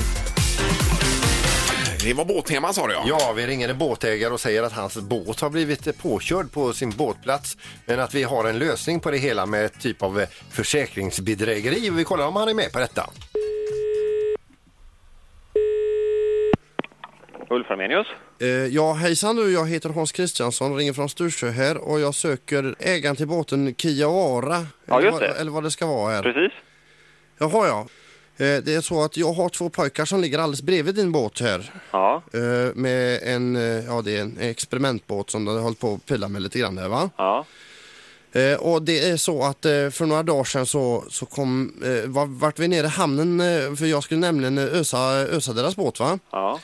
Det 2.10 2.14
var 2.16 2.26
båttema 2.26 2.74
sa 2.74 2.88
du 2.88 2.94
ja. 2.94 3.04
Ja, 3.08 3.34
vi 3.36 3.48
ringer 3.48 3.70
en 3.70 3.78
båtägare 3.78 4.34
och 4.34 4.40
säger 4.40 4.64
att 4.64 4.74
hans 4.74 4.98
båt 4.98 5.40
har 5.40 5.50
blivit 5.50 5.98
påkörd 6.02 6.52
på 6.52 6.74
sin 6.74 6.90
båtplats. 6.90 7.58
Men 7.86 8.00
att 8.00 8.14
vi 8.16 8.24
har 8.24 8.46
en 8.46 8.60
lösning 8.60 9.00
på 9.00 9.12
det 9.12 9.18
hela 9.18 9.46
med 9.46 9.66
ett 9.66 9.80
typ 9.82 10.04
av 10.04 10.20
eh, 10.20 10.28
försäkringsbedrägeri. 10.52 11.90
Vi 11.90 12.04
kollar 12.04 12.28
om 12.28 12.36
han 12.36 12.50
är 12.50 12.54
med 12.54 12.72
på 12.72 12.80
detta. 12.80 13.10
Ulf 17.50 17.72
Armenius. 17.72 18.08
Eh, 18.42 18.48
ja, 18.48 18.94
hejsan 18.94 19.36
du. 19.36 19.54
Jag 19.54 19.68
heter 19.68 19.90
Hans 19.90 20.12
Kristiansson, 20.12 20.76
ringer 20.78 20.94
från 20.94 21.10
Styrsö 21.10 21.50
här 21.50 21.78
och 21.78 22.00
jag 22.00 22.16
söker 22.16 22.76
ägaren 22.80 23.16
till 23.16 23.28
båten 23.28 23.76
Kiawara. 23.76 24.66
Ja, 24.86 24.98
eller, 24.98 25.08
just 25.08 25.12
vad- 25.14 25.30
det. 25.30 25.40
eller 25.40 25.52
vad 25.52 25.64
det 25.64 25.72
ska 25.72 25.86
vara 25.86 26.14
här. 26.14 26.24
Precis. 26.24 26.52
Jaha, 27.38 27.68
ja. 27.68 27.88
Eh, 28.40 28.64
det 28.64 28.74
är 28.74 28.82
så 28.82 29.04
att 29.04 29.18
jag 29.18 29.34
har 29.34 29.50
två 29.50 29.70
pojkar 29.70 30.06
som 30.06 30.22
ligger 30.22 30.40
alldeles 30.40 30.62
bredvid 30.62 30.96
din 30.96 31.12
båt 31.12 31.40
här. 31.40 31.74
Ja. 31.92 32.22
Eh, 32.34 32.76
med 32.76 33.20
en, 33.24 33.56
eh, 33.56 33.86
ja 33.86 34.02
det 34.02 34.18
är 34.18 34.22
en 34.22 34.38
experimentbåt 34.40 35.30
som 35.30 35.46
de 35.46 35.56
har 35.56 35.62
hållit 35.62 35.80
på 35.80 35.94
att 35.94 36.06
pilla 36.06 36.28
med 36.28 36.42
lite 36.42 36.60
grann 36.60 36.78
här 36.78 36.88
va. 36.88 37.10
Ja. 37.18 37.46
Eh, 38.32 38.60
och 38.60 38.82
det 38.82 39.10
är 39.10 39.18
så 39.18 39.44
att 39.44 39.66
eh, 39.66 39.90
för 39.90 40.06
några 40.06 40.24
dagar 40.24 40.44
sedan 40.44 40.66
så, 40.66 41.04
så 41.10 41.26
kom, 41.26 41.74
eh, 41.84 42.10
var, 42.10 42.26
vart 42.26 42.60
vi 42.60 42.68
nere 42.68 42.88
i 42.88 42.90
hamnen 42.90 43.40
för 43.78 43.86
jag 43.86 44.04
skulle 44.04 44.20
nämligen 44.20 44.58
ösa, 44.58 45.00
ösa 45.12 45.54
deras 45.54 45.76
båt 45.76 46.00
va. 46.00 46.20
Ja. 46.32 46.60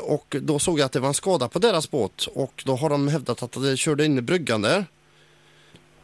Och 0.00 0.36
då 0.40 0.58
såg 0.58 0.78
jag 0.78 0.86
att 0.86 0.92
det 0.92 1.00
var 1.00 1.08
en 1.08 1.14
skada 1.14 1.48
på 1.48 1.58
deras 1.58 1.90
båt 1.90 2.26
och 2.34 2.62
då 2.66 2.76
har 2.76 2.90
de 2.90 3.08
hävdat 3.08 3.42
att 3.42 3.52
det 3.52 3.76
körde 3.76 4.04
in 4.04 4.18
i 4.18 4.20
bryggan 4.20 4.62
där. 4.62 4.84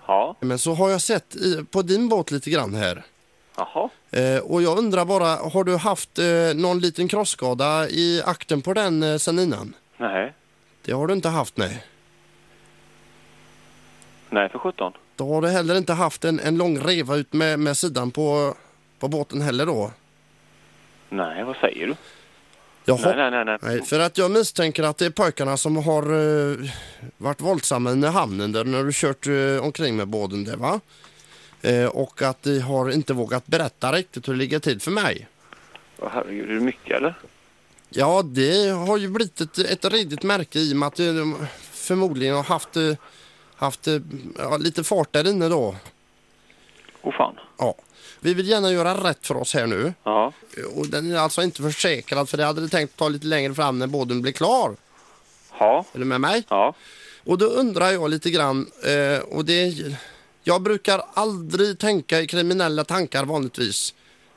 Ja. 0.07 0.37
Men 0.40 0.59
så 0.59 0.75
har 0.75 0.90
jag 0.90 1.03
sett 1.03 1.37
i, 1.37 1.64
på 1.71 1.83
din 1.83 2.09
båt 2.09 2.31
lite 2.31 2.51
grann 2.51 2.75
här. 2.75 3.05
Jaha. 3.57 3.88
Eh, 4.11 4.38
och 4.38 4.62
jag 4.62 4.79
undrar 4.79 5.05
bara, 5.05 5.37
har 5.37 5.65
du 5.65 5.77
haft 5.77 6.19
eh, 6.19 6.25
någon 6.55 6.81
liten 6.81 7.09
krossskada 7.09 7.88
i 7.88 8.23
akten 8.25 8.62
på 8.62 8.75
den 8.75 9.03
eh, 9.03 9.17
sen 9.17 9.38
innan? 9.38 9.75
Nej. 9.97 10.33
Det 10.85 10.93
har 10.93 11.07
du 11.07 11.15
inte 11.15 11.29
haft 11.29 11.57
nej. 11.57 11.85
Nej, 14.31 14.49
för 14.49 14.59
17. 14.59 14.93
Då 15.17 15.35
har 15.35 15.43
du 15.43 15.49
heller 15.49 15.75
inte 15.75 15.93
haft 15.93 16.25
en, 16.25 16.41
en 16.41 16.57
lång 16.57 16.79
reva 16.79 17.17
ut 17.17 17.33
med, 17.33 17.59
med 17.59 17.77
sidan 17.77 18.11
på, 18.11 18.55
på 18.99 19.09
båten 19.09 19.41
heller 19.41 19.67
då? 19.67 19.91
Nej, 21.09 21.45
vad 21.45 21.57
säger 21.57 21.87
du? 21.87 21.95
Jaha. 22.85 23.15
Nej, 23.17 23.31
nej, 23.31 23.45
nej, 23.45 23.59
nej. 23.62 23.83
För 23.83 24.01
att 24.01 24.19
jag 24.19 24.31
misstänker 24.31 24.83
att 24.83 24.99
det 24.99 25.07
är 25.07 25.11
pojkarna 25.11 25.57
som 25.57 25.77
har 25.77 26.03
eh, 26.03 26.57
varit 27.17 27.41
våldsamma 27.41 27.91
i 27.93 28.07
hamnen 28.07 28.53
där 28.53 28.65
när 28.65 28.85
du 28.85 28.91
kört 28.93 29.27
eh, 29.27 29.65
omkring 29.65 29.97
med 29.97 30.09
båten 30.09 30.45
där 30.45 30.57
va? 30.57 30.81
Eh, 31.62 31.87
och 31.87 32.22
att 32.22 32.42
de 32.42 32.59
har 32.59 32.90
inte 32.90 33.12
vågat 33.12 33.46
berätta 33.46 33.92
riktigt 33.92 34.29
hur 34.29 34.33
det 34.33 34.38
ligger 34.38 34.59
till 34.59 34.81
för 34.81 34.90
mig. 34.90 35.29
Åh, 35.98 36.09
herregud, 36.12 36.51
är 36.51 36.55
det 36.55 36.61
mycket 36.61 36.96
eller? 36.96 37.14
Ja, 37.88 38.22
det 38.25 38.68
har 38.68 38.96
ju 38.96 39.09
blivit 39.09 39.40
ett, 39.40 39.59
ett 39.59 39.85
redigt 39.85 40.22
märke 40.22 40.59
i 40.59 40.72
och 40.72 40.77
med 40.77 40.87
att 40.87 40.96
de 40.96 41.46
förmodligen 41.72 42.37
har 42.37 42.42
haft, 42.42 42.77
eh, 42.77 42.94
haft 43.57 43.88
eh, 43.88 43.98
ja, 44.38 44.57
lite 44.57 44.85
fart 44.85 45.12
där 45.12 45.29
inne 45.29 45.48
då. 45.48 45.77
Åh 47.03 47.12
fan. 47.16 47.35
Ja. 47.59 47.75
Vi 48.20 48.35
vill 48.35 48.48
gärna 48.48 48.72
göra 48.72 49.09
rätt 49.09 49.27
för 49.27 49.37
oss 49.37 49.55
här 49.55 49.66
nu. 49.66 49.94
Ja. 50.05 50.33
Och 50.75 50.87
den 50.87 51.12
är 51.12 51.16
alltså 51.16 51.42
inte 51.42 51.62
försäkrad 51.62 52.29
för 52.29 52.37
det 52.37 52.44
hade 52.44 52.61
vi 52.61 52.68
tänkt 52.68 52.96
ta 52.96 53.09
lite 53.09 53.27
längre 53.27 53.55
fram 53.55 53.79
när 53.79 53.87
båten 53.87 54.22
blir 54.22 54.33
klar. 54.33 54.77
Ja. 55.59 55.85
Är 55.92 55.98
du 55.98 56.05
med 56.05 56.20
mig? 56.20 56.44
Ja. 56.48 56.75
Och 57.25 57.38
då 57.38 57.46
undrar 57.46 57.90
jag 57.90 58.11
lite 58.11 58.31
grann, 58.31 58.70
eh, 58.85 59.18
och 59.18 59.44
det, 59.44 59.75
jag 60.44 60.62
brukar 60.62 61.02
aldrig 61.14 61.78
tänka 61.78 62.20
i 62.20 62.26
kriminella 62.26 62.85
tankar 62.85 63.24
vanligtvis. 63.24 63.94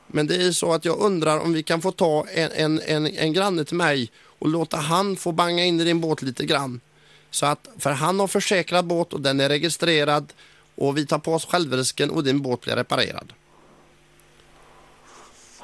Men 0.07 0.27
det 0.27 0.35
är 0.35 0.51
så 0.51 0.73
att 0.73 0.85
jag 0.85 0.99
undrar 0.99 1.39
om 1.39 1.53
vi 1.53 1.63
kan 1.63 1.81
få 1.81 1.91
ta 1.91 2.25
en, 2.33 2.51
en, 2.51 2.81
en, 2.87 3.07
en 3.07 3.33
granne 3.33 3.65
till 3.65 3.77
mig 3.77 4.11
och 4.39 4.47
låta 4.47 4.77
han 4.77 5.15
få 5.15 5.31
banga 5.31 5.63
in 5.63 5.79
i 5.79 5.83
din 5.83 6.01
båt 6.01 6.21
lite 6.21 6.45
grann. 6.45 6.81
Så 7.29 7.45
att, 7.45 7.67
för 7.79 7.91
han 7.91 8.19
har 8.19 8.27
försäkrad 8.27 8.85
båt 8.85 9.13
och 9.13 9.21
den 9.21 9.39
är 9.39 9.49
registrerad 9.49 10.33
och 10.75 10.97
vi 10.97 11.05
tar 11.05 11.19
på 11.19 11.33
oss 11.33 11.45
självrisken 11.45 12.09
och 12.09 12.23
din 12.23 12.41
båt 12.41 12.61
blir 12.61 12.75
reparerad. 12.75 13.33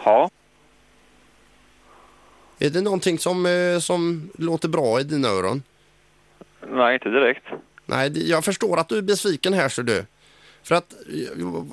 Ja. 0.06 0.30
Är 2.60 2.70
det 2.70 2.82
någonting 2.82 3.20
som, 3.20 3.46
eh, 3.46 3.80
som 3.80 4.32
låter 4.38 4.68
bra 4.68 5.00
i 5.00 5.04
dina 5.04 5.28
öron? 5.28 5.64
Nej, 6.68 6.94
inte 6.94 7.10
direkt. 7.10 7.46
Nej, 7.86 8.30
jag 8.30 8.46
förstår 8.46 8.78
att 8.80 8.90
du 8.90 8.98
är 8.98 9.02
besviken 9.02 9.54
här 9.54 9.70
så 9.70 9.82
du. 9.82 10.06
För 10.64 10.76
att 10.76 10.94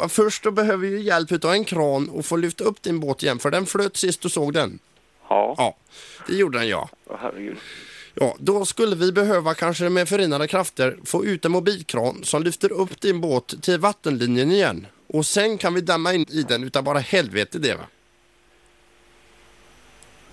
eh, 0.00 0.08
först 0.08 0.42
då 0.42 0.50
behöver 0.50 0.88
vi 0.88 1.00
hjälp 1.00 1.32
utav 1.32 1.52
en 1.52 1.64
kran 1.64 2.08
och 2.08 2.26
få 2.26 2.36
lyfta 2.36 2.64
upp 2.64 2.82
din 2.82 3.00
båt 3.00 3.22
igen 3.22 3.38
för 3.38 3.50
den 3.50 3.66
flöt 3.66 3.96
sist 3.96 4.20
du 4.20 4.28
såg 4.28 4.52
den. 4.52 4.78
Ja. 5.28 5.54
Ja, 5.58 5.76
det 6.26 6.34
gjorde 6.34 6.58
den 6.58 6.68
ja. 6.68 6.88
Åh, 7.06 7.16
herregud. 7.20 7.56
Ja, 8.14 8.36
då 8.38 8.64
skulle 8.64 8.96
vi 8.96 9.12
behöva 9.12 9.54
kanske 9.54 9.88
med 9.88 10.08
förenade 10.08 10.48
krafter 10.48 10.98
få 11.04 11.24
ut 11.24 11.44
en 11.44 11.52
mobilkran 11.52 12.24
som 12.24 12.42
lyfter 12.42 12.72
upp 12.72 13.00
din 13.00 13.20
båt 13.20 13.62
till 13.62 13.78
vattenlinjen 13.78 14.50
igen. 14.50 14.86
Och 15.06 15.26
sen 15.26 15.58
kan 15.58 15.74
vi 15.74 15.80
damma 15.80 16.14
in 16.14 16.26
i 16.28 16.42
den 16.42 16.64
utav 16.64 16.84
bara 16.84 16.98
helvete 16.98 17.58
det 17.58 17.74
va. 17.74 17.84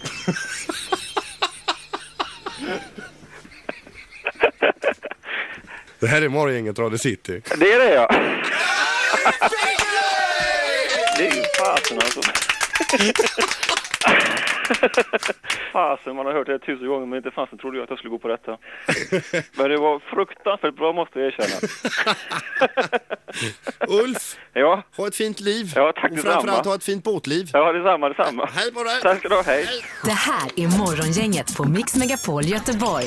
Det 6.06 6.10
här 6.10 6.22
är 6.22 6.30
Morgongänget 6.30 6.80
Radio 6.80 6.98
City. 6.98 7.42
Det 7.58 7.72
är 7.74 7.80
det 7.80 7.94
ja. 7.94 8.08
det 11.18 11.28
är 11.28 11.36
ju 11.36 11.42
fasen 11.60 11.98
alltså. 11.98 12.22
fasen, 15.74 16.16
man 16.16 16.26
har 16.26 16.34
hört 16.34 16.48
det 16.48 16.60
tusen 16.60 16.88
gånger 16.88 17.06
men 17.06 17.18
inte 17.18 17.32
fasen 17.32 17.58
trodde 17.58 17.78
jag 17.78 17.84
att 17.84 17.90
jag 17.90 18.00
skulle 18.00 18.12
gå 18.12 18.20
på 18.20 18.28
detta. 18.28 18.52
Men 19.58 19.70
det 19.70 19.78
var 19.78 20.00
fruktansvärt 20.16 20.76
bra 20.76 20.94
måste 20.94 21.20
jag 21.20 21.28
erkänna. 21.28 21.56
Ulf, 23.88 24.36
Ja. 24.54 24.84
ha 24.98 25.08
ett 25.08 25.16
fint 25.16 25.40
liv. 25.40 25.72
Ja, 25.76 25.94
tack 25.96 26.04
och 26.12 26.16
detsamma. 26.16 26.34
framförallt 26.34 26.66
ha 26.66 26.76
ett 26.76 26.84
fint 26.84 27.04
båtliv. 27.04 27.50
Ja, 27.54 27.72
detsamma, 27.72 28.10
detsamma. 28.10 28.50
Hej 28.54 28.72
på 28.74 28.84
dig. 28.84 29.02
Tack 29.02 29.20
ska 29.20 29.30
du 29.30 29.36
ha, 29.36 29.42
hej. 29.44 29.68
Det 30.04 30.12
här 30.12 30.50
är 30.56 30.78
Morgongänget 30.80 31.58
på 31.58 31.64
Mix 31.64 31.96
Megapol 31.96 32.46
Göteborg. 32.46 33.06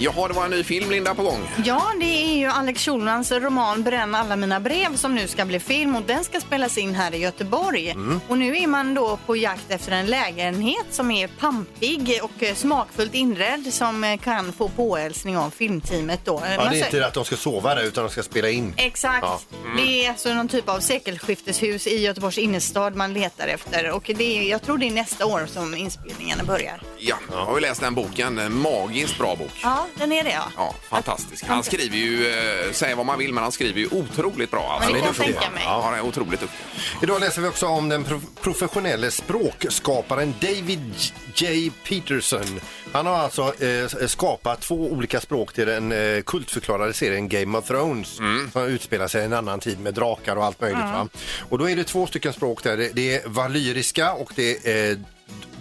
Jaha, 0.00 0.28
det 0.28 0.34
var 0.34 0.44
en 0.44 0.50
ny 0.50 0.64
film 0.64 0.90
Linda 0.90 1.14
på 1.14 1.22
gång. 1.22 1.48
Ja, 1.64 1.82
det 2.00 2.04
är 2.24 2.38
ju 2.38 2.46
Alex 2.46 2.84
Schulmans 2.84 3.32
roman 3.32 3.82
Bränn 3.82 4.14
alla 4.14 4.36
mina 4.36 4.60
brev 4.60 4.96
som 4.96 5.14
nu 5.14 5.28
ska 5.28 5.44
bli 5.44 5.60
film 5.60 5.96
och 5.96 6.02
den 6.02 6.24
ska 6.24 6.40
spelas 6.40 6.78
in 6.78 6.94
här 6.94 7.14
i 7.14 7.18
Göteborg. 7.18 7.90
Mm. 7.90 8.20
Och 8.28 8.38
nu 8.38 8.56
är 8.58 8.66
man 8.66 8.94
då 8.94 9.18
på 9.26 9.36
jakt 9.36 9.70
efter 9.70 9.92
en 9.92 10.06
lägenhet 10.06 10.86
som 10.90 11.10
är 11.10 11.28
pampig 11.28 12.20
och 12.22 12.42
eh, 12.42 12.54
smakfullt 12.54 13.14
inredd 13.14 13.74
som 13.74 14.04
eh, 14.04 14.16
kan 14.18 14.52
få 14.52 14.68
påhälsning 14.68 15.36
av 15.38 15.50
filmteamet 15.50 16.20
då. 16.24 16.42
Ja, 16.44 16.56
Man 16.56 16.56
det 16.56 16.62
är 16.64 16.70
säger- 16.70 16.84
inte 16.86 17.06
att 17.06 17.14
de 17.14 17.24
ska 17.24 17.36
sova 17.36 17.74
där 17.74 17.82
utan 17.84 18.04
de 18.04 18.10
ska 18.10 18.22
spela 18.22 18.48
in. 18.48 18.74
Exakt. 18.76 19.22
Ja. 19.22 19.40
Mm. 19.64 19.76
Det 19.76 20.04
är 20.06 20.10
alltså 20.10 20.34
någon 20.34 20.48
typ 20.48 20.68
av 20.68 20.80
sekelskifteshus 20.80 21.86
i 21.86 21.98
Göteborgs 22.00 22.38
innerstad 22.38 22.94
man 22.96 23.12
letar 23.12 23.48
efter. 23.48 23.90
Och 23.90 24.10
det 24.16 24.38
är, 24.38 24.50
jag 24.50 24.62
tror 24.62 24.78
det 24.78 24.86
är 24.86 24.90
nästa 24.90 25.26
år 25.26 25.46
som 25.46 25.74
inspelningarna 25.74 26.44
börjar. 26.44 26.80
Ja, 26.98 27.16
jag 27.32 27.44
har 27.44 27.54
ju 27.54 27.60
läst 27.60 27.80
den 27.80 27.94
boken. 27.94 28.38
En 28.38 28.54
Magiskt 28.62 29.18
bra 29.18 29.36
bok. 29.36 29.50
Ja, 29.62 29.86
den 29.94 30.12
är 30.12 30.24
det 30.24 30.30
ja. 30.30 30.44
Ja, 30.56 30.74
fantastisk. 30.88 31.44
Han 31.44 31.62
skriver 31.64 31.96
ju, 31.96 32.28
eh, 32.30 32.72
säg 32.72 32.94
vad 32.94 33.06
man 33.06 33.18
vill, 33.18 33.32
men 33.32 33.42
han 33.42 33.52
skriver 33.52 33.80
ju 33.80 33.86
otroligt 33.90 34.50
bra. 34.50 34.70
Alltså, 34.72 34.92
Men 34.92 35.00
det 35.00 35.06
kan 35.06 35.14
jag 35.16 35.24
tänka 35.40 35.50
mig. 35.50 35.62
Ja, 35.64 35.80
han 35.84 35.94
är 35.94 36.00
otroligt 36.00 36.40
duktig. 36.40 36.58
Idag 37.02 37.20
läser 37.20 37.42
vi 37.42 37.48
också 37.48 37.66
om 37.66 37.88
den 37.88 38.04
pro- 38.04 38.20
professionella 38.42 39.10
språkskaparen 39.10 40.34
David 40.40 40.94
J. 41.34 41.70
Peterson. 41.88 42.60
Han 42.92 43.06
har 43.06 43.16
alltså 43.16 43.64
eh, 43.64 44.06
skapat 44.06 44.60
två 44.60 44.74
olika 44.74 45.20
språk 45.20 45.52
till 45.52 45.66
den 45.66 45.92
eh, 45.92 46.22
kultförklarade 46.22 46.92
serien 46.92 47.28
Game 47.28 47.58
of 47.58 47.66
Thrones 47.66 48.08
som 48.52 48.62
utspelar 48.68 49.08
sig 49.08 49.22
i 49.22 49.24
en 49.24 49.32
annan 49.32 49.60
tid 49.60 49.80
med 49.80 49.94
drakar 49.94 50.36
och 50.36 50.44
allt 50.44 50.60
möjligt. 50.60 50.78
Mm. 50.82 50.92
Va? 50.92 51.08
Och 51.48 51.58
då 51.58 51.70
är 51.70 51.76
det 51.76 51.84
två 51.84 52.06
stycken 52.06 52.32
språk 52.32 52.62
där. 52.62 52.76
Det, 52.76 52.88
det 52.94 53.14
är 53.14 53.28
valyriska 53.28 54.12
och 54.12 54.32
det 54.36 54.66
är 54.66 54.90
eh, 54.90 54.96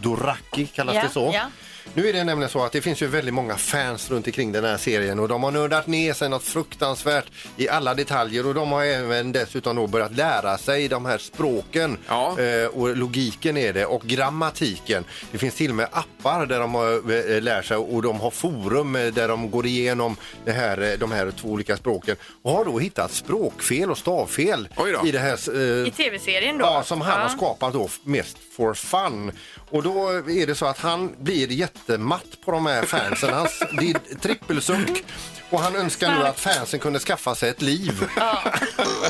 doraki 0.02 0.66
kallas 0.66 0.96
Ja, 0.96 1.04
det 1.04 1.10
så. 1.10 1.32
ja. 1.34 1.44
Nu 1.94 2.10
är 2.10 2.14
det 2.14 2.24
nämligen 2.24 2.50
så 2.50 2.64
att 2.64 2.72
det 2.72 2.82
finns 2.82 3.02
ju 3.02 3.08
väldigt 3.08 3.34
många 3.34 3.56
fans 3.58 4.12
runt 4.12 4.26
omkring 4.28 4.52
den 4.52 4.64
här 4.64 4.78
serien 4.78 5.20
och 5.20 5.28
de 5.28 5.44
har 5.44 5.52
nördat 5.52 5.88
ner 5.88 6.14
sig 6.14 6.30
något 6.30 6.44
fruktansvärt 6.44 7.26
i 7.58 7.70
alla 7.70 7.94
detaljer 7.94 8.48
och 8.48 8.54
de 8.54 8.72
har 8.72 8.84
även 8.84 9.32
dessutom 9.32 9.76
då 9.76 9.88
börjat 9.88 10.16
lära 10.16 10.58
sig 10.58 10.88
de 10.88 11.06
här 11.06 11.18
språken 11.18 11.98
eh, 12.10 12.68
och 12.74 12.96
logiken 12.98 13.58
är 13.58 13.74
det 13.74 13.86
och 13.86 14.02
grammatiken. 14.02 15.06
Det 15.32 15.38
finns 15.38 15.56
till 15.56 15.70
och 15.70 15.76
med 15.76 15.88
appar 15.92 16.46
där 16.46 16.60
de 16.60 16.76
har 16.76 16.94
eh, 17.36 17.42
lär 17.42 17.62
sig 17.62 17.78
och 17.78 18.02
de 18.02 18.20
har 18.20 18.32
forum 18.32 18.96
eh, 18.96 19.06
där 19.08 19.28
de 19.28 19.52
går 19.52 19.66
igenom 19.66 20.16
det 20.46 20.52
här, 20.52 20.82
eh, 20.92 20.98
de 21.00 21.12
här 21.12 21.32
två 21.32 21.48
olika 21.50 21.78
språken 21.78 22.16
och 22.42 22.52
har 22.52 22.66
då 22.66 22.80
hittat 22.80 23.12
språkfel 23.12 23.92
och 23.92 23.98
stavfel 23.98 24.68
i 25.06 25.12
det 25.12 25.20
här 25.20 25.56
eh, 25.56 25.88
I 25.88 25.92
tv-serien 25.98 26.58
då? 26.58 26.66
Ja, 26.66 26.84
som 26.84 27.02
han 27.02 27.20
har 27.22 27.28
Ja. 27.30 27.38
skapat 27.38 27.74
då 27.74 27.90
mest 28.04 28.38
for 28.58 28.74
fun. 28.74 29.32
Och 29.70 29.84
då 29.84 30.10
är 30.10 30.48
det 30.48 30.56
så 30.56 30.66
att 30.66 30.78
han 30.80 31.12
blir 31.20 31.52
jätte 31.52 31.77
jättematt 31.78 32.42
på 32.46 32.52
de 32.52 32.66
här 32.66 32.84
fansen. 32.84 33.34
Hans, 33.34 33.64
det 33.80 33.90
är 33.92 34.16
trippelsunk. 34.20 35.04
Och 35.50 35.60
han 35.62 35.76
önskar 35.76 36.16
nu 36.16 36.28
att 36.28 36.40
fansen 36.40 36.80
kunde 36.80 37.00
skaffa 37.00 37.36
sig 37.36 37.50
ett 37.50 37.62
liv. 37.62 38.10
Ja, 38.18 38.44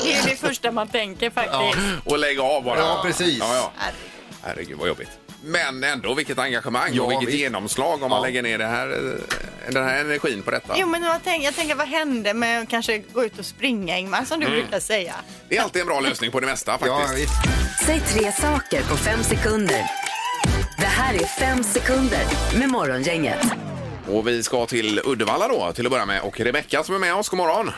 det 0.04 0.14
är 0.14 0.26
det 0.30 0.36
första 0.36 0.72
man 0.72 0.88
tänker 0.88 1.30
faktiskt. 1.30 1.78
Och 2.06 2.18
lägga 2.20 2.42
av 2.44 2.64
bara. 2.64 2.80
Ja, 2.80 3.00
precis. 3.06 3.38
Ja, 3.40 3.56
ja. 3.56 3.72
Herregud 4.44 4.78
vad 4.78 4.88
jobbigt. 4.88 5.10
Men 5.44 5.84
ändå 5.84 6.14
vilket 6.14 6.40
engagemang 6.40 6.90
Ja, 6.94 7.04
och 7.04 7.12
vilket 7.12 7.28
visst. 7.28 7.38
genomslag 7.40 8.04
om 8.04 8.10
man 8.10 8.22
lägger 8.22 8.42
ner 8.44 8.58
det 8.58 8.66
här, 8.66 8.88
eh, 8.90 9.74
den 9.74 9.84
här 9.84 10.00
energin 10.02 10.42
på 10.44 10.52
detta. 10.52 10.74
Jo, 10.78 10.88
men 10.88 11.04
jag 11.04 11.24
tänker, 11.24 11.46
jag 11.46 11.56
tänker 11.56 11.76
vad 11.76 11.88
hände 11.88 12.34
med 12.34 12.62
att 12.62 12.70
kanske 12.70 12.98
gå 12.98 13.24
ut 13.24 13.40
och 13.40 13.46
springa, 13.46 13.98
Ingmar, 13.98 14.26
som 14.26 14.40
du 14.40 14.46
Mm. 14.46 14.60
brukar 14.60 14.80
säga? 14.80 15.16
Det 15.50 15.58
är 15.58 15.62
alltid 15.62 15.82
en 15.82 15.88
bra 15.88 16.00
lösning 16.00 16.32
på 16.32 16.40
det 16.40 16.46
mesta 16.48 16.78
faktiskt. 16.78 17.34
Säg 17.86 18.00
tre 18.00 18.32
saker 18.32 18.84
på 18.84 18.98
fem 18.98 19.24
sekunder. 19.24 19.84
Det 20.78 20.86
här 20.86 21.14
är 21.14 21.26
fem 21.26 21.64
sekunder 21.64 22.20
med 22.60 22.70
Morgongänget. 22.70 23.40
Och 24.08 24.28
vi 24.28 24.44
ska 24.44 24.66
till 24.66 25.02
Uddevalla 25.06 25.48
då 25.48 25.74
till 25.74 25.86
att 25.86 25.92
börja 25.92 26.06
med. 26.06 26.22
Och 26.22 26.40
Rebecka 26.40 26.84
som 26.84 26.96
är 26.96 27.00
med 27.00 27.16
oss, 27.16 27.30
god 27.30 27.38
morgon. 27.38 27.72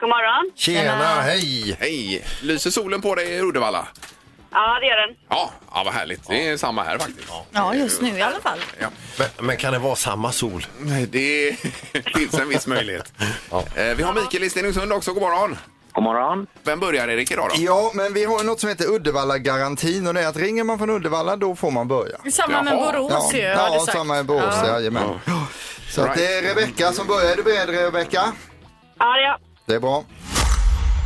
God 0.00 0.08
morgon. 0.08 0.50
Tjena, 0.56 1.20
hej! 1.22 1.76
Hej! 1.80 2.24
Lyser 2.42 2.70
solen 2.70 3.00
på 3.02 3.14
dig 3.14 3.26
i 3.30 3.40
Uddevalla? 3.40 3.88
Ja, 4.52 4.78
det 4.80 4.86
gör 4.86 5.06
den. 5.06 5.16
Ja, 5.28 5.50
ja 5.74 5.82
vad 5.84 5.94
härligt. 5.94 6.28
Det 6.28 6.48
är 6.48 6.56
samma 6.56 6.82
här 6.82 6.98
faktiskt. 6.98 7.28
Ja, 7.52 7.74
just 7.74 8.00
nu 8.02 8.18
i 8.18 8.22
alla 8.22 8.40
fall. 8.40 8.58
Ja. 8.80 8.86
Men, 9.18 9.46
men 9.46 9.56
kan 9.56 9.72
det 9.72 9.78
vara 9.78 9.96
samma 9.96 10.32
sol? 10.32 10.66
Nej, 10.78 11.06
Det 11.06 11.56
finns 12.16 12.34
en 12.34 12.48
viss 12.48 12.66
möjlighet. 12.66 13.12
Eh, 13.76 13.84
Vi 13.96 14.02
har 14.02 14.12
Mikael 14.14 14.44
i 14.44 14.50
Stenungsund 14.50 14.92
också, 14.92 15.12
god 15.12 15.22
morgon. 15.22 15.56
God 15.94 16.04
morgon. 16.04 16.46
Vem 16.62 16.80
börjar 16.80 17.08
Erik 17.08 17.30
idag 17.30 17.48
då? 17.48 17.54
Ja, 17.62 17.90
men 17.94 18.12
vi 18.12 18.24
har 18.24 18.38
ju 18.38 18.44
något 18.44 18.60
som 18.60 18.68
heter 18.68 18.86
Uddevalla-garantin 18.90 20.06
och 20.06 20.14
det 20.14 20.20
är 20.22 20.26
att 20.28 20.36
ringer 20.36 20.64
man 20.64 20.78
från 20.78 20.90
Uddevalla 20.90 21.36
då 21.36 21.56
får 21.56 21.70
man 21.70 21.88
börja. 21.88 22.18
Samma 22.32 22.62
med 22.62 22.72
Jaha. 22.72 22.92
Borås 22.92 23.30
ja, 23.32 23.38
ju, 23.38 23.48
har 23.48 23.68
du 23.70 23.74
ja 23.74 23.80
sagt. 23.80 23.98
samma 23.98 24.18
i 24.20 24.22
Borås, 24.24 24.54
Ja. 24.62 24.66
jajamän. 24.68 25.20
Så 25.90 26.02
att 26.02 26.14
det 26.14 26.26
är 26.34 26.42
Rebecka 26.42 26.92
som 26.92 27.06
börjar. 27.06 27.32
Är 27.32 27.36
du 27.36 27.42
beredd 27.42 27.68
Rebecka? 27.68 28.32
Ja, 28.98 29.16
ja. 29.18 29.38
Det 29.66 29.74
är 29.74 29.80
bra. 29.80 30.04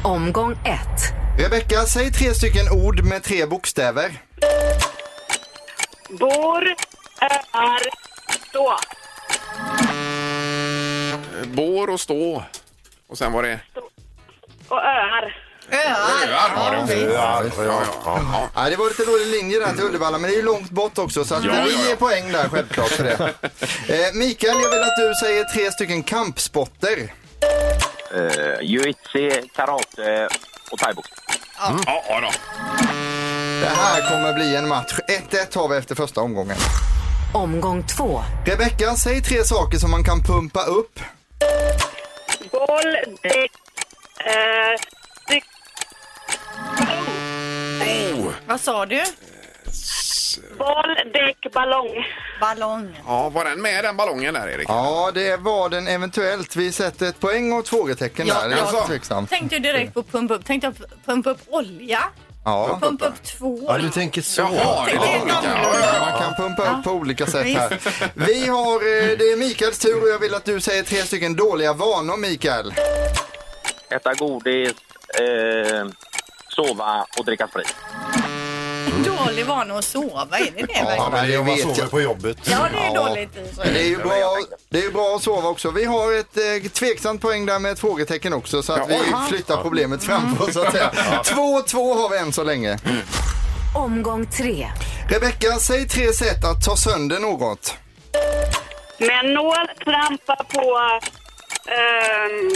Omgång 0.05 0.53
ett. 0.53 1.15
Rebecka, 1.45 1.85
säg 1.85 2.13
tre 2.13 2.35
stycken 2.35 2.67
ord 2.73 3.05
med 3.05 3.23
tre 3.23 3.47
bokstäver. 3.47 4.21
Bor, 6.11 6.65
öar, 7.53 7.81
stå. 8.51 8.77
Bår 11.45 11.91
och 11.91 12.01
stå. 12.01 12.43
Och 13.09 13.19
sen 13.19 13.33
var 13.33 13.43
det... 13.43 13.61
Och 14.69 14.77
öar. 14.79 15.35
Öar. 15.71 16.87
Det. 16.87 16.95
Ja, 16.95 17.43
Ja, 17.57 17.65
ja, 17.65 17.83
ja. 18.05 18.49
Ja, 18.55 18.71
det 18.71 18.77
var 18.77 18.89
lite 18.89 19.05
dålig 19.05 19.27
linje 19.27 19.59
där 19.59 19.73
till 19.73 19.85
Uddevalla, 19.85 20.19
men 20.19 20.31
det 20.31 20.37
är 20.37 20.39
ju 20.39 20.43
långt 20.45 20.71
bort 20.71 20.99
också 20.99 21.25
så 21.25 21.35
att 21.35 21.45
Ja, 21.45 21.51
vi 21.53 21.59
ja, 21.59 21.79
ja. 21.83 21.89
ger 21.89 21.97
poäng 21.97 22.33
där 22.33 22.49
självklart 22.49 22.89
för 22.89 23.05
det. 23.05 23.35
Eh, 23.95 24.13
Mikael, 24.15 24.61
jag 24.63 24.71
vill 24.71 24.83
att 24.83 24.97
du 24.97 25.15
säger 25.27 25.45
tre 25.45 25.71
stycken 25.73 26.03
kampsporter. 26.03 27.13
Uh, 28.15 28.61
Jiu-jitsu, 28.61 29.49
karate 29.57 30.29
och 30.71 30.79
thaiboxning. 30.79 31.41
Mm. 31.69 31.81
Ja, 31.87 32.05
ja 32.09 32.21
då. 32.21 32.31
Det 33.61 33.67
här 33.77 34.11
kommer 34.11 34.35
bli 34.35 34.57
en 34.57 34.69
match. 34.69 34.95
1-1 35.31 35.59
har 35.59 35.69
vi 35.69 35.77
efter 35.77 35.95
första 35.95 36.21
omgången. 36.21 36.57
Omgång 37.35 37.83
två. 37.87 38.23
Rebecka, 38.47 38.95
säg 38.97 39.23
tre 39.23 39.45
saker 39.45 39.79
som 39.79 39.91
man 39.91 40.05
kan 40.05 40.23
pumpa 40.23 40.63
upp. 40.65 41.01
Boll, 42.53 42.97
däck, 43.23 43.53
eh, 44.27 44.81
cyk... 45.29 45.45
Oh. 48.17 48.33
Vad 48.47 48.61
sa 48.61 48.87
du? 48.87 49.03
Boll, 50.59 50.97
däck, 51.13 51.53
ballong. 51.53 52.05
Ballong. 52.41 53.01
Ja, 53.07 53.29
var 53.29 53.45
den 53.45 53.63
med 53.63 53.85
den 53.85 53.97
ballongen 53.97 54.35
där 54.35 54.49
Erik? 54.49 54.69
Ja, 54.69 55.11
det 55.15 55.37
var 55.37 55.69
den 55.69 55.89
eventuellt. 55.89 56.57
Vi 56.57 56.73
sätter 56.73 57.07
ett 57.07 57.21
poäng 57.21 57.53
och 57.53 57.59
ett 57.59 57.69
frågetecken 57.69 58.27
Ja, 58.27 58.35
där. 58.35 58.49
Det 58.49 58.55
är 58.55 58.59
alltså. 58.61 59.27
Tänkte 59.29 59.57
ju 59.57 59.63
direkt 59.63 59.95
på 59.95 60.03
pumpa 60.03 60.35
upp. 60.35 60.45
Tänkte 60.45 60.67
jag 60.67 60.75
pumpa 61.07 61.31
upp 61.31 61.41
olja. 61.47 62.01
Ja. 62.45 62.79
Pumpa 62.83 63.07
upp 63.07 63.23
två. 63.23 63.65
Ja, 63.67 63.79
du 63.79 63.91
tänker 63.91 64.23
så. 64.23 64.41
Jaha, 64.41 64.85
det 64.87 64.91
är 64.91 65.01
lite 65.01 65.23
olika. 65.23 65.39
Ja. 65.45 66.11
Man 66.11 66.23
kan 66.23 66.35
pumpa 66.35 66.79
upp 66.79 66.85
på 66.85 66.91
olika 66.91 67.27
sätt 67.27 67.47
här. 67.47 67.79
Vi 68.15 68.47
har, 68.49 68.75
eh, 68.75 69.19
det 69.19 69.25
är 69.33 69.37
Mikaels 69.37 69.79
tur 69.79 70.03
och 70.03 70.09
jag 70.09 70.19
vill 70.19 70.35
att 70.35 70.45
du 70.45 70.61
säger 70.61 70.83
tre 70.83 70.99
stycken 70.99 71.37
dåliga 71.37 71.73
vanor, 71.73 72.17
Mikael. 72.17 72.75
Äta 73.91 74.15
godis, 74.15 74.71
eh, 75.21 75.87
sova 76.49 77.07
och 77.19 77.25
dricka 77.25 77.49
sprit. 77.49 77.75
Dålig 79.05 79.47
vana 79.47 79.75
att 79.75 79.85
sova, 79.85 80.39
är 80.39 80.45
det 80.57 80.67
det 80.67 80.73
Ja, 80.97 81.09
men 81.13 81.29
det 81.29 81.35
är 81.35 81.39
om 81.41 81.47
man 81.47 81.55
vet 81.57 81.63
sover 81.65 81.79
jag. 81.81 81.91
på 81.91 82.01
jobbet. 82.01 82.37
Ja, 82.51 82.69
det 82.73 82.79
är 82.79 82.95
dåligt 82.95 83.37
i 83.37 83.41
Men 83.57 83.73
det 83.75 83.81
är 83.81 83.87
ju 83.89 83.97
bra, 83.97 84.37
det 84.69 84.79
är 84.79 84.83
ju 84.83 84.91
bra 84.93 85.17
att 85.17 85.23
sova 85.23 85.49
också. 85.49 85.71
Vi 85.71 85.85
har 85.85 86.13
ett 86.13 86.37
eh, 86.37 86.71
tveksamt 86.71 87.23
poäng 87.23 87.47
där 87.47 87.59
med 87.59 87.73
ett 87.73 87.79
frågetecken 87.81 88.33
också 88.33 88.63
så 88.63 88.73
att 88.73 88.91
vi 88.91 88.99
flyttar 89.29 89.63
problemet 89.63 90.05
framför 90.05 90.45
oss 90.49 90.55
så 90.55 90.63
att 90.63 90.73
säga. 90.73 90.91
2-2 91.25 92.03
har 92.03 92.09
vi 92.11 92.19
än 92.19 92.33
så 92.33 92.45
länge. 92.45 92.79
Omgång 93.75 94.27
tre. 94.27 94.69
Rebecka, 95.11 95.53
säg 95.61 95.89
tre 95.89 96.13
sätt 96.13 96.45
att 96.45 96.65
ta 96.65 96.77
sönder 96.77 97.19
något. 97.19 97.75
Med 98.99 99.25
en 99.25 99.35
nål, 99.35 99.55
trampa 99.85 100.37
på... 100.55 100.79
ehm. 101.71 102.51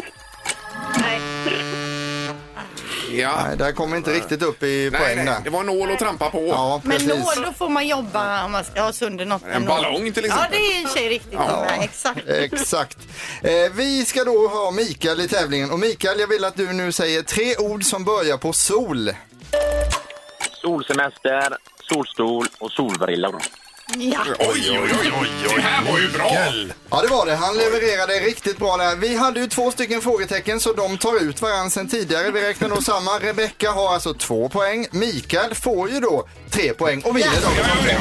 Ja. 3.21 3.45
Nej, 3.49 3.57
där 3.57 3.73
kommer 3.73 3.97
inte 3.97 4.11
riktigt 4.13 4.43
upp 4.43 4.63
i 4.63 4.89
Nej, 4.93 5.01
poäng 5.01 5.17
nej, 5.17 5.25
där. 5.25 5.41
det 5.45 5.51
var 5.51 5.63
nål 5.65 5.91
att 5.93 5.99
trampa 5.99 6.31
på. 6.31 6.47
Ja, 6.47 6.81
Men 6.85 6.99
precis. 6.99 7.09
nål, 7.37 7.45
då 7.47 7.53
får 7.53 7.69
man 7.69 7.87
jobba 7.89 8.45
om 8.45 8.53
man 8.53 8.65
ska 8.65 8.83
ha 8.83 8.93
sönder 8.93 9.25
något. 9.25 9.43
med 9.43 9.57
En 9.57 9.63
nål. 9.63 9.69
ballong 9.83 10.13
till 10.13 10.25
Ja, 10.29 10.35
exempel. 10.35 10.51
det 10.51 10.57
är 10.57 10.81
i 10.83 10.85
och 10.85 10.89
för 10.89 10.99
sig 10.99 11.09
riktigt. 11.09 11.33
Ja. 11.33 11.67
Ja. 11.69 11.83
Exakt. 11.85 12.29
Exakt. 12.29 12.99
Eh, 13.43 13.51
vi 13.75 14.05
ska 14.05 14.25
då 14.25 14.49
ha 14.49 14.71
Mikael 14.71 15.21
i 15.21 15.29
tävlingen 15.29 15.71
och 15.71 15.79
Mikael, 15.79 16.21
jag 16.21 16.27
vill 16.29 16.45
att 16.45 16.57
du 16.57 16.73
nu 16.73 16.93
säger 16.93 17.23
tre 17.23 17.57
ord 17.57 17.85
som 17.85 18.05
börjar 18.05 18.37
på 18.37 18.53
sol. 18.53 19.11
Solsemester, 20.63 21.57
solstol 21.83 22.47
och 22.59 22.71
solbrillor. 22.73 23.43
Ja. 23.87 24.21
Oj, 24.39 24.49
oj, 24.71 24.79
oj, 25.01 25.13
oj, 25.21 25.29
det 25.57 25.63
här 25.63 25.93
var 25.93 25.99
ju 25.99 26.09
bra. 26.09 26.31
Ja, 26.91 27.03
det 27.03 27.09
var 27.09 27.27
det. 27.27 27.35
Han 27.37 27.57
levererade 27.57 28.13
riktigt 28.13 28.59
bra 28.59 28.77
där. 28.77 28.97
Vi 28.97 29.17
hade 29.17 29.41
ju 29.41 29.47
två 29.47 29.71
stycken 29.71 30.01
frågetecken 30.01 30.61
så 30.61 30.73
de 30.73 30.99
tar 30.99 31.23
ut 31.23 31.43
varandra 31.43 31.71
sen 31.71 31.89
tidigare. 31.89 32.31
Vi 32.31 32.43
räknar 32.43 32.69
då 32.69 32.83
samman. 32.83 33.21
Rebecka 33.21 33.71
har 33.71 33.95
alltså 33.95 34.15
två 34.15 34.49
poäng. 34.49 34.87
Mikael 34.91 35.55
får 35.55 35.91
ju 35.91 36.01
då 36.01 36.29
tre 36.51 36.75
poäng 36.75 37.03
och 37.05 37.17
vinner 37.17 37.29
omgång. 37.47 37.97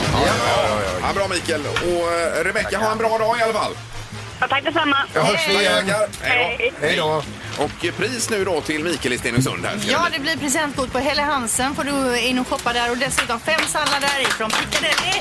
Ja, 1.02 1.14
bra 1.16 1.28
Mikael. 1.28 1.62
Och 1.68 2.14
eh, 2.14 2.44
Rebecka, 2.44 2.78
ha 2.78 2.92
en 2.92 2.98
bra 2.98 3.18
dag 3.18 3.40
i 3.40 3.42
alla 3.42 3.54
fall. 3.54 3.74
Ja, 4.40 4.48
tack 4.48 4.64
detsamma. 4.64 4.98
Ja, 5.14 5.26
tackar, 5.26 5.82
tackar. 5.82 6.08
Hej 6.22 6.56
Hej. 6.60 6.72
då. 6.80 6.88
Hej 6.88 6.96
då. 6.98 7.24
Och 7.64 7.86
eh, 7.86 7.94
pris 7.94 8.30
nu 8.30 8.46
då 8.46 8.62
till 8.62 8.84
Mikael 8.84 9.14
i 9.14 9.18
Stenungsund 9.18 9.66
här. 9.66 9.80
Ja, 9.88 10.08
det 10.14 10.20
blir 10.20 10.38
presentkort 10.38 10.92
på 10.92 11.00
Helle 11.00 11.22
Hansen. 11.22 11.76
får 11.76 11.84
du 11.84 12.20
in 12.20 12.40
och 12.40 12.48
shoppa 12.48 12.74
där 12.74 12.92
och 12.92 12.98
dessutom 12.98 13.40
fem 13.40 13.62
sallader 13.68 14.22
ifrån 14.22 14.50
Piccadilly. 14.50 15.14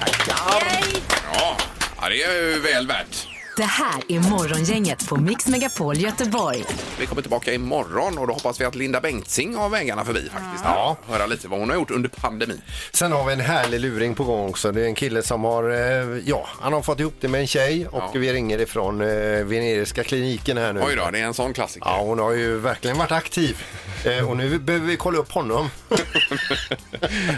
Yay! 0.00 1.02
Ja, 1.32 1.56
ja, 2.00 2.08
det 2.08 2.22
är 2.22 2.32
ju 2.32 2.58
väl 2.60 2.86
värt. 2.86 3.33
Det 3.56 3.62
här 3.64 4.02
är 4.08 4.30
Morgongänget 4.30 5.08
på 5.08 5.16
Mix 5.16 5.46
Megapol 5.46 5.96
Göteborg. 5.96 6.64
Vi 6.98 7.06
kommer 7.06 7.22
tillbaka 7.22 7.52
imorgon 7.52 8.18
och 8.18 8.26
då 8.26 8.32
hoppas 8.32 8.60
vi 8.60 8.64
att 8.64 8.74
Linda 8.74 9.00
Bengtzing 9.00 9.54
har 9.56 9.68
vägarna 9.68 10.04
förbi 10.04 10.20
faktiskt. 10.20 10.64
Ja. 10.64 10.96
Höra 11.08 11.26
lite 11.26 11.48
vad 11.48 11.60
hon 11.60 11.68
har 11.68 11.76
gjort 11.76 11.90
under 11.90 12.08
pandemin. 12.08 12.62
Sen 12.92 13.12
har 13.12 13.24
vi 13.24 13.32
en 13.32 13.40
härlig 13.40 13.80
luring 13.80 14.14
på 14.14 14.24
gång 14.24 14.48
också. 14.48 14.72
Det 14.72 14.80
är 14.80 14.84
en 14.86 14.94
kille 14.94 15.22
som 15.22 15.44
har, 15.44 15.70
eh, 15.70 16.18
ja, 16.24 16.48
han 16.60 16.72
har 16.72 16.82
fått 16.82 17.00
ihop 17.00 17.14
det 17.20 17.28
med 17.28 17.40
en 17.40 17.46
tjej 17.46 17.86
och 17.88 18.10
vi 18.14 18.32
ringer 18.32 18.58
ifrån 18.58 19.00
eh, 19.00 19.06
veneriska 19.44 20.04
kliniken 20.04 20.56
här 20.58 20.72
nu. 20.72 20.82
Oj 20.84 20.96
då, 20.96 21.10
det 21.10 21.18
är 21.20 21.24
en 21.24 21.34
sån 21.34 21.52
klassiker. 21.52 21.86
Ja, 21.86 22.00
hon 22.00 22.18
har 22.18 22.32
ju 22.32 22.58
verkligen 22.58 22.98
varit 22.98 23.12
aktiv. 23.12 23.64
Eh, 24.04 24.30
och 24.30 24.36
nu 24.36 24.58
behöver 24.58 24.86
vi 24.86 24.96
kolla 24.96 25.18
upp 25.18 25.32
honom. 25.32 25.70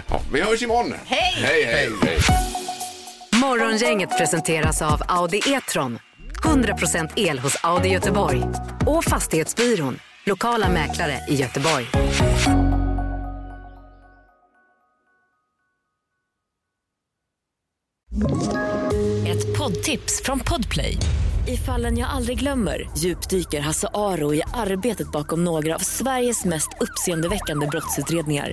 Ja, 0.09 0.21
vi 0.33 0.41
hörs 0.41 0.63
imorgon. 0.63 0.95
Hej! 1.05 1.35
Hej, 1.37 1.65
hej, 1.65 1.91
hej. 2.03 2.19
Morgongänget 3.41 4.19
presenteras 4.19 4.83
av 4.83 5.03
Audi 5.09 5.39
E-tron. 5.39 5.99
100% 6.45 7.13
el 7.17 7.39
hos 7.39 7.59
Audi 7.63 7.89
Göteborg. 7.89 8.43
Och 8.87 9.05
Fastighetsbyrån. 9.05 9.99
Lokala 10.25 10.69
mäklare 10.69 11.21
i 11.29 11.35
Göteborg. 11.35 11.87
Ett 19.27 19.59
poddtips 19.59 20.23
från 20.25 20.41
Podplay. 20.41 20.99
I 21.49 21.57
fallen 21.57 21.99
jag 21.99 22.11
aldrig 22.11 22.39
glömmer 22.39 22.91
djupdyker 22.99 23.61
Hasse 23.61 23.89
Aro 23.95 24.35
i 24.35 24.43
arbetet 24.55 25.13
bakom 25.13 25.45
några 25.45 25.75
av 25.75 25.79
Sveriges 25.79 26.45
mest 26.45 26.69
uppseendeväckande 26.81 27.67
brottsutredningar. 27.67 28.53